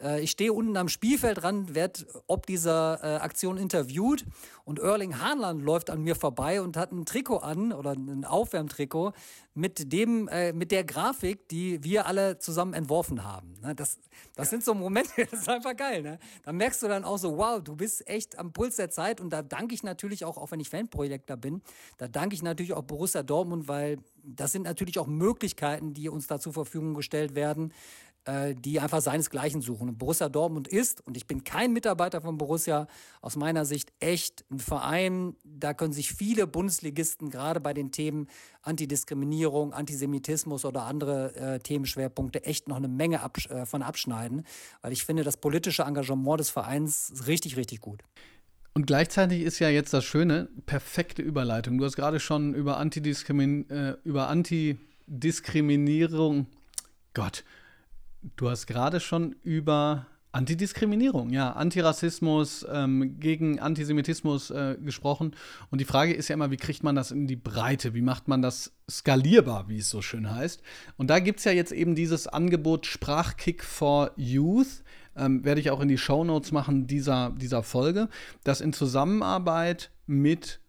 Äh, 0.00 0.20
ich 0.20 0.30
stehe 0.30 0.52
unten 0.52 0.76
am 0.76 0.88
Spielfeldrand, 0.88 1.74
werde 1.74 2.06
ob 2.26 2.46
dieser 2.46 3.00
äh, 3.02 3.16
Aktion 3.20 3.56
interviewt 3.56 4.24
und 4.64 4.78
Erling 4.78 5.18
Hahnland 5.18 5.62
läuft 5.62 5.90
an 5.90 6.02
mir 6.02 6.14
vorbei 6.14 6.62
und 6.62 6.76
hat 6.76 6.92
ein 6.92 7.04
Trikot 7.04 7.38
an 7.38 7.72
oder 7.72 7.92
ein 7.92 8.24
Aufwärmtrikot 8.24 9.12
mit 9.54 9.92
dem, 9.92 10.28
äh, 10.28 10.52
mit 10.52 10.70
der 10.70 10.84
Grafik, 10.84 11.48
die 11.48 11.82
wir 11.82 12.06
alle 12.06 12.38
zusammen 12.38 12.72
entworfen 12.72 13.24
haben. 13.24 13.54
Ne, 13.62 13.74
das, 13.74 13.98
das 14.34 14.46
ja. 14.46 14.50
sind 14.50 14.64
so 14.64 14.74
Momente, 14.74 15.10
das 15.30 15.40
ist 15.40 15.48
einfach 15.48 15.76
geil. 15.76 16.02
Ne? 16.02 16.18
Da 16.42 16.52
merkst 16.52 16.82
du 16.82 16.88
dann 16.88 17.04
auch 17.04 17.18
so, 17.18 17.36
wow, 17.36 17.62
du 17.62 17.76
bist 17.76 18.06
echt 18.08 18.38
am 18.38 18.52
Puls 18.52 18.76
der 18.76 18.90
Zeit 18.90 19.20
und 19.20 19.30
da 19.30 19.42
danke 19.42 19.74
ich 19.74 19.82
natürlich 19.82 20.24
auch, 20.24 20.38
auch 20.38 20.50
wenn 20.50 20.60
ich 20.60 20.70
Fanprojekter 20.70 21.36
bin, 21.36 21.62
da 21.98 22.08
danke 22.08 22.34
ich 22.34 22.42
natürlich 22.42 22.72
auch 22.72 22.82
Borussia 22.82 23.22
Dortmund, 23.22 23.68
weil 23.68 23.98
das 24.22 24.52
sind 24.52 24.62
natürlich 24.62 24.98
auch 24.98 25.06
Möglichkeiten, 25.06 25.94
die 25.94 26.08
uns 26.08 26.26
da 26.26 26.38
zur 26.38 26.52
Verfügung 26.52 26.94
gestellt 26.94 27.34
werden, 27.34 27.72
äh, 28.24 28.54
die 28.54 28.80
einfach 28.80 29.00
seinesgleichen 29.00 29.62
suchen. 29.62 29.88
Und 29.88 29.98
Borussia 29.98 30.28
Dortmund 30.28 30.68
ist, 30.68 31.06
und 31.06 31.16
ich 31.16 31.26
bin 31.26 31.44
kein 31.44 31.72
Mitarbeiter 31.72 32.20
von 32.20 32.38
Borussia, 32.38 32.86
aus 33.20 33.36
meiner 33.36 33.64
Sicht 33.64 33.92
echt 33.98 34.44
ein 34.50 34.58
Verein, 34.58 35.36
da 35.44 35.74
können 35.74 35.92
sich 35.92 36.12
viele 36.12 36.46
Bundesligisten 36.46 37.30
gerade 37.30 37.60
bei 37.60 37.72
den 37.72 37.92
Themen 37.92 38.28
Antidiskriminierung, 38.62 39.72
Antisemitismus 39.72 40.64
oder 40.64 40.82
andere 40.82 41.34
äh, 41.34 41.58
Themenschwerpunkte 41.60 42.44
echt 42.44 42.68
noch 42.68 42.76
eine 42.76 42.88
Menge 42.88 43.22
absch 43.22 43.48
äh, 43.48 43.64
von 43.64 43.82
abschneiden, 43.82 44.44
weil 44.82 44.92
ich 44.92 45.04
finde 45.04 45.24
das 45.24 45.38
politische 45.38 45.84
Engagement 45.84 46.40
des 46.40 46.50
Vereins 46.50 47.24
richtig, 47.26 47.56
richtig 47.56 47.80
gut. 47.80 48.02
Und 48.72 48.86
gleichzeitig 48.86 49.42
ist 49.42 49.58
ja 49.58 49.68
jetzt 49.68 49.92
das 49.92 50.04
Schöne, 50.04 50.48
perfekte 50.66 51.22
Überleitung. 51.22 51.78
Du 51.78 51.84
hast 51.84 51.96
gerade 51.96 52.20
schon 52.20 52.54
über, 52.54 52.76
Antidiskrimin 52.76 53.68
äh, 53.68 53.96
über 54.04 54.28
Antidiskriminierung, 54.28 56.46
Gott, 57.14 57.42
Du 58.22 58.50
hast 58.50 58.66
gerade 58.66 59.00
schon 59.00 59.34
über 59.42 60.06
Antidiskriminierung, 60.32 61.30
ja, 61.30 61.52
Antirassismus, 61.52 62.64
ähm, 62.70 63.18
gegen 63.18 63.58
Antisemitismus 63.58 64.50
äh, 64.50 64.76
gesprochen. 64.80 65.34
Und 65.70 65.80
die 65.80 65.84
Frage 65.84 66.12
ist 66.12 66.28
ja 66.28 66.34
immer, 66.34 66.52
wie 66.52 66.56
kriegt 66.56 66.84
man 66.84 66.94
das 66.94 67.10
in 67.10 67.26
die 67.26 67.36
Breite? 67.36 67.94
Wie 67.94 68.02
macht 68.02 68.28
man 68.28 68.40
das 68.40 68.72
skalierbar, 68.88 69.68
wie 69.68 69.78
es 69.78 69.90
so 69.90 70.02
schön 70.02 70.30
heißt? 70.30 70.62
Und 70.96 71.08
da 71.08 71.18
gibt 71.18 71.40
es 71.40 71.44
ja 71.44 71.52
jetzt 71.52 71.72
eben 71.72 71.96
dieses 71.96 72.28
Angebot 72.28 72.86
Sprachkick 72.86 73.64
for 73.64 74.12
Youth. 74.16 74.84
Ähm, 75.16 75.44
werde 75.44 75.60
ich 75.60 75.70
auch 75.70 75.80
in 75.80 75.88
die 75.88 75.98
Show 75.98 76.22
Notes 76.22 76.52
machen 76.52 76.86
dieser, 76.86 77.30
dieser 77.30 77.64
Folge, 77.64 78.08
das 78.44 78.60
in 78.60 78.72
Zusammenarbeit 78.72 79.90
mit 80.06 80.60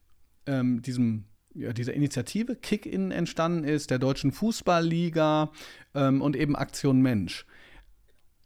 ähm, 0.47 0.81
diesem 0.81 1.25
ja, 1.53 1.73
dieser 1.73 1.93
Initiative 1.93 2.55
Kick-In 2.55 3.11
entstanden 3.11 3.63
ist, 3.63 3.89
der 3.89 3.99
Deutschen 3.99 4.31
Fußballliga 4.31 5.51
ähm, 5.95 6.21
und 6.21 6.35
eben 6.35 6.55
Aktion 6.55 7.01
Mensch. 7.01 7.45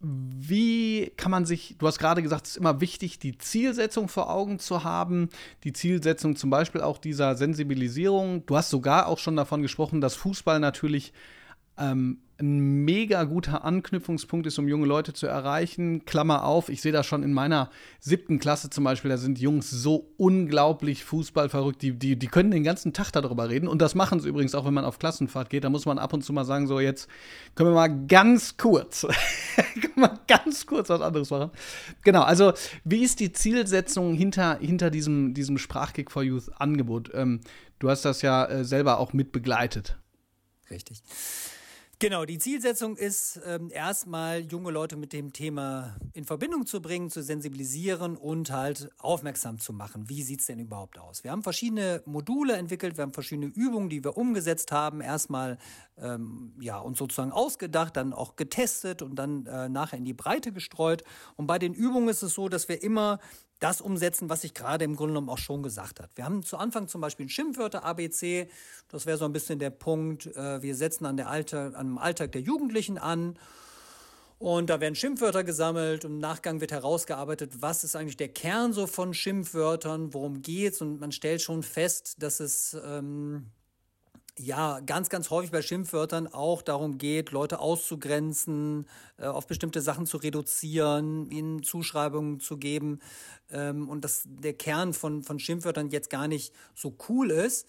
Wie 0.00 1.10
kann 1.16 1.30
man 1.30 1.46
sich, 1.46 1.76
du 1.78 1.86
hast 1.86 1.98
gerade 1.98 2.22
gesagt, 2.22 2.46
es 2.46 2.52
ist 2.52 2.56
immer 2.58 2.80
wichtig, 2.80 3.18
die 3.18 3.38
Zielsetzung 3.38 4.08
vor 4.08 4.30
Augen 4.30 4.58
zu 4.58 4.84
haben, 4.84 5.30
die 5.64 5.72
Zielsetzung 5.72 6.36
zum 6.36 6.50
Beispiel 6.50 6.82
auch 6.82 6.98
dieser 6.98 7.34
Sensibilisierung. 7.34 8.44
Du 8.44 8.56
hast 8.56 8.70
sogar 8.70 9.06
auch 9.06 9.18
schon 9.18 9.36
davon 9.36 9.62
gesprochen, 9.62 10.00
dass 10.00 10.14
Fußball 10.14 10.60
natürlich 10.60 11.12
ähm, 11.78 12.18
ein 12.38 12.84
mega 12.84 13.24
guter 13.24 13.64
Anknüpfungspunkt 13.64 14.46
ist, 14.46 14.58
um 14.58 14.68
junge 14.68 14.86
Leute 14.86 15.14
zu 15.14 15.26
erreichen. 15.26 16.04
Klammer 16.04 16.44
auf, 16.44 16.68
ich 16.68 16.82
sehe 16.82 16.92
das 16.92 17.06
schon 17.06 17.22
in 17.22 17.32
meiner 17.32 17.70
siebten 17.98 18.38
Klasse 18.38 18.68
zum 18.68 18.84
Beispiel, 18.84 19.10
da 19.10 19.16
sind 19.16 19.38
Jungs 19.38 19.70
so 19.70 20.12
unglaublich 20.18 21.04
fußballverrückt, 21.04 21.80
die, 21.80 21.92
die, 21.92 22.16
die 22.18 22.26
können 22.26 22.50
den 22.50 22.62
ganzen 22.62 22.92
Tag 22.92 23.10
darüber 23.12 23.48
reden. 23.48 23.68
Und 23.68 23.80
das 23.80 23.94
machen 23.94 24.20
sie 24.20 24.28
übrigens 24.28 24.54
auch, 24.54 24.66
wenn 24.66 24.74
man 24.74 24.84
auf 24.84 24.98
Klassenfahrt 24.98 25.48
geht. 25.48 25.64
Da 25.64 25.70
muss 25.70 25.86
man 25.86 25.98
ab 25.98 26.12
und 26.12 26.22
zu 26.22 26.32
mal 26.34 26.44
sagen, 26.44 26.66
so 26.66 26.78
jetzt 26.78 27.08
können 27.54 27.70
wir 27.70 27.74
mal 27.74 28.06
ganz 28.06 28.58
kurz, 28.58 29.06
können 29.80 29.94
wir 29.96 30.20
ganz 30.28 30.66
kurz 30.66 30.90
was 30.90 31.00
anderes 31.00 31.30
machen. 31.30 31.50
Genau, 32.04 32.22
also 32.22 32.52
wie 32.84 33.02
ist 33.02 33.20
die 33.20 33.32
Zielsetzung 33.32 34.14
hinter, 34.14 34.58
hinter 34.58 34.90
diesem, 34.90 35.32
diesem 35.32 35.56
Sprachkick 35.56 36.10
for 36.10 36.22
Youth 36.22 36.50
Angebot? 36.60 37.10
Ähm, 37.14 37.40
du 37.78 37.88
hast 37.88 38.04
das 38.04 38.20
ja 38.20 38.44
äh, 38.44 38.64
selber 38.64 38.98
auch 38.98 39.14
mit 39.14 39.32
begleitet. 39.32 39.96
Richtig. 40.70 41.02
Genau, 41.98 42.26
die 42.26 42.38
Zielsetzung 42.38 42.98
ist 42.98 43.40
ähm, 43.46 43.70
erstmal 43.72 44.40
junge 44.40 44.70
Leute 44.70 44.96
mit 44.96 45.14
dem 45.14 45.32
Thema 45.32 45.96
in 46.12 46.24
Verbindung 46.24 46.66
zu 46.66 46.82
bringen, 46.82 47.08
zu 47.08 47.22
sensibilisieren 47.22 48.18
und 48.18 48.50
halt 48.50 48.90
aufmerksam 48.98 49.58
zu 49.58 49.72
machen. 49.72 50.06
Wie 50.10 50.22
sieht's 50.22 50.44
denn 50.44 50.58
überhaupt 50.58 50.98
aus? 50.98 51.24
Wir 51.24 51.30
haben 51.30 51.42
verschiedene 51.42 52.02
Module 52.04 52.52
entwickelt, 52.52 52.98
wir 52.98 53.02
haben 53.02 53.14
verschiedene 53.14 53.46
Übungen, 53.46 53.88
die 53.88 54.04
wir 54.04 54.18
umgesetzt 54.18 54.72
haben. 54.72 55.00
Erstmal 55.00 55.56
ähm, 55.96 56.52
ja 56.60 56.78
uns 56.78 56.98
sozusagen 56.98 57.32
ausgedacht, 57.32 57.96
dann 57.96 58.12
auch 58.12 58.36
getestet 58.36 59.00
und 59.00 59.14
dann 59.14 59.46
äh, 59.46 59.70
nachher 59.70 59.96
in 59.96 60.04
die 60.04 60.12
Breite 60.12 60.52
gestreut. 60.52 61.02
Und 61.36 61.46
bei 61.46 61.58
den 61.58 61.72
Übungen 61.72 62.10
ist 62.10 62.22
es 62.22 62.34
so, 62.34 62.50
dass 62.50 62.68
wir 62.68 62.82
immer 62.82 63.20
das 63.60 63.80
umsetzen, 63.80 64.28
was 64.28 64.44
ich 64.44 64.54
gerade 64.54 64.84
im 64.84 64.96
Grunde 64.96 65.12
genommen 65.14 65.30
auch 65.30 65.38
schon 65.38 65.62
gesagt 65.62 66.00
habe. 66.00 66.10
Wir 66.14 66.24
haben 66.24 66.42
zu 66.42 66.58
Anfang 66.58 66.88
zum 66.88 67.00
Beispiel 67.00 67.28
Schimpfwörter 67.28 67.84
ABC. 67.84 68.48
Das 68.88 69.06
wäre 69.06 69.16
so 69.16 69.24
ein 69.24 69.32
bisschen 69.32 69.58
der 69.58 69.70
Punkt. 69.70 70.26
Äh, 70.26 70.62
wir 70.62 70.74
setzen 70.74 71.06
an 71.06 71.16
der 71.16 71.28
Alter, 71.28 71.72
an 71.74 71.85
dem 71.86 71.98
Alltag 71.98 72.32
der 72.32 72.40
Jugendlichen 72.40 72.98
an. 72.98 73.38
Und 74.38 74.68
da 74.68 74.80
werden 74.80 74.94
Schimpfwörter 74.94 75.44
gesammelt 75.44 76.04
und 76.04 76.12
im 76.12 76.18
Nachgang 76.18 76.60
wird 76.60 76.70
herausgearbeitet, 76.70 77.62
was 77.62 77.84
ist 77.84 77.96
eigentlich 77.96 78.18
der 78.18 78.28
Kern 78.28 78.74
so 78.74 78.86
von 78.86 79.14
Schimpfwörtern, 79.14 80.12
worum 80.12 80.42
geht's. 80.42 80.82
Und 80.82 81.00
man 81.00 81.10
stellt 81.10 81.40
schon 81.40 81.62
fest, 81.62 82.22
dass 82.22 82.40
es 82.40 82.76
ähm, 82.84 83.46
ja 84.38 84.80
ganz, 84.80 85.08
ganz 85.08 85.30
häufig 85.30 85.50
bei 85.50 85.62
Schimpfwörtern 85.62 86.26
auch 86.26 86.60
darum 86.60 86.98
geht, 86.98 87.30
Leute 87.30 87.58
auszugrenzen, 87.58 88.86
äh, 89.18 89.24
auf 89.24 89.46
bestimmte 89.46 89.80
Sachen 89.80 90.06
zu 90.06 90.18
reduzieren, 90.18 91.30
ihnen 91.30 91.62
Zuschreibungen 91.62 92.40
zu 92.40 92.58
geben 92.58 93.00
ähm, 93.50 93.88
und 93.88 94.04
dass 94.04 94.24
der 94.26 94.52
Kern 94.52 94.92
von, 94.92 95.22
von 95.22 95.38
Schimpfwörtern 95.38 95.88
jetzt 95.88 96.10
gar 96.10 96.28
nicht 96.28 96.52
so 96.74 96.94
cool 97.08 97.30
ist. 97.30 97.66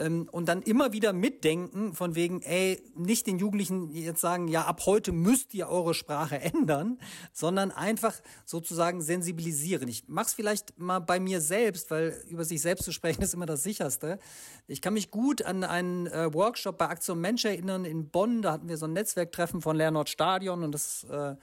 Ähm, 0.00 0.28
und 0.32 0.48
dann 0.48 0.62
immer 0.62 0.92
wieder 0.92 1.12
mitdenken 1.12 1.94
von 1.94 2.14
wegen, 2.14 2.42
ey, 2.42 2.82
nicht 2.96 3.26
den 3.26 3.38
Jugendlichen 3.38 3.90
jetzt 3.90 4.20
sagen, 4.20 4.48
ja, 4.48 4.64
ab 4.64 4.82
heute 4.86 5.12
müsst 5.12 5.54
ihr 5.54 5.68
eure 5.68 5.94
Sprache 5.94 6.40
ändern, 6.40 6.98
sondern 7.32 7.70
einfach 7.70 8.14
sozusagen 8.44 9.02
sensibilisieren. 9.02 9.88
Ich 9.88 10.04
mach's 10.08 10.34
vielleicht 10.34 10.78
mal 10.78 11.00
bei 11.00 11.20
mir 11.20 11.40
selbst, 11.40 11.90
weil 11.90 12.20
über 12.28 12.44
sich 12.44 12.60
selbst 12.60 12.84
zu 12.84 12.92
sprechen 12.92 13.22
ist 13.22 13.34
immer 13.34 13.46
das 13.46 13.62
sicherste. 13.62 14.18
Ich 14.66 14.80
kann 14.80 14.94
mich 14.94 15.10
gut 15.10 15.42
an 15.42 15.62
einen 15.62 16.06
äh, 16.06 16.32
Workshop 16.32 16.78
bei 16.78 16.88
Aktion 16.88 17.20
Mensch 17.20 17.44
erinnern 17.44 17.84
in 17.84 18.08
Bonn, 18.08 18.42
da 18.42 18.52
hatten 18.52 18.68
wir 18.68 18.78
so 18.78 18.86
ein 18.86 18.94
Netzwerktreffen 18.94 19.60
von 19.60 19.76
Leonard 19.76 20.08
Stadion 20.08 20.64
und 20.64 20.72
das 20.72 21.04
äh, 21.04 21.36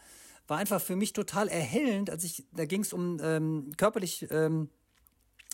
war 0.47 0.57
einfach 0.57 0.81
für 0.81 0.95
mich 0.95 1.13
total 1.13 1.47
erhellend, 1.49 2.09
als 2.09 2.23
ich, 2.23 2.45
da 2.53 2.65
ging 2.65 2.81
es 2.81 2.93
um 2.93 3.19
ähm, 3.21 3.71
körperlich 3.77 4.27
ähm, 4.31 4.69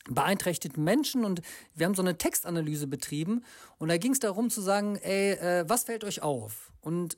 beeinträchtigten 0.10 0.84
Menschen 0.84 1.24
und 1.24 1.42
wir 1.76 1.86
haben 1.86 1.96
so 1.96 2.02
eine 2.02 2.18
Textanalyse 2.18 2.88
betrieben 2.88 3.44
und 3.78 3.90
da 3.90 3.98
ging 3.98 4.12
es 4.12 4.20
darum 4.20 4.50
zu 4.50 4.62
sagen, 4.62 4.98
ey, 4.98 5.32
äh, 5.34 5.66
was 5.68 5.86
fällt 5.86 6.04
euch 6.04 6.22
auf? 6.22 6.72
Und 6.82 7.18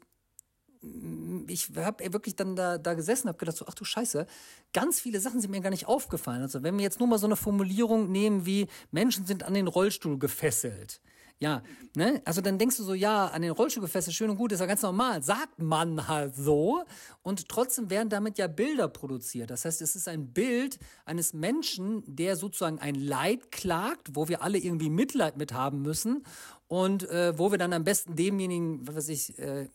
mm, 0.81 1.45
ich 1.47 1.71
habe 1.75 2.13
wirklich 2.13 2.35
dann 2.35 2.55
da, 2.55 2.77
da 2.77 2.93
gesessen, 2.93 3.27
habe 3.27 3.39
gedacht, 3.39 3.57
so, 3.57 3.65
ach 3.67 3.73
du 3.73 3.85
Scheiße, 3.85 4.27
ganz 4.73 4.99
viele 4.99 5.19
Sachen 5.19 5.41
sind 5.41 5.51
mir 5.51 5.61
gar 5.61 5.71
nicht 5.71 5.87
aufgefallen. 5.87 6.41
Also 6.41 6.61
wenn 6.61 6.77
wir 6.77 6.83
jetzt 6.83 6.99
nur 6.99 7.07
mal 7.07 7.17
so 7.17 7.25
eine 7.25 7.35
Formulierung 7.35 8.11
nehmen 8.11 8.45
wie 8.45 8.67
Menschen 8.91 9.25
sind 9.25 9.43
an 9.43 9.55
den 9.55 9.67
Rollstuhl 9.67 10.19
gefesselt, 10.19 11.01
ja, 11.39 11.63
ne? 11.95 12.21
Also 12.23 12.39
dann 12.39 12.57
denkst 12.57 12.77
du 12.77 12.83
so, 12.83 12.93
ja, 12.93 13.27
an 13.27 13.41
den 13.41 13.51
Rollstuhl 13.51 13.83
gefesselt, 13.83 14.15
schön 14.15 14.29
und 14.29 14.37
gut, 14.37 14.53
ist 14.53 14.61
ja 14.61 14.65
ganz 14.65 14.81
normal. 14.81 15.21
Sagt 15.21 15.61
man 15.61 16.07
halt 16.07 16.33
so. 16.35 16.83
Und 17.23 17.49
trotzdem 17.49 17.89
werden 17.89 18.07
damit 18.09 18.37
ja 18.37 18.47
Bilder 18.47 18.87
produziert. 18.87 19.49
Das 19.49 19.65
heißt, 19.65 19.81
es 19.81 19.95
ist 19.97 20.07
ein 20.07 20.31
Bild 20.31 20.79
eines 21.03 21.33
Menschen, 21.33 22.03
der 22.07 22.37
sozusagen 22.37 22.79
ein 22.79 22.95
Leid 22.95 23.51
klagt, 23.51 24.15
wo 24.15 24.29
wir 24.29 24.41
alle 24.43 24.57
irgendwie 24.57 24.89
Mitleid 24.89 25.35
mit 25.35 25.51
haben 25.51 25.81
müssen 25.81 26.23
und 26.67 27.07
äh, 27.09 27.37
wo 27.37 27.51
wir 27.51 27.57
dann 27.57 27.73
am 27.73 27.83
besten 27.83 28.15
demjenigen, 28.15 28.87
was 28.87 28.95
weiß 28.95 29.09
ich, 29.09 29.37
äh, 29.37 29.67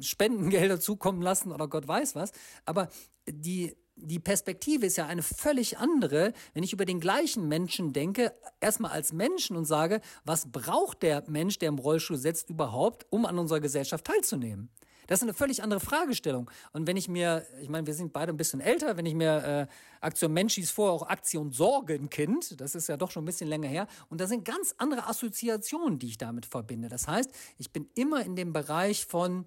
Spendengelder 0.00 0.80
zukommen 0.80 1.22
lassen 1.22 1.50
oder 1.50 1.66
Gott 1.66 1.88
weiß 1.88 2.14
was. 2.14 2.32
Aber 2.66 2.90
die 3.26 3.74
die 3.96 4.18
Perspektive 4.18 4.86
ist 4.86 4.96
ja 4.96 5.06
eine 5.06 5.22
völlig 5.22 5.78
andere, 5.78 6.32
wenn 6.54 6.62
ich 6.62 6.72
über 6.72 6.84
den 6.84 7.00
gleichen 7.00 7.48
Menschen 7.48 7.92
denke, 7.92 8.34
erstmal 8.60 8.92
als 8.92 9.12
Menschen 9.12 9.56
und 9.56 9.64
sage, 9.64 10.00
was 10.24 10.52
braucht 10.52 11.02
der 11.02 11.24
Mensch, 11.28 11.58
der 11.58 11.70
im 11.70 11.78
Rollstuhl 11.78 12.18
sitzt, 12.18 12.50
überhaupt, 12.50 13.06
um 13.10 13.24
an 13.26 13.38
unserer 13.38 13.60
Gesellschaft 13.60 14.04
teilzunehmen? 14.04 14.70
Das 15.06 15.20
ist 15.20 15.22
eine 15.22 15.34
völlig 15.34 15.62
andere 15.62 15.80
Fragestellung. 15.80 16.50
Und 16.72 16.86
wenn 16.86 16.96
ich 16.96 17.08
mir, 17.08 17.46
ich 17.62 17.68
meine, 17.68 17.86
wir 17.86 17.94
sind 17.94 18.12
beide 18.12 18.32
ein 18.32 18.36
bisschen 18.36 18.60
älter, 18.60 18.96
wenn 18.96 19.06
ich 19.06 19.14
mir 19.14 19.44
äh, 19.44 19.66
Aktion 20.00 20.32
Mensch 20.32 20.54
hieß 20.54 20.70
vorher 20.70 20.94
auch 20.94 21.08
Aktion 21.08 21.52
Sorgenkind, 21.52 22.60
das 22.60 22.74
ist 22.74 22.88
ja 22.88 22.96
doch 22.96 23.10
schon 23.10 23.22
ein 23.22 23.26
bisschen 23.26 23.48
länger 23.48 23.68
her, 23.68 23.86
und 24.08 24.20
da 24.20 24.26
sind 24.26 24.44
ganz 24.44 24.74
andere 24.78 25.06
Assoziationen, 25.06 25.98
die 25.98 26.08
ich 26.08 26.18
damit 26.18 26.44
verbinde. 26.44 26.88
Das 26.88 27.06
heißt, 27.06 27.30
ich 27.56 27.70
bin 27.70 27.88
immer 27.94 28.24
in 28.24 28.36
dem 28.36 28.52
Bereich 28.52 29.06
von 29.06 29.46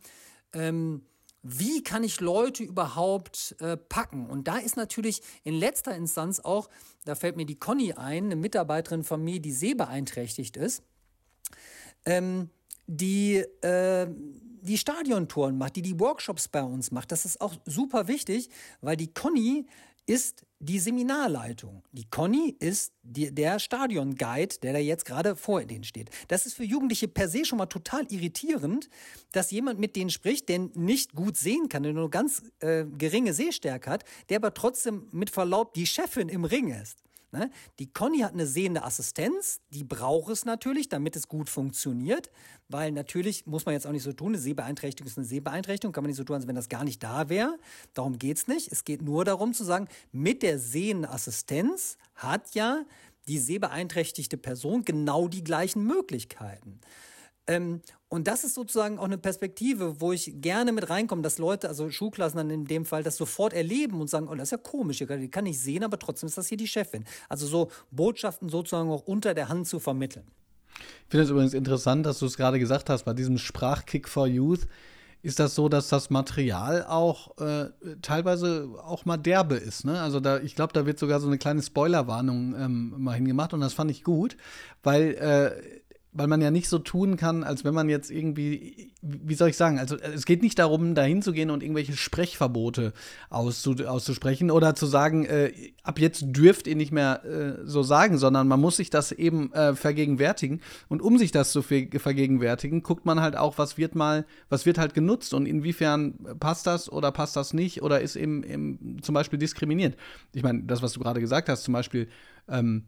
ähm, 0.54 1.04
wie 1.42 1.84
kann 1.84 2.04
ich 2.04 2.20
Leute 2.20 2.64
überhaupt 2.64 3.56
äh, 3.60 3.78
packen? 3.78 4.28
Und 4.30 4.48
da 4.48 4.58
ist 4.58 4.76
natürlich 4.76 5.22
in 5.44 5.54
letzter 5.54 5.96
Instanz 5.96 6.40
auch, 6.40 6.70
da 7.06 7.16
fällt 7.16 7.38
mir 7.38 7.46
die 7.46 7.60
Conny 7.60 7.94
ein, 7.94 8.26
eine 8.26 8.36
Mitarbeiterin 8.36 9.04
von 9.04 9.24
mir, 9.24 9.40
die 9.40 9.54
sehbeeinträchtigt 9.54 10.58
ist, 10.58 10.84
ähm, 12.06 12.50
die 12.88 13.38
äh, 13.62 14.08
die 14.62 14.78
Stadiontouren 14.78 15.58
macht, 15.58 15.76
die 15.76 15.82
die 15.82 16.00
Workshops 16.00 16.48
bei 16.48 16.62
uns 16.62 16.92
macht. 16.92 17.12
Das 17.12 17.26
ist 17.26 17.40
auch 17.42 17.56
super 17.66 18.08
wichtig, 18.08 18.50
weil 18.82 18.98
die 18.98 19.14
Conny 19.14 19.66
ist 20.06 20.46
die 20.60 20.80
Seminarleitung. 20.80 21.84
Die 21.94 22.10
Conny 22.10 22.56
ist 22.60 22.94
die, 23.02 23.34
der 23.34 23.60
Stadionguide, 23.60 24.58
der 24.62 24.74
da 24.74 24.80
jetzt 24.80 25.06
gerade 25.06 25.36
vor 25.36 25.64
denen 25.64 25.86
steht. 25.86 26.10
Das 26.28 26.46
ist 26.46 26.54
für 26.54 26.66
Jugendliche 26.66 27.08
per 27.08 27.30
se 27.30 27.46
schon 27.46 27.58
mal 27.58 27.66
total 27.66 28.06
irritierend, 28.12 28.90
dass 29.32 29.52
jemand 29.52 29.80
mit 29.80 29.96
denen 29.96 30.10
spricht, 30.10 30.50
der 30.50 30.60
nicht 30.60 31.16
gut 31.16 31.38
sehen 31.38 31.70
kann, 31.70 31.84
der 31.84 31.94
nur 31.94 32.10
ganz 32.10 32.44
äh, 32.60 32.86
geringe 32.86 33.34
Sehstärke 33.34 33.90
hat, 33.90 34.04
der 34.28 34.38
aber 34.38 34.54
trotzdem 34.54 35.08
mit 35.12 35.30
Verlaub 35.30 35.74
die 35.74 35.88
Chefin 35.88 36.28
im 36.28 36.44
Ring 36.44 36.70
ist. 36.74 37.04
Ne? 37.32 37.52
Die 37.78 37.92
Conny 37.92 38.20
hat 38.20 38.34
eine 38.34 38.48
sehende 38.48 38.84
Assistenz, 38.84 39.62
die 39.70 39.84
braucht 39.84 40.32
es 40.32 40.46
natürlich, 40.46 40.90
damit 40.90 41.16
es 41.16 41.28
gut 41.28 41.50
funktioniert, 41.50 42.32
weil 42.70 42.92
natürlich 42.92 43.46
muss 43.46 43.66
man 43.66 43.74
jetzt 43.74 43.86
auch 43.86 43.92
nicht 43.92 44.04
so 44.04 44.14
tun, 44.14 44.30
eine 44.30 44.40
Sehbeeinträchtigung 44.40 45.08
ist 45.08 45.18
eine 45.18 45.28
Sehbeeinträchtigung, 45.28 45.94
kann 45.94 46.04
man 46.04 46.10
nicht 46.10 46.18
so 46.18 46.24
tun, 46.24 46.38
als 46.38 46.48
wenn 46.48 46.56
das 46.56 46.70
gar 46.70 46.84
nicht 46.84 47.04
da 47.04 47.30
wäre. 47.30 47.58
Darum 47.94 48.18
geht 48.18 48.38
es 48.38 48.48
nicht. 48.48 48.72
Es 48.72 48.84
geht 48.84 49.04
nur 49.04 49.26
darum 49.26 49.54
zu 49.54 49.64
sagen, 49.64 49.88
mit 50.12 50.42
der 50.42 50.58
sehenden 50.58 51.06
Assistenz 51.06 51.98
hat 52.16 52.56
ja 52.56 52.84
die 53.28 53.38
sehbeeinträchtigte 53.38 54.38
Person 54.38 54.84
genau 54.84 55.28
die 55.28 55.44
gleichen 55.44 55.84
Möglichkeiten. 55.86 56.80
Ähm, 57.46 57.82
und 58.10 58.28
das 58.28 58.44
ist 58.44 58.56
sozusagen 58.56 58.98
auch 58.98 59.04
eine 59.04 59.20
Perspektive, 59.20 60.02
wo 60.02 60.12
ich 60.12 60.34
gerne 60.42 60.72
mit 60.72 60.90
reinkomme, 60.90 61.22
dass 61.22 61.38
Leute, 61.38 61.70
also 61.70 61.92
Schulklassen 61.92 62.38
dann 62.38 62.50
in 62.50 62.66
dem 62.66 62.84
Fall, 62.84 63.04
das 63.04 63.16
sofort 63.18 63.54
erleben 63.54 64.02
und 64.02 64.10
sagen, 64.10 64.28
oh, 64.28 64.34
das 64.34 64.48
ist 64.48 64.52
ja 64.52 64.58
komisch, 64.58 64.98
die 64.98 65.30
kann 65.30 65.46
ich 65.46 65.60
sehen, 65.60 65.84
aber 65.84 66.00
trotzdem 66.00 66.28
ist 66.28 66.38
das 66.38 66.48
hier 66.48 66.58
die 66.58 66.68
Chefin. 66.68 67.06
Also 67.30 67.46
so 67.46 67.70
Botschaften 67.92 68.50
sozusagen 68.50 68.90
auch 68.90 69.04
unter 69.04 69.36
der 69.36 69.48
Hand 69.48 69.68
zu 69.68 69.80
vermitteln. 69.80 70.26
Ich 70.80 71.12
finde 71.12 71.26
es 71.26 71.30
übrigens 71.30 71.54
interessant, 71.54 72.06
dass 72.06 72.18
du 72.18 72.26
es 72.26 72.36
gerade 72.36 72.58
gesagt 72.58 72.90
hast, 72.90 73.04
bei 73.04 73.14
diesem 73.14 73.38
Sprachkick 73.38 74.10
for 74.10 74.26
Youth 74.26 74.68
ist 75.22 75.40
das 75.40 75.54
so, 75.54 75.70
dass 75.70 75.90
das 75.90 76.10
Material 76.10 76.86
auch 76.86 77.38
äh, 77.40 77.70
teilweise 78.02 78.70
auch 78.84 79.06
mal 79.06 79.18
derbe 79.18 79.56
ist. 79.56 79.86
Ne? 79.86 80.02
Also 80.02 80.20
da, 80.20 80.40
ich 80.40 80.56
glaube, 80.56 80.74
da 80.74 80.86
wird 80.86 80.98
sogar 80.98 81.20
so 81.20 81.28
eine 81.28 81.38
kleine 81.38 81.62
Spoilerwarnung 81.62 82.56
ähm, 82.58 82.94
mal 82.98 83.16
hingemacht 83.16 83.54
und 83.54 83.60
das 83.60 83.74
fand 83.74 83.92
ich 83.92 84.04
gut, 84.04 84.38
weil 84.82 85.16
äh, 85.16 85.80
weil 86.12 86.28
man 86.28 86.42
ja 86.42 86.50
nicht 86.50 86.70
so 86.70 86.80
tun 86.80 87.18
kann, 87.18 87.44
als 87.44 87.64
wenn 87.64 87.76
man 87.76 87.88
jetzt 87.88 88.10
irgendwie, 88.10 88.92
wie 89.02 89.36
soll 89.36 89.50
ich 89.50 89.58
sagen, 89.58 89.78
also 89.78 89.96
es 89.96 90.26
geht 90.26 90.42
nicht 90.42 90.58
darum, 90.58 90.96
dahin 90.96 91.22
zu 91.22 91.34
gehen 91.34 91.52
und 91.52 91.62
irgendwelche 91.62 91.96
Sprechverbote 91.96 92.94
auszu, 93.30 93.76
auszusprechen 93.86 94.50
oder 94.50 94.74
zu 94.74 94.88
sagen, 94.88 95.26
äh, 95.26 95.54
ab 95.84 96.00
jetzt 96.00 96.26
dürft 96.30 96.66
ihr 96.66 96.76
nicht 96.76 96.92
mehr 96.92 97.24
äh, 97.26 97.66
so 97.66 97.84
sagen, 97.84 98.18
sondern 98.18 98.48
man 98.48 98.60
muss 98.60 98.78
sich 98.78 98.90
das 98.90 99.12
eben 99.12 99.54
äh, 99.54 99.76
vergegenwärtigen. 99.76 100.62
Und 100.88 101.04
um 101.04 101.20
sich 101.20 101.32
das 101.32 101.52
zu 101.52 101.62
vergegenwärtigen, 101.62 102.82
guckt 102.82 103.06
man 103.06 103.22
halt 103.22 103.38
auch, 103.38 103.60
was 103.60 103.78
wird 103.78 103.94
mal, 103.94 104.26
was 104.50 104.66
wird 104.66 104.80
halt 104.80 104.96
genutzt 104.96 105.36
und 105.36 105.46
inwiefern 105.46 106.16
passt 106.40 106.66
das 106.66 106.92
oder 106.92 107.12
passt 107.12 107.36
das 107.36 107.54
nicht 107.54 107.84
oder 107.84 108.02
ist 108.02 108.16
eben, 108.16 108.44
eben 108.44 108.98
zum 109.04 109.14
Beispiel 109.14 109.38
diskriminiert. 109.38 109.96
Ich 110.34 110.42
meine, 110.42 110.64
das, 110.64 110.82
was 110.82 110.94
du 110.94 111.00
gerade 111.02 111.20
gesagt 111.20 111.50
hast, 111.50 111.66
zum 111.66 111.74
Beispiel 111.76 112.08
ähm, 112.48 112.86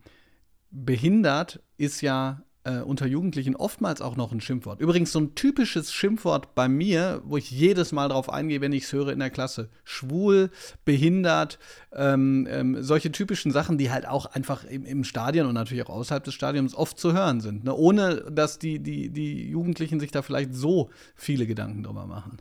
behindert 0.71 1.61
ist 1.77 2.01
ja 2.01 2.41
äh, 2.63 2.79
unter 2.79 3.07
Jugendlichen 3.07 3.55
oftmals 3.55 4.01
auch 4.01 4.15
noch 4.15 4.31
ein 4.31 4.41
Schimpfwort. 4.41 4.79
Übrigens 4.79 5.11
so 5.11 5.19
ein 5.19 5.35
typisches 5.35 5.91
Schimpfwort 5.91 6.53
bei 6.55 6.67
mir, 6.67 7.21
wo 7.25 7.37
ich 7.37 7.49
jedes 7.49 7.91
Mal 7.91 8.09
drauf 8.09 8.29
eingehe, 8.29 8.61
wenn 8.61 8.73
ich 8.73 8.83
es 8.83 8.93
höre 8.93 9.09
in 9.09 9.19
der 9.19 9.29
Klasse. 9.29 9.69
Schwul, 9.83 10.51
behindert, 10.85 11.59
ähm, 11.93 12.47
ähm, 12.49 12.83
solche 12.83 13.11
typischen 13.11 13.51
Sachen, 13.51 13.77
die 13.77 13.91
halt 13.91 14.07
auch 14.07 14.27
einfach 14.27 14.63
im, 14.65 14.85
im, 14.85 15.03
Stadion 15.03 15.47
und 15.47 15.55
natürlich 15.55 15.83
auch 15.85 15.89
außerhalb 15.89 16.23
des 16.23 16.33
Stadions 16.33 16.75
oft 16.75 16.99
zu 16.99 17.13
hören 17.13 17.41
sind. 17.41 17.63
Ne? 17.63 17.75
Ohne 17.75 18.31
dass 18.31 18.59
die, 18.59 18.79
die, 18.79 19.09
die 19.09 19.49
Jugendlichen 19.49 19.99
sich 19.99 20.11
da 20.11 20.21
vielleicht 20.21 20.53
so 20.53 20.89
viele 21.15 21.47
Gedanken 21.47 21.83
drüber 21.83 22.05
machen. 22.05 22.37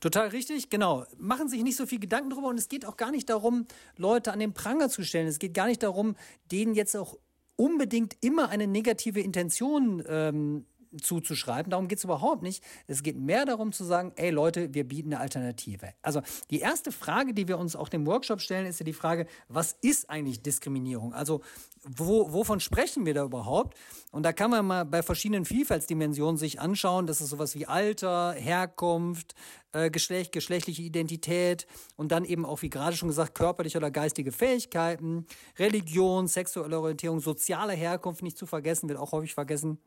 Total 0.00 0.28
richtig, 0.28 0.70
genau. 0.70 1.06
Machen 1.18 1.48
sich 1.48 1.62
nicht 1.62 1.76
so 1.76 1.86
viel 1.86 1.98
Gedanken 1.98 2.30
drüber 2.30 2.48
und 2.48 2.58
es 2.58 2.68
geht 2.68 2.86
auch 2.86 2.96
gar 2.96 3.10
nicht 3.10 3.28
darum, 3.30 3.66
Leute 3.96 4.32
an 4.32 4.38
den 4.38 4.52
Pranger 4.52 4.88
zu 4.88 5.02
stellen. 5.04 5.26
Es 5.26 5.38
geht 5.38 5.54
gar 5.54 5.66
nicht 5.66 5.82
darum, 5.82 6.16
denen 6.50 6.74
jetzt 6.74 6.96
auch 6.96 7.16
unbedingt 7.56 8.16
immer 8.20 8.48
eine 8.48 8.66
negative 8.66 9.20
Intention 9.20 10.02
ähm, 10.08 10.66
zuzuschreiben. 11.00 11.70
Darum 11.70 11.88
geht 11.88 11.98
es 11.98 12.04
überhaupt 12.04 12.42
nicht. 12.42 12.62
Es 12.86 13.02
geht 13.02 13.16
mehr 13.16 13.44
darum 13.44 13.72
zu 13.72 13.84
sagen, 13.84 14.12
ey 14.16 14.30
Leute, 14.30 14.74
wir 14.74 14.84
bieten 14.84 15.12
eine 15.12 15.20
Alternative. 15.20 15.94
Also 16.02 16.20
die 16.50 16.60
erste 16.60 16.92
Frage, 16.92 17.34
die 17.34 17.48
wir 17.48 17.58
uns 17.58 17.76
auch 17.76 17.88
dem 17.88 18.06
Workshop 18.06 18.40
stellen, 18.40 18.66
ist 18.66 18.80
ja 18.80 18.84
die 18.84 18.92
Frage, 18.92 19.26
was 19.48 19.76
ist 19.80 20.10
eigentlich 20.10 20.42
Diskriminierung? 20.42 21.14
Also 21.14 21.40
wo, 21.84 22.32
wovon 22.32 22.60
sprechen 22.60 23.04
wir 23.04 23.14
da 23.14 23.24
überhaupt? 23.24 23.76
Und 24.10 24.22
da 24.22 24.32
kann 24.32 24.50
man 24.50 24.66
mal 24.66 24.84
bei 24.84 25.02
verschiedenen 25.02 25.44
Vielfaltsdimensionen 25.44 26.36
sich 26.36 26.60
anschauen. 26.60 27.06
Das 27.06 27.20
ist 27.20 27.28
sowas 27.28 27.54
wie 27.54 27.66
Alter, 27.66 28.32
Herkunft, 28.32 29.34
äh, 29.72 29.90
Geschlecht, 29.90 30.32
geschlechtliche 30.32 30.82
Identität 30.82 31.66
und 31.96 32.12
dann 32.12 32.24
eben 32.24 32.46
auch, 32.46 32.62
wie 32.62 32.70
gerade 32.70 32.96
schon 32.96 33.08
gesagt, 33.08 33.34
körperliche 33.34 33.78
oder 33.78 33.90
geistige 33.90 34.32
Fähigkeiten, 34.32 35.26
Religion, 35.58 36.26
sexuelle 36.26 36.78
Orientierung, 36.78 37.20
soziale 37.20 37.74
Herkunft 37.74 38.22
nicht 38.22 38.38
zu 38.38 38.46
vergessen, 38.46 38.88
wird 38.88 38.98
auch 38.98 39.12
häufig 39.12 39.34
vergessen. 39.34 39.78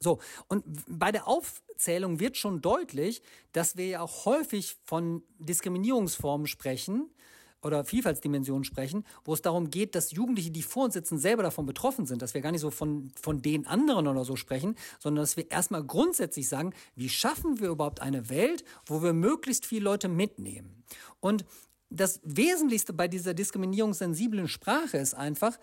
So, 0.00 0.18
und 0.48 0.64
bei 0.88 1.12
der 1.12 1.28
Aufzählung 1.28 2.20
wird 2.20 2.36
schon 2.36 2.60
deutlich, 2.60 3.22
dass 3.52 3.76
wir 3.76 3.86
ja 3.86 4.00
auch 4.00 4.24
häufig 4.24 4.76
von 4.84 5.22
Diskriminierungsformen 5.38 6.46
sprechen 6.46 7.10
oder 7.62 7.84
Vielfaltsdimensionen 7.84 8.64
sprechen, 8.64 9.04
wo 9.24 9.34
es 9.34 9.42
darum 9.42 9.70
geht, 9.70 9.94
dass 9.94 10.10
Jugendliche, 10.10 10.50
die 10.50 10.62
vor 10.62 10.84
uns 10.84 10.94
sitzen, 10.94 11.18
selber 11.18 11.42
davon 11.42 11.64
betroffen 11.64 12.06
sind, 12.06 12.20
dass 12.20 12.34
wir 12.34 12.40
gar 12.40 12.50
nicht 12.50 12.60
so 12.60 12.70
von, 12.70 13.12
von 13.20 13.40
den 13.40 13.66
anderen 13.66 14.08
oder 14.08 14.24
so 14.24 14.36
sprechen, 14.36 14.76
sondern 14.98 15.22
dass 15.22 15.36
wir 15.36 15.50
erstmal 15.50 15.84
grundsätzlich 15.84 16.48
sagen, 16.48 16.74
wie 16.96 17.08
schaffen 17.08 17.60
wir 17.60 17.68
überhaupt 17.68 18.00
eine 18.00 18.28
Welt, 18.28 18.64
wo 18.86 19.02
wir 19.02 19.12
möglichst 19.12 19.64
viele 19.64 19.84
Leute 19.84 20.08
mitnehmen. 20.08 20.84
Und 21.20 21.44
das 21.94 22.20
Wesentlichste 22.24 22.92
bei 22.92 23.08
dieser 23.08 23.34
diskriminierungssensiblen 23.34 24.48
Sprache 24.48 24.98
ist 24.98 25.14
einfach 25.14 25.58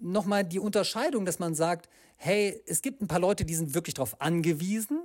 nochmal 0.00 0.44
die 0.44 0.58
Unterscheidung, 0.58 1.24
dass 1.24 1.38
man 1.38 1.54
sagt, 1.54 1.88
hey, 2.16 2.62
es 2.66 2.82
gibt 2.82 3.02
ein 3.02 3.08
paar 3.08 3.20
Leute, 3.20 3.44
die 3.44 3.54
sind 3.54 3.74
wirklich 3.74 3.94
darauf 3.94 4.20
angewiesen. 4.20 5.02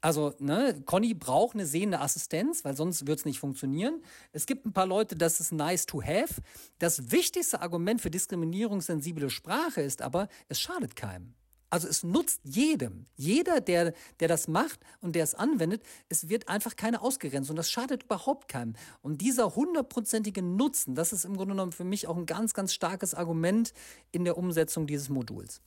Also, 0.00 0.34
ne, 0.40 0.82
Conny 0.84 1.14
braucht 1.14 1.54
eine 1.54 1.64
sehende 1.64 2.00
Assistenz, 2.00 2.64
weil 2.64 2.76
sonst 2.76 3.06
wird 3.06 3.20
es 3.20 3.24
nicht 3.24 3.38
funktionieren. 3.38 4.02
Es 4.32 4.46
gibt 4.46 4.66
ein 4.66 4.72
paar 4.72 4.86
Leute, 4.86 5.14
das 5.14 5.38
ist 5.38 5.52
nice 5.52 5.86
to 5.86 6.02
have. 6.02 6.42
Das 6.80 7.12
wichtigste 7.12 7.60
Argument 7.62 8.00
für 8.00 8.10
diskriminierungssensible 8.10 9.30
Sprache 9.30 9.80
ist 9.80 10.02
aber, 10.02 10.28
es 10.48 10.60
schadet 10.60 10.96
keinem. 10.96 11.34
Also 11.72 11.88
es 11.88 12.02
nutzt 12.02 12.42
jedem. 12.44 13.06
Jeder, 13.16 13.62
der, 13.62 13.94
der 14.20 14.28
das 14.28 14.46
macht 14.46 14.78
und 15.00 15.16
der 15.16 15.24
es 15.24 15.34
anwendet, 15.34 15.82
es 16.10 16.28
wird 16.28 16.46
einfach 16.46 16.76
keine 16.76 17.00
ausgegrenzt 17.00 17.48
und 17.48 17.56
das 17.56 17.70
schadet 17.70 18.02
überhaupt 18.02 18.46
keinem. 18.48 18.74
Und 19.00 19.22
dieser 19.22 19.56
hundertprozentige 19.56 20.42
Nutzen, 20.42 20.94
das 20.94 21.14
ist 21.14 21.24
im 21.24 21.34
Grunde 21.34 21.54
genommen 21.54 21.72
für 21.72 21.84
mich 21.84 22.06
auch 22.06 22.18
ein 22.18 22.26
ganz, 22.26 22.52
ganz 22.52 22.74
starkes 22.74 23.14
Argument 23.14 23.72
in 24.10 24.26
der 24.26 24.36
Umsetzung 24.36 24.86
dieses 24.86 25.08
Moduls. 25.08 25.62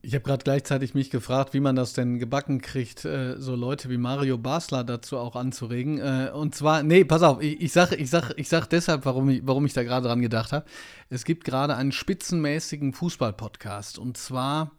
Ich 0.00 0.14
habe 0.14 0.24
gerade 0.24 0.42
gleichzeitig 0.42 0.94
mich 0.94 1.10
gefragt, 1.10 1.52
wie 1.52 1.60
man 1.60 1.76
das 1.76 1.92
denn 1.92 2.18
gebacken 2.18 2.62
kriegt, 2.62 3.04
äh, 3.04 3.38
so 3.38 3.54
Leute 3.54 3.90
wie 3.90 3.98
Mario 3.98 4.38
Basler 4.38 4.84
dazu 4.84 5.18
auch 5.18 5.36
anzuregen. 5.36 5.98
Äh, 5.98 6.30
und 6.32 6.54
zwar, 6.54 6.82
nee, 6.82 7.04
pass 7.04 7.22
auf, 7.22 7.42
ich, 7.42 7.60
ich 7.60 7.72
sage 7.72 7.96
ich 7.96 8.08
sag, 8.08 8.32
ich 8.38 8.48
sag 8.48 8.68
deshalb, 8.68 9.04
warum 9.04 9.28
ich, 9.28 9.42
warum 9.44 9.66
ich 9.66 9.74
da 9.74 9.82
gerade 9.82 10.08
dran 10.08 10.22
gedacht 10.22 10.52
habe. 10.52 10.64
Es 11.10 11.26
gibt 11.26 11.44
gerade 11.44 11.76
einen 11.76 11.92
spitzenmäßigen 11.92 12.94
Fußball-Podcast. 12.94 13.98
Und 13.98 14.16
zwar 14.16 14.70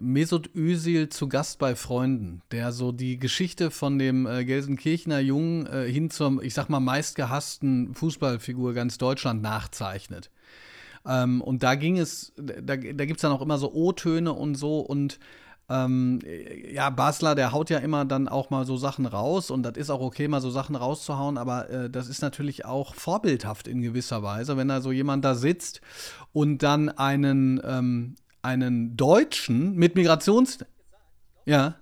Mesut 0.00 0.50
Özil 0.54 1.08
zu 1.08 1.28
Gast 1.28 1.58
bei 1.58 1.74
Freunden, 1.74 2.42
der 2.50 2.72
so 2.72 2.92
die 2.92 3.18
Geschichte 3.18 3.70
von 3.70 3.98
dem 3.98 4.26
äh, 4.26 4.44
Gelsenkirchener 4.44 5.20
Jungen 5.20 5.66
äh, 5.66 5.90
hin 5.90 6.10
zur, 6.10 6.42
ich 6.42 6.54
sag 6.54 6.68
mal, 6.68 6.80
meistgehassten 6.80 7.94
Fußballfigur 7.94 8.74
ganz 8.74 8.98
Deutschland 8.98 9.42
nachzeichnet. 9.42 10.30
Ähm, 11.06 11.40
und 11.40 11.62
da 11.62 11.74
ging 11.74 11.98
es, 11.98 12.32
da, 12.36 12.76
da 12.76 12.76
gibt 12.76 13.16
es 13.18 13.22
dann 13.22 13.32
auch 13.32 13.42
immer 13.42 13.58
so 13.58 13.72
O-Töne 13.72 14.32
und 14.32 14.54
so 14.54 14.80
und 14.80 15.18
ähm, 15.68 16.18
ja, 16.70 16.90
Basler, 16.90 17.34
der 17.34 17.52
haut 17.52 17.70
ja 17.70 17.78
immer 17.78 18.04
dann 18.04 18.28
auch 18.28 18.50
mal 18.50 18.66
so 18.66 18.76
Sachen 18.76 19.06
raus 19.06 19.50
und 19.50 19.62
das 19.62 19.76
ist 19.76 19.90
auch 19.90 20.00
okay, 20.00 20.28
mal 20.28 20.40
so 20.40 20.50
Sachen 20.50 20.76
rauszuhauen, 20.76 21.38
aber 21.38 21.70
äh, 21.70 21.90
das 21.90 22.08
ist 22.08 22.20
natürlich 22.20 22.64
auch 22.64 22.94
vorbildhaft 22.94 23.68
in 23.68 23.80
gewisser 23.80 24.22
Weise, 24.22 24.56
wenn 24.56 24.68
da 24.68 24.80
so 24.80 24.92
jemand 24.92 25.24
da 25.24 25.34
sitzt 25.34 25.80
und 26.32 26.62
dann 26.62 26.88
einen, 26.88 27.60
ähm, 27.64 28.16
einen 28.42 28.96
Deutschen 28.96 29.74
mit 29.74 29.94
Migrations... 29.94 30.58
Ja. 31.44 31.76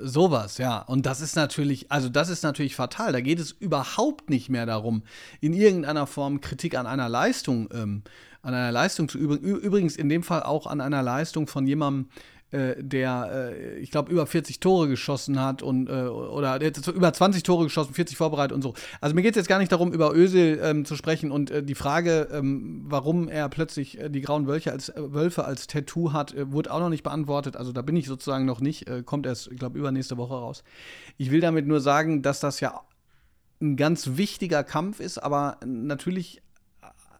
Sowas, 0.00 0.58
ja. 0.58 0.80
Und 0.80 1.06
das 1.06 1.20
ist 1.20 1.36
natürlich, 1.36 1.90
also 1.90 2.08
das 2.08 2.28
ist 2.28 2.42
natürlich 2.42 2.74
fatal. 2.76 3.12
Da 3.12 3.20
geht 3.20 3.38
es 3.38 3.52
überhaupt 3.52 4.30
nicht 4.30 4.48
mehr 4.48 4.66
darum, 4.66 5.02
in 5.40 5.52
irgendeiner 5.52 6.06
Form 6.06 6.40
Kritik 6.40 6.76
an 6.76 6.86
einer 6.86 7.08
Leistung, 7.08 7.68
ähm, 7.72 8.02
an 8.42 8.54
einer 8.54 8.72
Leistung 8.72 9.08
zu 9.08 9.18
üben. 9.18 9.38
Übrigens 9.38 9.96
in 9.96 10.08
dem 10.08 10.22
Fall 10.22 10.42
auch 10.42 10.66
an 10.66 10.80
einer 10.80 11.02
Leistung 11.02 11.46
von 11.46 11.66
jemandem, 11.66 12.10
äh, 12.50 12.82
der, 12.82 13.52
äh, 13.52 13.78
ich 13.78 13.90
glaube, 13.90 14.10
über 14.10 14.26
40 14.26 14.58
Tore 14.58 14.88
geschossen 14.88 15.38
hat 15.38 15.62
und 15.62 15.88
äh, 15.88 16.06
oder 16.06 16.58
über 16.94 17.12
20 17.12 17.42
Tore 17.42 17.64
geschossen, 17.64 17.92
40 17.92 18.16
vorbereitet 18.16 18.54
und 18.54 18.62
so. 18.62 18.72
Also 19.02 19.14
mir 19.14 19.20
geht 19.20 19.32
es 19.32 19.40
jetzt 19.40 19.48
gar 19.48 19.58
nicht 19.58 19.70
darum, 19.70 19.92
über 19.92 20.14
Ösel 20.14 20.58
ähm, 20.62 20.86
zu 20.86 20.96
sprechen 20.96 21.30
und 21.30 21.50
äh, 21.50 21.62
die 21.62 21.74
Frage, 21.74 22.28
ähm, 22.32 22.86
warum 22.86 23.28
er 23.28 23.50
plötzlich 23.50 24.00
äh, 24.00 24.08
die 24.08 24.22
grauen 24.22 24.46
Wölfe 24.46 24.72
als, 24.72 24.90
Wölfe 24.96 25.44
als 25.44 25.66
Tattoo 25.66 26.14
hat, 26.14 26.34
wurde 26.38 26.72
auch 26.72 26.80
noch 26.80 26.88
nicht 26.88 27.02
beantwortet. 27.02 27.54
Also 27.54 27.72
da 27.72 27.82
bin 27.82 27.96
ich 27.96 28.06
sozusagen 28.06 28.46
noch 28.46 28.60
nicht, 28.60 28.86
kommt 29.04 29.26
erst, 29.26 29.50
ich 29.52 29.58
glaube, 29.58 29.78
übernächste 29.78 30.16
Woche 30.16 30.34
raus. 30.34 30.64
Ich 31.16 31.30
will 31.30 31.40
damit 31.40 31.66
nur 31.66 31.80
sagen, 31.80 32.22
dass 32.22 32.40
das 32.40 32.60
ja 32.60 32.80
ein 33.60 33.76
ganz 33.76 34.16
wichtiger 34.16 34.64
Kampf 34.64 35.00
ist, 35.00 35.18
aber 35.18 35.58
natürlich 35.64 36.42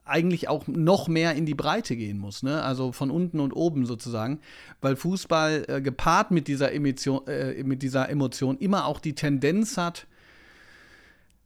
eigentlich 0.09 0.49
auch 0.49 0.67
noch 0.67 1.09
mehr 1.09 1.35
in 1.35 1.47
die 1.47 1.55
Breite 1.55 1.97
gehen 1.97 2.19
muss, 2.19 2.43
ne? 2.43 2.63
also 2.63 2.93
von 2.93 3.11
unten 3.11 3.41
und 3.41 3.53
oben 3.53 3.87
sozusagen, 3.87 4.41
weil 4.81 4.97
Fußball 4.97 5.65
äh, 5.69 5.81
gepaart 5.81 6.31
mit 6.31 6.49
dieser, 6.49 6.73
Emission, 6.73 7.27
äh, 7.27 7.63
mit 7.63 7.83
dieser 7.83 8.09
Emotion 8.09 8.59
immer 8.59 8.87
auch 8.87 9.01
die 9.01 9.15
Tendenz 9.15 9.77
hat, 9.77 10.07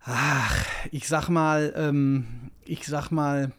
ach, 0.04 0.64
ich 0.90 1.08
sag 1.08 1.28
mal, 1.28 1.72
ähm, 1.76 2.50
ich 2.64 2.86
sag 2.86 3.10
mal, 3.10 3.52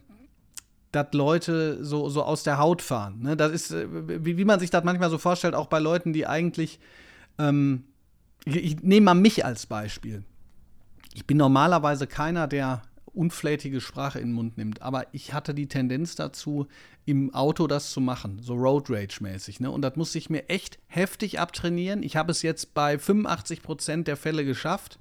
dass 0.92 1.12
Leute 1.12 1.84
so, 1.84 2.08
so 2.08 2.22
aus 2.22 2.44
der 2.44 2.58
Haut 2.58 2.80
fahren. 2.80 3.20
Ne? 3.22 3.36
Das 3.36 3.52
ist, 3.52 3.70
äh, 3.72 3.86
wie, 4.24 4.36
wie 4.36 4.44
man 4.44 4.60
sich 4.60 4.70
das 4.70 4.84
manchmal 4.84 5.10
so 5.10 5.18
vorstellt, 5.18 5.54
auch 5.54 5.66
bei 5.66 5.78
Leuten, 5.78 6.12
die 6.12 6.26
eigentlich, 6.26 6.78
ähm, 7.38 7.84
ich, 8.44 8.56
ich 8.56 8.82
nehme 8.82 9.06
mal 9.06 9.14
mich 9.14 9.44
als 9.44 9.66
Beispiel. 9.66 10.24
Ich 11.14 11.26
bin 11.26 11.36
normalerweise 11.36 12.06
keiner, 12.06 12.46
der 12.46 12.82
unflätige 13.14 13.80
Sprache 13.80 14.18
in 14.18 14.28
den 14.28 14.34
Mund 14.34 14.58
nimmt. 14.58 14.82
Aber 14.82 15.06
ich 15.12 15.32
hatte 15.32 15.54
die 15.54 15.68
Tendenz 15.68 16.14
dazu, 16.16 16.66
im 17.06 17.34
Auto 17.34 17.66
das 17.66 17.90
zu 17.90 18.00
machen, 18.00 18.38
so 18.42 18.54
Road 18.54 18.90
Rage-mäßig. 18.90 19.60
Ne? 19.60 19.70
Und 19.70 19.82
das 19.82 19.96
musste 19.96 20.18
ich 20.18 20.30
mir 20.30 20.48
echt 20.48 20.78
heftig 20.86 21.38
abtrainieren. 21.38 22.02
Ich 22.02 22.16
habe 22.16 22.32
es 22.32 22.42
jetzt 22.42 22.74
bei 22.74 22.98
85 22.98 23.62
Prozent 23.62 24.08
der 24.08 24.16
Fälle 24.16 24.44
geschafft. 24.44 24.98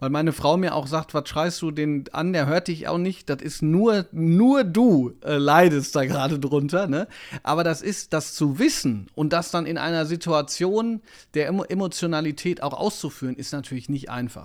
Weil 0.00 0.10
meine 0.10 0.32
Frau 0.32 0.56
mir 0.56 0.74
auch 0.74 0.88
sagt, 0.88 1.14
was 1.14 1.28
schreist 1.28 1.62
du 1.62 1.70
den 1.70 2.04
an, 2.12 2.32
der 2.32 2.46
hört 2.46 2.68
dich 2.68 2.88
auch 2.88 2.98
nicht. 2.98 3.30
Das 3.30 3.40
ist 3.40 3.62
nur, 3.62 4.06
nur 4.10 4.64
du 4.64 5.14
äh, 5.24 5.36
leidest 5.36 5.94
da 5.94 6.04
gerade 6.04 6.38
drunter. 6.38 6.88
Ne? 6.88 7.06
Aber 7.42 7.64
das 7.64 7.80
ist, 7.80 8.12
das 8.12 8.34
zu 8.34 8.58
wissen 8.58 9.06
und 9.14 9.32
das 9.32 9.50
dann 9.50 9.66
in 9.66 9.78
einer 9.78 10.04
Situation 10.04 11.00
der 11.34 11.48
Emotionalität 11.48 12.62
auch 12.62 12.74
auszuführen, 12.74 13.36
ist 13.36 13.52
natürlich 13.52 13.88
nicht 13.88 14.10
einfach. 14.10 14.43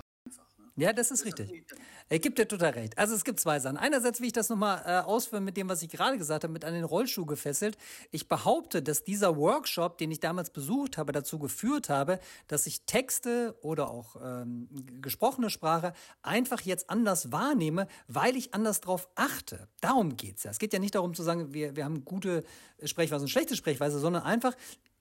Ja, 0.80 0.94
das 0.94 1.10
ist 1.10 1.26
richtig. 1.26 1.62
Ich 2.08 2.22
gebe 2.22 2.34
dir 2.34 2.48
total 2.48 2.70
recht. 2.70 2.96
Also 2.96 3.14
es 3.14 3.22
gibt 3.22 3.38
zwei 3.38 3.60
Sachen. 3.60 3.76
Einerseits 3.76 4.18
will 4.20 4.28
ich 4.28 4.32
das 4.32 4.48
nochmal 4.48 4.82
äh, 4.86 5.00
ausführen 5.06 5.44
mit 5.44 5.58
dem, 5.58 5.68
was 5.68 5.82
ich 5.82 5.90
gerade 5.90 6.16
gesagt 6.16 6.42
habe, 6.42 6.52
mit 6.52 6.64
an 6.64 6.72
den 6.72 6.84
Rollschuh 6.84 7.26
gefesselt. 7.26 7.76
Ich 8.10 8.28
behaupte, 8.28 8.82
dass 8.82 9.04
dieser 9.04 9.36
Workshop, 9.36 9.98
den 9.98 10.10
ich 10.10 10.20
damals 10.20 10.48
besucht 10.48 10.96
habe, 10.96 11.12
dazu 11.12 11.38
geführt 11.38 11.90
habe, 11.90 12.18
dass 12.48 12.66
ich 12.66 12.86
Texte 12.86 13.56
oder 13.60 13.90
auch 13.90 14.16
ähm, 14.24 14.68
gesprochene 15.02 15.50
Sprache 15.50 15.92
einfach 16.22 16.62
jetzt 16.62 16.88
anders 16.88 17.30
wahrnehme, 17.30 17.86
weil 18.08 18.34
ich 18.34 18.54
anders 18.54 18.80
drauf 18.80 19.08
achte. 19.16 19.68
Darum 19.82 20.16
geht's 20.16 20.44
ja. 20.44 20.50
Es 20.50 20.58
geht 20.58 20.72
ja 20.72 20.78
nicht 20.78 20.94
darum 20.94 21.12
zu 21.12 21.22
sagen, 21.22 21.52
wir, 21.52 21.76
wir 21.76 21.84
haben 21.84 22.06
gute 22.06 22.42
Sprechweise 22.82 23.24
und 23.24 23.28
schlechte 23.28 23.54
Sprechweise, 23.54 23.98
sondern 23.98 24.22
einfach, 24.22 24.56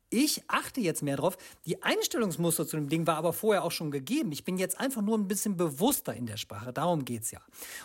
ich 0.09 0.43
achte 0.47 0.81
jetzt 0.81 1.03
mehr 1.03 1.17
drauf. 1.17 1.37
Die 1.65 1.83
Einstellungsmuster 1.83 2.67
zu 2.67 2.77
dem 2.77 2.89
Ding 2.89 3.05
war 3.05 3.17
aber 3.17 3.33
vorher 3.33 3.63
auch 3.63 3.71
schon 3.71 3.91
gegeben. 3.91 4.31
Ich 4.31 4.43
bin 4.43 4.57
jetzt 4.57 4.79
einfach 4.79 5.01
nur 5.01 5.17
ein 5.17 5.27
bisschen 5.27 5.55
bewusster 5.55 6.13
in 6.13 6.25
der 6.25 6.37
Sprache. 6.37 6.73
Darum 6.73 7.05
geht's 7.05 7.31
ja. 7.31 7.39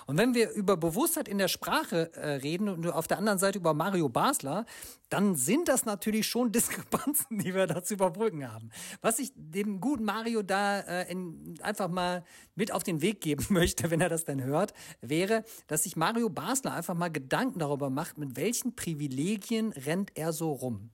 Und 0.06 0.16
wenn 0.16 0.34
wir 0.34 0.50
über 0.52 0.76
Bewusstheit 0.76 1.28
in 1.28 1.38
der 1.38 1.48
Sprache 1.48 2.12
äh, 2.14 2.36
reden 2.36 2.68
und 2.68 2.86
auf 2.86 3.06
der 3.06 3.18
anderen 3.18 3.38
Seite 3.38 3.58
über 3.58 3.74
Mario 3.74 4.08
Basler, 4.08 4.64
dann 5.10 5.36
sind 5.36 5.68
das 5.68 5.84
natürlich 5.84 6.26
schon 6.26 6.50
Diskrepanzen, 6.52 7.38
die 7.38 7.54
wir 7.54 7.66
da 7.66 7.82
zu 7.82 7.94
überbrücken 7.94 8.50
haben. 8.50 8.70
Was 9.00 9.18
ich 9.18 9.32
dem 9.36 9.80
guten 9.80 10.04
Mario 10.04 10.42
da 10.42 10.80
äh, 10.80 11.10
in, 11.10 11.58
einfach 11.62 11.88
mal 11.88 12.24
mit 12.54 12.72
auf 12.72 12.82
den 12.82 13.02
Weg 13.02 13.20
geben 13.20 13.44
möchte, 13.50 13.90
wenn 13.90 14.00
er 14.00 14.08
das 14.08 14.24
denn 14.24 14.42
hört, 14.42 14.72
wäre, 15.00 15.44
dass 15.66 15.82
sich 15.82 15.96
Mario 15.96 16.30
Basler 16.30 16.72
einfach 16.72 16.94
mal 16.94 17.08
Gedanken 17.08 17.58
darüber 17.58 17.90
macht, 17.90 18.18
mit 18.18 18.36
welchen 18.36 18.74
Privilegien 18.74 19.72
rennt 19.72 20.12
er 20.14 20.32
so 20.32 20.52
rum. 20.52 20.90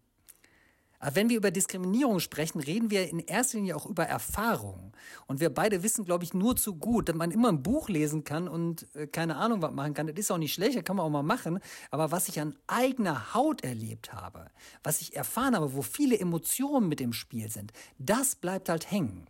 Aber 1.00 1.16
wenn 1.16 1.30
wir 1.30 1.38
über 1.38 1.50
Diskriminierung 1.50 2.20
sprechen, 2.20 2.60
reden 2.60 2.90
wir 2.90 3.08
in 3.08 3.18
erster 3.20 3.56
Linie 3.56 3.74
auch 3.74 3.86
über 3.86 4.04
Erfahrung. 4.04 4.92
Und 5.26 5.40
wir 5.40 5.48
beide 5.48 5.82
wissen, 5.82 6.04
glaube 6.04 6.24
ich, 6.24 6.34
nur 6.34 6.56
zu 6.56 6.76
gut, 6.76 7.08
dass 7.08 7.16
man 7.16 7.30
immer 7.30 7.48
ein 7.48 7.62
Buch 7.62 7.88
lesen 7.88 8.22
kann 8.22 8.46
und 8.46 8.86
äh, 8.94 9.06
keine 9.06 9.36
Ahnung 9.36 9.62
was 9.62 9.72
machen 9.72 9.94
kann. 9.94 10.06
Das 10.06 10.18
ist 10.18 10.30
auch 10.30 10.38
nicht 10.38 10.52
schlecht, 10.52 10.76
das 10.76 10.84
kann 10.84 10.96
man 10.96 11.06
auch 11.06 11.10
mal 11.10 11.22
machen. 11.22 11.58
Aber 11.90 12.12
was 12.12 12.28
ich 12.28 12.38
an 12.38 12.54
eigener 12.66 13.34
Haut 13.34 13.64
erlebt 13.64 14.12
habe, 14.12 14.50
was 14.82 15.00
ich 15.00 15.16
erfahren 15.16 15.56
habe, 15.56 15.74
wo 15.74 15.80
viele 15.82 16.18
Emotionen 16.18 16.88
mit 16.88 17.00
im 17.00 17.14
Spiel 17.14 17.50
sind, 17.50 17.72
das 17.98 18.36
bleibt 18.36 18.68
halt 18.68 18.90
hängen. 18.90 19.26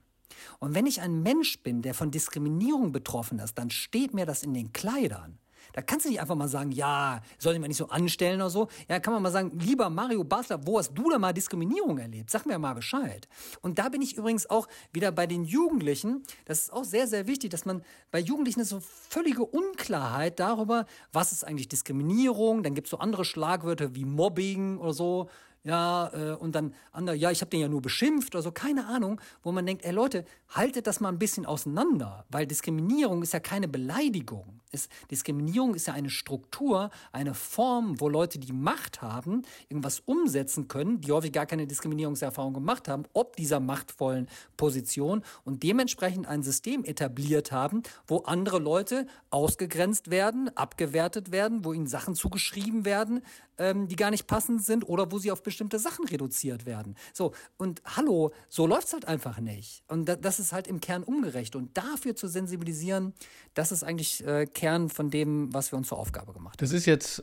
Und 0.58 0.74
wenn 0.74 0.86
ich 0.86 1.00
ein 1.00 1.22
Mensch 1.22 1.62
bin, 1.62 1.82
der 1.82 1.94
von 1.94 2.10
Diskriminierung 2.10 2.92
betroffen 2.92 3.38
ist, 3.38 3.58
dann 3.58 3.70
steht 3.70 4.12
mir 4.12 4.26
das 4.26 4.42
in 4.42 4.54
den 4.54 4.72
Kleidern. 4.72 5.38
Da 5.72 5.82
kannst 5.82 6.06
du 6.06 6.10
nicht 6.10 6.20
einfach 6.20 6.34
mal 6.34 6.48
sagen, 6.48 6.72
ja, 6.72 7.20
soll 7.38 7.54
ich 7.54 7.60
mal 7.60 7.68
nicht 7.68 7.76
so 7.76 7.88
anstellen 7.88 8.40
oder 8.40 8.50
so. 8.50 8.68
Ja, 8.88 9.00
kann 9.00 9.12
man 9.12 9.22
mal 9.22 9.30
sagen, 9.30 9.58
lieber 9.58 9.90
Mario 9.90 10.24
Basler, 10.24 10.66
wo 10.66 10.78
hast 10.78 10.92
du 10.94 11.10
da 11.10 11.18
mal 11.18 11.32
Diskriminierung 11.32 11.98
erlebt? 11.98 12.30
Sag 12.30 12.46
mir 12.46 12.58
mal 12.58 12.74
Bescheid. 12.74 13.28
Und 13.60 13.78
da 13.78 13.88
bin 13.88 14.02
ich 14.02 14.16
übrigens 14.16 14.48
auch 14.48 14.68
wieder 14.92 15.12
bei 15.12 15.26
den 15.26 15.44
Jugendlichen. 15.44 16.22
Das 16.44 16.60
ist 16.60 16.72
auch 16.72 16.84
sehr, 16.84 17.06
sehr 17.06 17.26
wichtig, 17.26 17.50
dass 17.50 17.64
man 17.64 17.82
bei 18.10 18.20
Jugendlichen 18.20 18.64
so 18.64 18.80
völlige 18.80 19.44
Unklarheit 19.44 20.40
darüber, 20.40 20.86
was 21.12 21.32
ist 21.32 21.44
eigentlich 21.44 21.68
Diskriminierung. 21.68 22.62
Dann 22.62 22.74
gibt 22.74 22.86
es 22.86 22.90
so 22.90 22.98
andere 22.98 23.24
Schlagwörter 23.24 23.94
wie 23.94 24.04
Mobbing 24.04 24.78
oder 24.78 24.92
so 24.92 25.28
ja, 25.62 26.10
äh, 26.14 26.36
und 26.36 26.54
dann 26.54 26.74
andere, 26.90 27.16
ja, 27.16 27.30
ich 27.30 27.42
habe 27.42 27.50
den 27.50 27.60
ja 27.60 27.68
nur 27.68 27.82
beschimpft 27.82 28.34
oder 28.34 28.42
so, 28.42 28.50
keine 28.50 28.86
Ahnung, 28.86 29.20
wo 29.42 29.52
man 29.52 29.66
denkt, 29.66 29.84
ey 29.84 29.92
Leute, 29.92 30.24
haltet 30.48 30.86
das 30.86 31.00
mal 31.00 31.10
ein 31.10 31.18
bisschen 31.18 31.44
auseinander, 31.44 32.24
weil 32.30 32.46
Diskriminierung 32.46 33.22
ist 33.22 33.34
ja 33.34 33.40
keine 33.40 33.68
Beleidigung. 33.68 34.60
Ist, 34.72 34.90
Diskriminierung 35.10 35.74
ist 35.74 35.88
ja 35.88 35.94
eine 35.94 36.10
Struktur, 36.10 36.90
eine 37.12 37.34
Form, 37.34 38.00
wo 38.00 38.08
Leute, 38.08 38.38
die 38.38 38.52
Macht 38.52 39.02
haben, 39.02 39.42
irgendwas 39.68 40.00
umsetzen 40.00 40.68
können, 40.68 41.00
die 41.00 41.10
häufig 41.12 41.32
gar 41.32 41.46
keine 41.46 41.66
Diskriminierungserfahrung 41.66 42.54
gemacht 42.54 42.86
haben, 42.88 43.02
ob 43.12 43.36
dieser 43.36 43.58
machtvollen 43.58 44.28
Position 44.56 45.22
und 45.44 45.62
dementsprechend 45.64 46.26
ein 46.26 46.42
System 46.42 46.84
etabliert 46.84 47.52
haben, 47.52 47.82
wo 48.06 48.18
andere 48.18 48.60
Leute 48.60 49.06
ausgegrenzt 49.30 50.10
werden, 50.10 50.56
abgewertet 50.56 51.32
werden, 51.32 51.64
wo 51.64 51.72
ihnen 51.72 51.88
Sachen 51.88 52.14
zugeschrieben 52.14 52.84
werden, 52.84 53.22
ähm, 53.60 53.86
die 53.86 53.96
gar 53.96 54.10
nicht 54.10 54.26
passend 54.26 54.64
sind 54.64 54.88
oder 54.88 55.12
wo 55.12 55.18
sie 55.18 55.30
auf 55.30 55.42
bestimmte 55.42 55.78
Sachen 55.78 56.06
reduziert 56.06 56.66
werden. 56.66 56.96
So, 57.12 57.32
und 57.58 57.82
hallo, 57.84 58.32
so 58.48 58.66
läuft 58.66 58.88
es 58.88 58.92
halt 58.94 59.04
einfach 59.04 59.38
nicht. 59.38 59.84
Und 59.86 60.06
da, 60.06 60.16
das 60.16 60.40
ist 60.40 60.52
halt 60.52 60.66
im 60.66 60.80
Kern 60.80 61.04
ungerecht. 61.04 61.54
Und 61.54 61.76
dafür 61.76 62.16
zu 62.16 62.26
sensibilisieren, 62.26 63.12
das 63.54 63.70
ist 63.70 63.84
eigentlich 63.84 64.26
äh, 64.26 64.46
Kern 64.46 64.88
von 64.88 65.10
dem, 65.10 65.52
was 65.52 65.72
wir 65.72 65.76
uns 65.76 65.88
zur 65.88 65.98
Aufgabe 65.98 66.32
gemacht 66.32 66.54
haben. 66.54 66.66
Das 66.66 66.72
ist 66.72 66.86
jetzt 66.86 67.22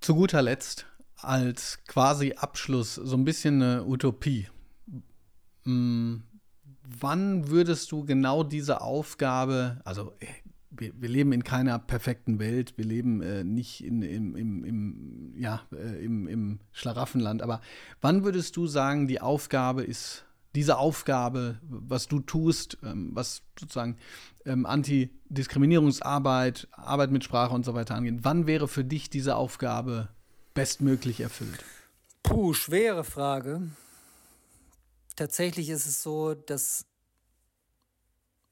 zu 0.00 0.14
guter 0.14 0.42
Letzt 0.42 0.86
als 1.16 1.78
quasi 1.88 2.34
Abschluss 2.34 2.94
so 2.94 3.16
ein 3.16 3.24
bisschen 3.24 3.62
eine 3.62 3.84
Utopie. 3.84 4.48
Hm, 5.64 6.22
wann 6.82 7.48
würdest 7.48 7.90
du 7.90 8.04
genau 8.04 8.44
diese 8.44 8.82
Aufgabe, 8.82 9.80
also 9.84 10.12
wir, 10.78 10.92
wir, 11.00 11.08
leben 11.08 11.32
in 11.32 11.44
keiner 11.44 11.78
perfekten 11.78 12.38
Welt, 12.38 12.74
wir 12.76 12.84
leben 12.84 13.22
äh, 13.22 13.44
nicht 13.44 13.84
in, 13.84 14.02
im, 14.02 14.36
im, 14.36 14.64
im, 14.64 15.34
ja, 15.36 15.62
äh, 15.72 16.04
im, 16.04 16.26
im 16.26 16.60
Schlaraffenland, 16.72 17.42
aber 17.42 17.60
wann 18.00 18.24
würdest 18.24 18.56
du 18.56 18.66
sagen, 18.66 19.08
die 19.08 19.20
Aufgabe 19.20 19.82
ist, 19.82 20.24
diese 20.54 20.78
Aufgabe, 20.78 21.60
was 21.62 22.08
du 22.08 22.20
tust, 22.20 22.78
ähm, 22.82 23.10
was 23.12 23.42
sozusagen 23.58 23.96
ähm, 24.44 24.66
Antidiskriminierungsarbeit, 24.66 26.68
Arbeit 26.72 27.10
mit 27.10 27.24
Sprache 27.24 27.54
und 27.54 27.64
so 27.64 27.74
weiter 27.74 27.94
angeht, 27.94 28.20
wann 28.22 28.46
wäre 28.46 28.68
für 28.68 28.84
dich 28.84 29.10
diese 29.10 29.36
Aufgabe 29.36 30.08
bestmöglich 30.54 31.20
erfüllt? 31.20 31.64
Puh, 32.22 32.54
schwere 32.54 33.04
Frage. 33.04 33.62
Tatsächlich 35.16 35.68
ist 35.68 35.86
es 35.86 36.02
so, 36.02 36.34
dass 36.34 36.86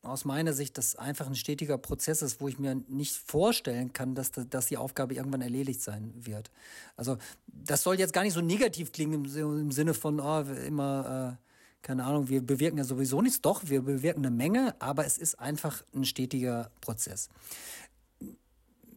aus 0.07 0.25
meiner 0.25 0.53
Sicht 0.53 0.79
das 0.79 0.97
einfach 0.97 1.27
ein 1.27 1.35
stetiger 1.35 1.79
Prozess 1.79 2.23
ist, 2.23 2.41
wo 2.41 2.49
ich 2.49 2.59
mir 2.59 2.75
nicht 2.89 3.15
vorstellen 3.15 3.93
kann, 3.93 4.15
dass, 4.15 4.31
dass 4.33 4.67
die 4.67 4.77
Aufgabe 4.77 5.15
irgendwann 5.15 5.43
erledigt 5.43 5.83
sein 5.83 6.13
wird. 6.17 6.51
Also 6.97 7.19
das 7.47 7.83
soll 7.83 7.99
jetzt 7.99 8.13
gar 8.13 8.23
nicht 8.23 8.35
so 8.35 8.41
negativ 8.41 8.93
klingen 8.93 9.25
im, 9.25 9.61
im 9.61 9.73
Sinne 9.73 9.95
von 9.95 10.21
oh, 10.21 10.41
immer, 10.67 11.39
äh, 11.39 11.47
keine 11.83 12.05
Ahnung, 12.05 12.29
wir 12.29 12.41
bewirken 12.41 12.79
ja 12.79 12.85
sowieso 12.85 13.23
nichts. 13.23 13.41
Doch, 13.41 13.63
wir 13.67 13.83
bewirken 13.83 14.25
eine 14.25 14.35
Menge, 14.35 14.75
aber 14.81 15.07
es 15.07 15.19
ist 15.19 15.39
einfach 15.39 15.83
ein 15.95 16.05
stetiger 16.05 16.71
Prozess 16.81 17.29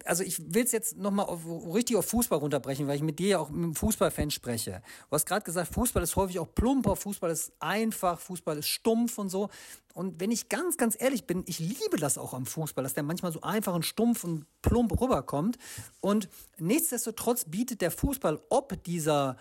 also 0.06 0.24
ich 0.24 0.54
will 0.54 0.64
es 0.64 0.72
jetzt 0.72 0.98
nochmal 0.98 1.28
richtig 1.74 1.96
auf 1.96 2.06
Fußball 2.06 2.40
runterbrechen, 2.40 2.88
weil 2.88 2.96
ich 2.96 3.04
mit 3.04 3.20
dir 3.20 3.28
ja 3.28 3.40
auch 3.40 3.50
mit 3.50 3.64
einem 3.64 3.76
Fußballfan 3.76 4.32
spreche. 4.32 4.82
Du 5.10 5.16
hast 5.16 5.26
gerade 5.26 5.44
gesagt, 5.44 5.74
Fußball 5.74 6.04
ist 6.04 6.16
häufig 6.16 6.40
auch 6.40 6.54
plumper, 6.54 6.96
Fußball 6.96 7.32
ist 7.32 7.52
einfach, 7.60 8.20
Fußball 8.20 8.58
ist 8.58 8.68
stumpf 8.68 9.18
und 9.18 9.30
so. 9.30 9.50
Und 9.94 10.20
wenn 10.20 10.32
ich 10.32 10.50
ganz, 10.50 10.78
ganz 10.78 10.96
ehrlich 11.00 11.26
bin, 11.26 11.44
ich 11.46 11.60
liebe 11.60 11.98
das 11.98 12.18
auch 12.18 12.34
am 12.34 12.46
Fußball, 12.46 12.84
dass 12.84 12.94
der 12.94 13.04
manchmal 13.04 13.32
so 13.32 13.42
einfach 13.42 13.74
und 13.74 13.86
stumpf 13.86 14.24
und 14.24 14.46
plump 14.62 15.00
rüberkommt. 15.00 15.58
Und 16.00 16.30
nichtsdestotrotz 16.58 17.46
bietet 17.46 17.82
der 17.82 17.92
Fußball 17.92 18.40
ob 18.50 18.84
dieser 18.84 19.38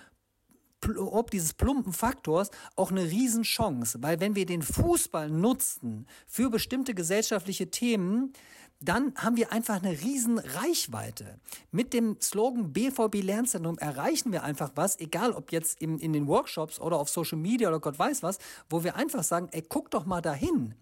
ob 0.97 1.31
dieses 1.31 1.55
plumpen 1.55 1.93
Faktors 1.93 2.51
auch 2.77 2.91
eine 2.91 3.03
Riesenchance, 3.03 4.01
weil 4.01 4.21
wenn 4.21 4.37
wir 4.37 4.47
den 4.47 4.63
Fußball 4.63 5.29
nutzen 5.29 6.07
für 6.27 6.51
bestimmte 6.51 6.95
gesellschaftliche 6.95 7.71
Themen, 7.71 8.33
dann 8.81 9.13
haben 9.17 9.37
wir 9.37 9.53
einfach 9.53 9.83
eine 9.83 10.01
riesen 10.01 10.39
Reichweite. 10.39 11.41
Mit 11.73 11.93
dem 11.93 12.17
Slogan 12.21 12.73
BVB 12.73 13.23
Lernzentrum 13.23 13.77
erreichen 13.79 14.33
wir 14.33 14.45
einfach 14.45 14.73
was, 14.77 14.99
egal 15.01 15.33
ob 15.33 15.51
jetzt 15.51 15.81
in, 15.81 15.99
in 15.99 16.13
den 16.13 16.29
Workshops 16.29 16.81
oder 16.81 16.99
auf 16.99 17.09
Social 17.09 17.39
Media 17.39 17.69
oder 17.69 17.81
Gott 17.81 17.99
weiß 17.99 18.23
was, 18.23 18.39
wo 18.71 18.85
wir 18.85 18.95
einfach 18.95 19.25
sagen, 19.25 19.49
ey, 19.51 19.63
guck 19.69 19.91
doch 19.91 20.07
mal 20.07 20.21
dahin. 20.21 20.75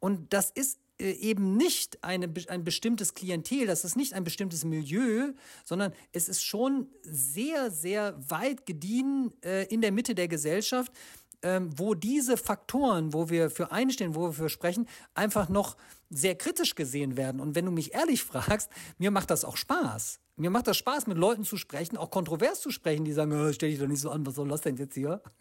Und 0.00 0.32
das 0.32 0.50
ist 0.50 0.80
äh, 0.98 1.12
eben 1.12 1.56
nicht 1.56 2.02
eine, 2.02 2.32
ein 2.48 2.64
bestimmtes 2.64 3.14
Klientel, 3.14 3.66
das 3.66 3.84
ist 3.84 3.96
nicht 3.96 4.14
ein 4.14 4.24
bestimmtes 4.24 4.64
Milieu, 4.64 5.32
sondern 5.64 5.92
es 6.12 6.28
ist 6.28 6.42
schon 6.42 6.88
sehr, 7.02 7.70
sehr 7.70 8.16
weit 8.30 8.66
gediehen 8.66 9.32
äh, 9.44 9.64
in 9.72 9.80
der 9.80 9.92
Mitte 9.92 10.16
der 10.16 10.26
Gesellschaft 10.26 10.92
ähm, 11.44 11.70
wo 11.76 11.94
diese 11.94 12.36
Faktoren, 12.36 13.12
wo 13.12 13.28
wir 13.28 13.50
für 13.50 13.70
einstehen, 13.70 14.14
wo 14.14 14.28
wir 14.28 14.32
für 14.32 14.48
sprechen, 14.48 14.88
einfach 15.14 15.48
noch 15.48 15.76
sehr 16.10 16.34
kritisch 16.34 16.74
gesehen 16.74 17.16
werden. 17.16 17.40
Und 17.40 17.54
wenn 17.54 17.64
du 17.64 17.70
mich 17.70 17.94
ehrlich 17.94 18.22
fragst, 18.24 18.70
mir 18.98 19.10
macht 19.10 19.30
das 19.30 19.44
auch 19.44 19.56
Spaß. 19.56 20.20
Mir 20.36 20.50
macht 20.50 20.66
das 20.66 20.76
Spaß, 20.78 21.06
mit 21.06 21.16
Leuten 21.16 21.44
zu 21.44 21.56
sprechen, 21.56 21.96
auch 21.96 22.10
kontrovers 22.10 22.60
zu 22.60 22.70
sprechen, 22.70 23.04
die 23.04 23.12
sagen, 23.12 23.32
oh, 23.32 23.52
stell 23.52 23.70
dich 23.70 23.78
doch 23.78 23.86
nicht 23.86 24.00
so 24.00 24.10
an, 24.10 24.26
was 24.26 24.34
soll 24.34 24.48
das 24.48 24.62
denn 24.62 24.76
jetzt 24.76 24.94
hier? 24.94 25.22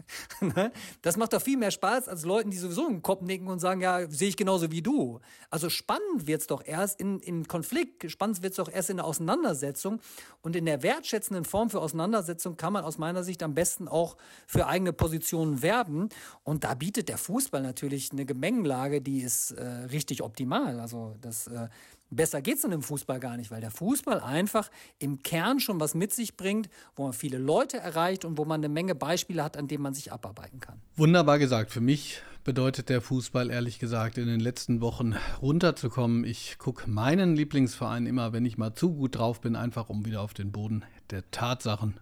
Ne? 0.41 0.73
das 1.01 1.15
macht 1.15 1.31
doch 1.31 1.41
viel 1.41 1.57
mehr 1.57 1.71
Spaß 1.71 2.09
als 2.09 2.25
Leuten, 2.25 2.51
die 2.51 2.57
sowieso 2.57 2.87
im 2.87 3.01
Kopf 3.01 3.21
nicken 3.21 3.47
und 3.47 3.59
sagen, 3.59 3.79
ja, 3.79 4.09
sehe 4.09 4.27
ich 4.27 4.35
genauso 4.35 4.71
wie 4.71 4.81
du. 4.81 5.21
Also 5.49 5.69
spannend 5.69 6.27
wird 6.27 6.41
es 6.41 6.47
doch 6.47 6.63
erst 6.65 6.99
in, 6.99 7.19
in 7.19 7.47
Konflikt, 7.47 8.11
spannend 8.11 8.43
wird 8.43 8.51
es 8.51 8.57
doch 8.57 8.69
erst 8.69 8.89
in 8.89 8.97
der 8.97 9.05
Auseinandersetzung. 9.05 10.01
Und 10.41 10.57
in 10.57 10.65
der 10.65 10.83
wertschätzenden 10.83 11.45
Form 11.45 11.69
für 11.69 11.79
Auseinandersetzung 11.79 12.57
kann 12.57 12.73
man 12.73 12.83
aus 12.83 12.97
meiner 12.97 13.23
Sicht 13.23 13.41
am 13.41 13.55
besten 13.55 13.87
auch 13.87 14.17
für 14.45 14.67
eigene 14.67 14.91
Positionen 14.91 15.61
werben. 15.61 16.09
Und 16.43 16.65
da 16.65 16.73
bietet 16.73 17.07
der 17.07 17.17
Fußball 17.17 17.61
natürlich 17.61 18.11
eine 18.11 18.25
Gemengenlage, 18.25 19.01
die 19.01 19.21
ist 19.21 19.51
äh, 19.51 19.63
richtig 19.63 20.21
optimal. 20.21 20.81
Also 20.81 21.15
das 21.21 21.47
äh, 21.47 21.69
Besser 22.16 22.41
geht 22.41 22.55
es 22.55 22.61
dann 22.61 22.72
im 22.72 22.82
Fußball 22.82 23.20
gar 23.20 23.38
nicht, 23.38 23.51
weil 23.51 23.61
der 23.61 23.72
Fußball 23.72 24.20
einfach 24.20 24.70
im 24.99 25.22
Kern 25.24 25.59
schon 25.59 25.80
was 25.80 25.95
mit 25.95 26.14
sich 26.14 26.38
bringt, 26.38 26.70
wo 26.95 27.03
man 27.03 27.14
viele 27.14 27.38
Leute 27.38 27.78
erreicht 27.78 28.26
und 28.26 28.38
wo 28.38 28.45
man 28.45 28.61
eine 28.61 28.70
Menge 28.70 28.95
Beispiele 28.95 29.43
hat, 29.43 29.57
an 29.57 29.68
denen 29.68 29.84
man 29.84 29.93
sich 29.93 30.11
abarbeiten 30.11 30.59
kann. 30.59 30.80
Wunderbar 30.95 31.39
gesagt. 31.39 31.72
Für 31.72 31.82
mich 31.82 32.22
bedeutet 32.43 32.89
der 32.89 33.01
Fußball 33.01 33.49
ehrlich 33.49 33.80
gesagt 33.80 34.18
in 34.18 34.28
den 34.28 34.39
letzten 34.39 34.82
Wochen 34.82 35.16
runterzukommen. 35.41 36.24
Ich 36.26 36.57
gucke 36.57 36.89
meinen 36.89 37.36
Lieblingsverein 37.36 38.05
immer, 38.05 38.34
wenn 38.34 38.45
ich 38.45 38.57
mal 38.57 38.74
zu 38.74 38.93
gut 38.93 39.18
drauf 39.18 39.41
bin, 39.41 39.55
einfach 39.55 39.89
um 39.89 40.05
wieder 40.05 40.22
auf 40.22 40.34
den 40.34 40.51
Boden 40.51 40.84
der 41.09 41.30
Tatsachen 41.32 41.99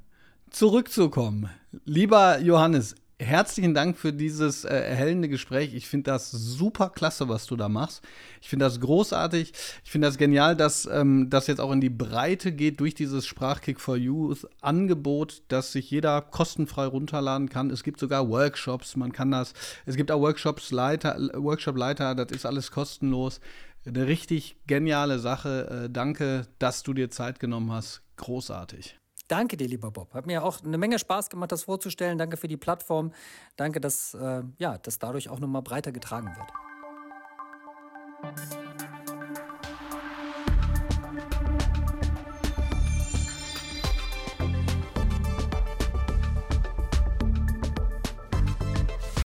zurückzukommen. 0.49 1.49
Lieber 1.86 2.39
Johannes, 2.39 2.95
herzlichen 3.22 3.74
Dank 3.74 3.97
für 3.97 4.11
dieses 4.11 4.65
äh, 4.65 4.69
erhellende 4.74 5.30
Gespräch. 5.30 5.74
Ich 5.74 5.88
finde 5.88 6.11
das 6.11 6.32
super 6.32 6.89
klasse, 6.89 7.30
was 7.30 7.45
du 7.45 7.55
da 7.55 7.69
machst. 7.69 8.03
Ich 8.41 8.49
finde 8.49 8.65
das 8.65 8.80
großartig. 8.80 9.53
Ich 9.84 9.91
finde 9.91 10.07
das 10.07 10.17
genial, 10.17 10.55
dass 10.55 10.86
ähm, 10.91 11.30
das 11.30 11.47
jetzt 11.47 11.61
auch 11.61 11.72
in 11.72 11.82
die 11.82 11.89
Breite 11.89 12.51
geht 12.51 12.80
durch 12.80 12.95
dieses 12.95 13.26
Sprachkick 13.26 13.80
for 13.80 13.95
Youth 13.95 14.47
Angebot, 14.61 15.43
dass 15.47 15.72
sich 15.72 15.89
jeder 15.91 16.22
kostenfrei 16.22 16.86
runterladen 16.86 17.49
kann. 17.49 17.69
Es 17.69 17.84
gibt 17.84 17.99
sogar 17.99 18.28
Workshops. 18.30 18.95
Man 18.95 19.11
kann 19.11 19.32
das. 19.32 19.53
Es 19.86 19.95
gibt 19.95 20.11
auch 20.11 20.22
Workshops 20.22 20.72
Leiter, 20.72 21.17
Workshop 21.36 21.78
Leiter. 21.78 22.15
Das 22.15 22.32
ist 22.32 22.45
alles 22.45 22.72
kostenlos. 22.72 23.39
Eine 23.86 24.07
richtig 24.07 24.57
geniale 24.67 25.19
Sache. 25.19 25.86
Äh, 25.86 25.89
danke, 25.89 26.47
dass 26.59 26.84
du 26.84 26.93
dir 26.93 27.09
Zeit 27.09 27.39
genommen 27.39 27.72
hast. 27.72 28.01
Großartig. 28.17 29.01
Danke 29.32 29.55
dir, 29.55 29.69
lieber 29.69 29.91
Bob. 29.91 30.13
Hat 30.13 30.25
mir 30.27 30.43
auch 30.43 30.61
eine 30.61 30.77
Menge 30.77 30.99
Spaß 30.99 31.29
gemacht, 31.29 31.53
das 31.53 31.63
vorzustellen. 31.63 32.17
Danke 32.17 32.36
für 32.36 32.49
die 32.49 32.57
Plattform. 32.57 33.13
Danke, 33.55 33.79
dass 33.79 34.13
äh, 34.13 34.43
ja, 34.57 34.77
das 34.77 34.99
dadurch 34.99 35.29
auch 35.29 35.39
noch 35.39 35.47
mal 35.47 35.61
breiter 35.61 35.93
getragen 35.93 36.36
wird. 36.36 36.51